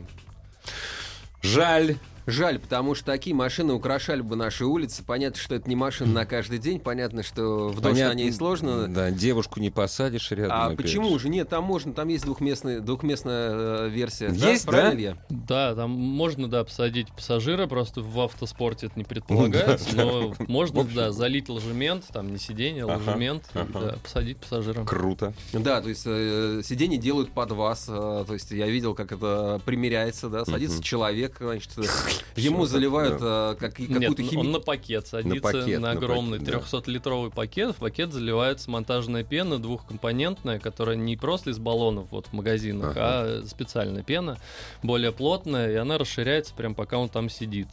Жаль. 1.44 1.96
Жаль, 2.28 2.60
потому 2.60 2.94
что 2.94 3.06
такие 3.06 3.34
машины 3.34 3.74
украшали 3.74 4.20
бы 4.20 4.36
наши 4.36 4.66
улицы. 4.66 5.02
Понятно, 5.02 5.40
что 5.40 5.56
это 5.56 5.70
не 5.70 5.78
машина 5.78 6.12
на 6.12 6.26
каждый 6.26 6.60
день. 6.60 6.78
Понятно, 6.80 7.24
что 7.24 7.70
в 7.70 7.80
дождь 7.80 8.00
на 8.00 8.14
ней 8.14 8.32
сложно. 8.34 8.90
Да, 8.90 9.12
девушку 9.12 9.62
не 9.62 9.70
посадишь 9.70 10.30
рядом. 10.32 10.52
А 10.52 10.66
опять 10.66 10.78
почему 10.78 11.18
же. 11.20 11.30
Нет, 11.30 11.48
там 11.48 11.64
можно, 11.64 11.94
там 11.94 12.10
есть 12.10 12.26
двухместная, 12.26 12.82
двухместная 12.82 13.52
э, 13.54 13.90
версия. 13.90 14.28
Есть, 14.28 14.66
да? 14.66 14.72
Правильно, 14.72 14.98
Илья? 14.98 15.18
Да, 15.30 15.74
там 15.74 15.92
можно, 15.92 16.50
да, 16.50 16.66
посадить 16.66 17.08
пассажира, 17.14 17.66
просто 17.68 18.02
в 18.02 18.20
автоспорте 18.20 18.88
это 18.88 19.00
не 19.00 19.06
предполагается, 19.06 19.96
но 19.96 20.36
можно, 20.48 20.84
да, 20.84 21.14
залить 21.14 21.48
ложемент, 21.48 22.04
там 22.12 22.34
не 22.34 22.40
сиденье, 22.40 22.84
а 22.84 22.98
ложемент, 22.98 23.44
да, 23.54 23.96
посадить 24.04 24.38
пассажира. 24.38 24.84
Круто. 24.84 25.34
Да, 25.54 25.82
то 25.82 25.88
есть 25.88 26.04
э, 26.06 26.62
сиденье 26.64 26.98
делают 26.98 27.32
под 27.32 27.52
вас. 27.52 27.86
э, 27.88 28.26
то 28.28 28.34
есть 28.34 28.52
я 28.52 28.68
видел, 28.68 28.94
как 28.96 29.14
это 29.14 29.62
примеряется, 29.66 30.28
да. 30.28 30.44
Садится 30.44 30.84
человек, 30.84 31.38
значит, 31.40 31.72
ему 32.36 32.66
заливают 32.66 33.20
э, 33.22 33.56
как, 33.60 33.76
какую-то 33.76 34.22
он 34.22 34.30
химию. 34.30 34.50
на 34.52 34.60
пакет 34.60 35.08
садится, 35.08 35.42
пакет, 35.42 35.80
на 35.80 35.88
на 35.88 35.92
огромный 35.92 36.40
пакет, 36.40 36.54
да. 36.72 36.78
300-литровый 36.78 37.32
пакет. 37.32 37.76
В 37.76 37.80
пакет 37.80 38.14
заливается 38.14 38.70
монтажная 38.70 39.24
пена 39.24 39.60
двухкомпонентная, 39.60 40.60
которая 40.60 40.96
не 40.96 41.18
просто 41.18 41.52
из 41.52 41.60
баллонов 41.60 42.08
вот 42.12 42.28
в 42.28 42.34
магазинах, 42.34 42.94
а 42.96 43.44
специальная 43.46 44.04
пена, 44.04 44.38
более 44.84 45.12
плотная, 45.12 45.72
и 45.72 45.76
она 45.76 45.98
расширяется 45.98 46.54
прям 46.54 46.76
пока 46.76 46.98
он 46.98 47.10
там 47.10 47.30
сидит. 47.30 47.68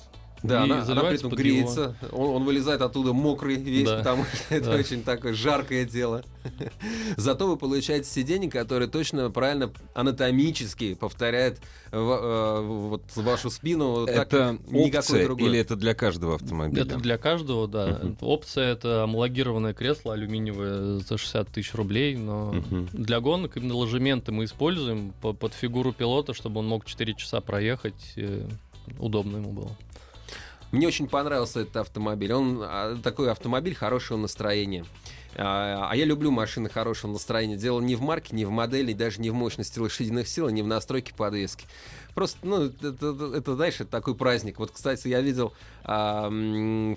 Да, 0.45 0.61
И 0.61 0.65
она, 0.65 0.83
она 0.83 1.05
при 1.05 1.15
этом 1.17 1.31
греется. 1.31 1.97
Он, 2.13 2.37
он 2.37 2.45
вылезает 2.45 2.83
оттуда 2.83 3.15
мокрый 3.15 3.57
весь, 3.57 3.89
Да. 3.89 3.97
потому 3.99 4.25
что 4.25 4.55
это 4.55 4.71
Да. 4.73 4.77
очень 4.77 5.03
такое 5.03 5.33
жаркое 5.33 5.87
дело. 5.87 6.23
Зато 7.17 7.47
вы 7.49 7.57
получаете 7.57 8.07
сиденье, 8.11 8.51
которое 8.51 8.87
точно 8.87 9.31
правильно 9.31 9.73
анатомически 9.95 10.95
повторяет 10.95 11.61
в- 11.91 11.97
э, 11.97 12.61
вот 12.61 13.03
вашу 13.17 13.49
спину. 13.51 14.05
так, 14.07 14.27
это 14.27 14.59
никакой 14.71 14.99
опция 14.99 15.25
другой. 15.25 15.49
или 15.49 15.59
это 15.59 15.77
для 15.77 15.95
каждого 15.95 16.35
автомобиля? 16.35 16.83
Это 16.83 16.97
для 16.99 17.17
каждого, 17.17 17.67
да. 17.67 17.89
Это 18.03 18.17
Опция 18.27 18.73
это 18.73 19.05
амалогированное 19.05 19.73
кресло 19.73 20.13
алюминиевое 20.13 20.99
за 20.99 21.17
60 21.17 21.49
тысяч 21.49 21.73
рублей, 21.75 22.17
но 22.17 22.53
Мгм. 22.53 22.89
для 22.93 23.21
гонок 23.21 23.57
именно 23.57 23.75
ложементы 23.77 24.31
мы 24.31 24.45
используем 24.45 25.15
по- 25.23 25.33
под 25.33 25.55
фигуру 25.55 25.93
пилота, 25.95 26.35
чтобы 26.35 26.61
он 26.61 26.67
мог 26.69 26.85
4 26.85 27.15
часа 27.15 27.41
проехать, 27.41 28.13
э, 28.17 28.47
удобно 28.99 29.39
ему 29.39 29.53
было. 29.53 29.71
Мне 30.75 30.89
очень 30.89 31.09
понравился 31.09 31.61
этот 31.61 31.77
автомобиль. 31.77 32.33
Он 32.33 32.61
а, 32.63 32.97
такой 33.03 33.31
автомобиль 33.31 33.75
хорошего 33.75 34.19
настроения. 34.19 34.85
А, 35.37 35.89
а 35.91 35.97
я 35.97 36.05
люблю 36.05 36.31
машины 36.31 36.69
хорошего 36.69 37.13
настроения. 37.13 37.57
Дело 37.57 37.81
не 37.81 37.97
в 37.97 38.03
марке, 38.03 38.35
не 38.35 38.45
в 38.45 38.51
модели, 38.51 38.93
даже 38.93 39.21
не 39.21 39.31
в 39.31 39.35
мощности 39.35 39.79
лошадиных 39.79 40.29
сил, 40.29 40.49
не 40.49 40.63
в 40.63 40.67
настройке 40.67 41.15
подвески. 41.15 41.67
Просто, 42.15 42.39
ну, 42.43 42.65
это, 42.67 42.89
это, 42.89 43.33
это 43.37 43.55
знаешь, 43.57 43.75
это 43.75 43.87
такой 43.87 44.15
праздник. 44.15 44.59
Вот, 44.59 44.71
кстати, 44.71 45.09
я 45.09 45.21
видел 45.21 45.53
а, 45.83 46.31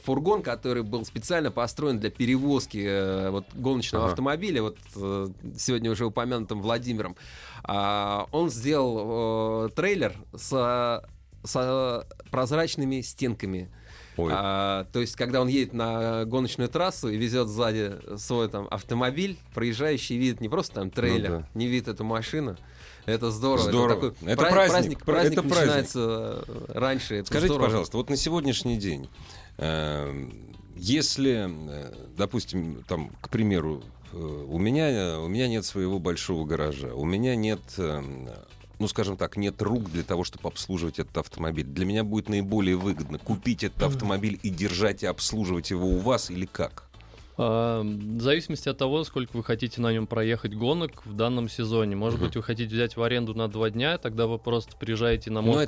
фургон, 0.04 0.44
который 0.44 0.84
был 0.84 1.06
специально 1.06 1.50
построен 1.50 2.00
для 2.00 2.12
перевозки 2.12 2.86
а, 2.88 3.32
вот, 3.32 3.46
гоночного 3.54 4.06
ага. 4.06 4.12
автомобиля, 4.12 4.62
вот 4.62 4.78
а, 4.96 5.32
сегодня 5.58 5.92
уже 5.92 6.06
упомянутым 6.06 6.62
Владимиром. 6.62 7.16
А, 7.64 8.28
он 8.32 8.52
сделал 8.52 8.98
а, 9.66 9.70
трейлер 9.70 10.14
с, 10.36 11.02
с 11.44 12.08
прозрачными 12.32 13.02
стенками. 13.02 13.70
А, 14.18 14.88
то 14.92 15.00
есть, 15.00 15.16
когда 15.16 15.42
он 15.42 15.48
едет 15.48 15.74
на 15.74 16.26
гоночную 16.26 16.70
трассу 16.70 17.10
и 17.10 17.18
везет 17.18 17.48
сзади 17.48 17.98
свой 18.18 18.50
там 18.50 18.68
автомобиль, 18.72 19.38
проезжающий 19.54 20.18
видит 20.18 20.42
не 20.42 20.50
просто 20.50 20.76
там 20.76 20.90
трейлер, 20.90 21.30
ну, 21.30 21.40
да. 21.40 21.50
не 21.54 21.68
видит 21.68 21.88
эту 21.88 22.04
машину. 22.04 22.58
Это 23.06 23.32
здорово. 23.32 23.70
Здорово. 23.70 23.96
Это, 23.96 24.10
такой 24.12 24.32
это 24.34 24.42
праздник. 24.42 24.72
Праздник, 24.72 25.06
праздник 25.06 25.40
это 25.40 25.48
начинается 25.48 26.44
праздник. 26.46 26.76
раньше. 26.76 27.16
Это 27.16 27.28
Скажите, 27.28 27.54
здорово. 27.54 27.66
пожалуйста, 27.68 27.98
вот 27.98 28.10
на 28.10 28.18
сегодняшний 28.18 28.78
день, 28.78 29.10
э, 29.58 30.30
если, 30.76 31.48
э, 31.50 31.94
допустим, 32.18 32.84
там, 32.88 33.12
к 33.22 33.30
примеру, 33.30 33.82
э, 34.12 34.18
у 34.18 34.58
меня, 34.58 35.20
у 35.22 35.28
меня 35.28 35.48
нет 35.48 35.64
своего 35.64 36.00
большого 36.00 36.46
гаража, 36.46 36.94
у 36.94 37.06
меня 37.06 37.36
нет 37.36 37.62
э, 37.78 38.04
ну, 38.80 38.88
скажем 38.88 39.18
так, 39.18 39.38
нет 39.38 39.62
рук 39.62 39.90
для 39.92 40.04
того, 40.04 40.24
чтобы 40.24 40.48
обслуживать 40.48 41.00
этот 41.00 41.18
автомобиль. 41.18 41.66
Для 41.66 41.86
меня 41.86 42.04
будет 42.04 42.30
наиболее 42.30 42.76
выгодно 42.76 43.18
купить 43.18 43.64
этот 43.64 43.84
автомобиль 43.84 44.40
и 44.44 44.50
держать 44.50 45.04
и 45.04 45.08
обслуживать 45.08 45.72
его 45.72 45.88
у 45.88 45.98
вас 45.98 46.30
или 46.30 46.46
как? 46.46 46.87
В 47.38 48.20
зависимости 48.20 48.68
от 48.68 48.78
того, 48.78 49.04
сколько 49.04 49.38
вы 49.38 49.44
хотите 49.44 49.80
на 49.80 49.94
нем 49.94 50.08
проехать 50.08 50.56
гонок 50.56 51.06
в 51.06 51.14
данном 51.16 51.50
сезоне. 51.50 51.96
Может 51.96 52.20
быть, 52.20 52.36
вы 52.36 52.44
хотите 52.44 52.74
взять 52.74 52.98
в 52.98 53.04
аренду 53.04 53.34
на 53.36 53.48
два 53.48 53.70
дня, 53.70 53.98
тогда 53.98 54.28
вы 54.28 54.40
просто 54.40 54.76
приезжаете 54.76 55.30
на 55.32 55.42
Москву 55.42 55.58
ну, 55.58 55.66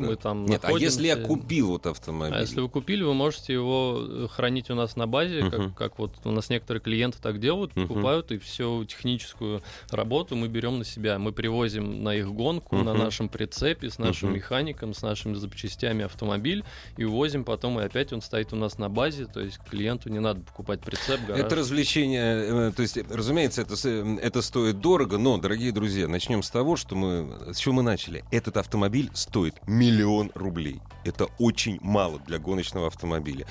да. 0.00 0.06
мы 0.06 0.16
там 0.16 0.46
Нет, 0.46 0.62
находимся. 0.62 0.98
а 0.98 1.02
если 1.02 1.06
я 1.06 1.16
купил 1.16 1.68
вот 1.68 1.86
автомобиль? 1.86 2.36
А 2.36 2.40
если 2.40 2.60
вы 2.60 2.68
купили, 2.68 3.02
вы 3.02 3.14
можете 3.14 3.52
его 3.52 3.98
э, 4.00 4.28
хранить 4.30 4.70
у 4.70 4.74
нас 4.74 4.96
на 4.96 5.06
базе, 5.06 5.40
uh-huh. 5.40 5.50
как, 5.50 5.74
как 5.76 5.98
вот 5.98 6.14
у 6.24 6.30
нас 6.30 6.50
некоторые 6.50 6.80
клиенты 6.80 7.18
так 7.20 7.40
делают, 7.40 7.72
uh-huh. 7.72 7.86
покупают, 7.86 8.32
и 8.32 8.38
всю 8.38 8.84
техническую 8.84 9.62
работу 9.90 10.36
мы 10.36 10.48
берем 10.48 10.78
на 10.78 10.84
себя. 10.84 11.18
Мы 11.18 11.32
привозим 11.32 12.02
на 12.02 12.14
их 12.14 12.28
гонку, 12.28 12.76
uh-huh. 12.76 12.84
на 12.84 12.94
нашем 12.94 13.28
прицепе, 13.28 13.90
с 13.90 13.98
нашим 13.98 14.30
uh-huh. 14.30 14.34
механиком, 14.34 14.94
с 14.94 15.02
нашими 15.02 15.34
запчастями 15.34 16.04
автомобиль, 16.04 16.64
и 16.96 17.04
увозим 17.04 17.44
потом, 17.44 17.80
и 17.80 17.84
опять 17.84 18.12
он 18.12 18.22
стоит 18.22 18.52
у 18.52 18.56
нас 18.56 18.78
на 18.78 18.88
базе, 18.88 19.26
то 19.26 19.40
есть 19.40 19.58
клиенту 19.68 20.08
не 20.08 20.20
надо 20.20 20.40
покупать 20.40 20.80
прицеп, 20.92 21.20
гараж. 21.26 21.40
Это 21.44 21.56
развлечение, 21.56 22.68
э, 22.68 22.72
то 22.74 22.82
есть, 22.82 22.98
разумеется, 23.10 23.62
это, 23.62 23.74
это 24.20 24.42
стоит 24.42 24.80
дорого, 24.80 25.18
но, 25.18 25.38
дорогие 25.38 25.72
друзья, 25.72 26.08
начнем 26.08 26.42
с 26.42 26.50
того, 26.50 26.76
что 26.76 26.94
мы, 26.94 27.52
с 27.52 27.58
чего 27.58 27.74
мы 27.74 27.82
начали. 27.82 28.24
Этот 28.30 28.56
автомобиль 28.56 29.10
стоит 29.14 29.54
миллион 29.66 30.30
рублей. 30.34 30.80
Это 31.04 31.26
очень 31.38 31.78
мало 31.80 32.18
для 32.20 32.38
гоночного 32.38 32.88
автомобиля. 32.88 33.46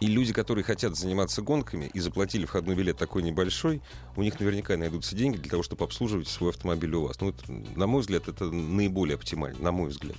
И 0.00 0.06
люди, 0.06 0.32
которые 0.32 0.64
хотят 0.64 0.96
заниматься 0.96 1.42
гонками 1.42 1.90
и 1.92 2.00
заплатили 2.00 2.46
входной 2.46 2.74
билет 2.74 2.96
такой 2.96 3.22
небольшой, 3.22 3.82
у 4.16 4.22
них 4.22 4.40
наверняка 4.40 4.76
найдутся 4.78 5.14
деньги 5.14 5.36
для 5.36 5.50
того, 5.50 5.62
чтобы 5.62 5.84
обслуживать 5.84 6.26
свой 6.26 6.50
автомобиль 6.50 6.94
у 6.94 7.06
вас. 7.06 7.20
Ну, 7.20 7.28
это, 7.28 7.52
на 7.52 7.86
мой 7.86 8.00
взгляд, 8.00 8.26
это 8.26 8.46
наиболее 8.46 9.16
оптимально, 9.16 9.62
на 9.62 9.72
мой 9.72 9.90
взгляд. 9.90 10.16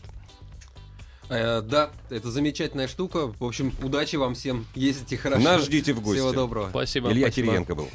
Э, 1.29 1.61
да, 1.61 1.91
это 2.09 2.29
замечательная 2.31 2.87
штука. 2.87 3.33
В 3.39 3.43
общем, 3.43 3.73
удачи 3.81 4.15
вам 4.15 4.35
всем. 4.35 4.65
Ездите 4.75 5.17
хорошо. 5.17 5.43
Нас 5.43 5.65
ждите 5.65 5.93
в 5.93 6.01
гости. 6.01 6.19
Всего 6.19 6.31
доброго. 6.33 6.69
Спасибо. 6.69 7.11
Илья 7.11 7.27
спасибо. 7.27 7.47
Кириенко 7.47 7.75
был. 7.75 7.89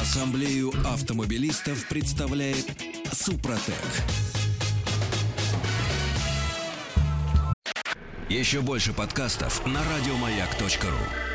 Ассамблею 0.00 0.72
автомобилистов 0.84 1.86
представляет 1.88 2.66
Супротек. 3.12 3.74
Еще 8.28 8.62
больше 8.62 8.92
подкастов 8.92 9.64
на 9.66 9.80
радиомаяк.ру 9.84 11.31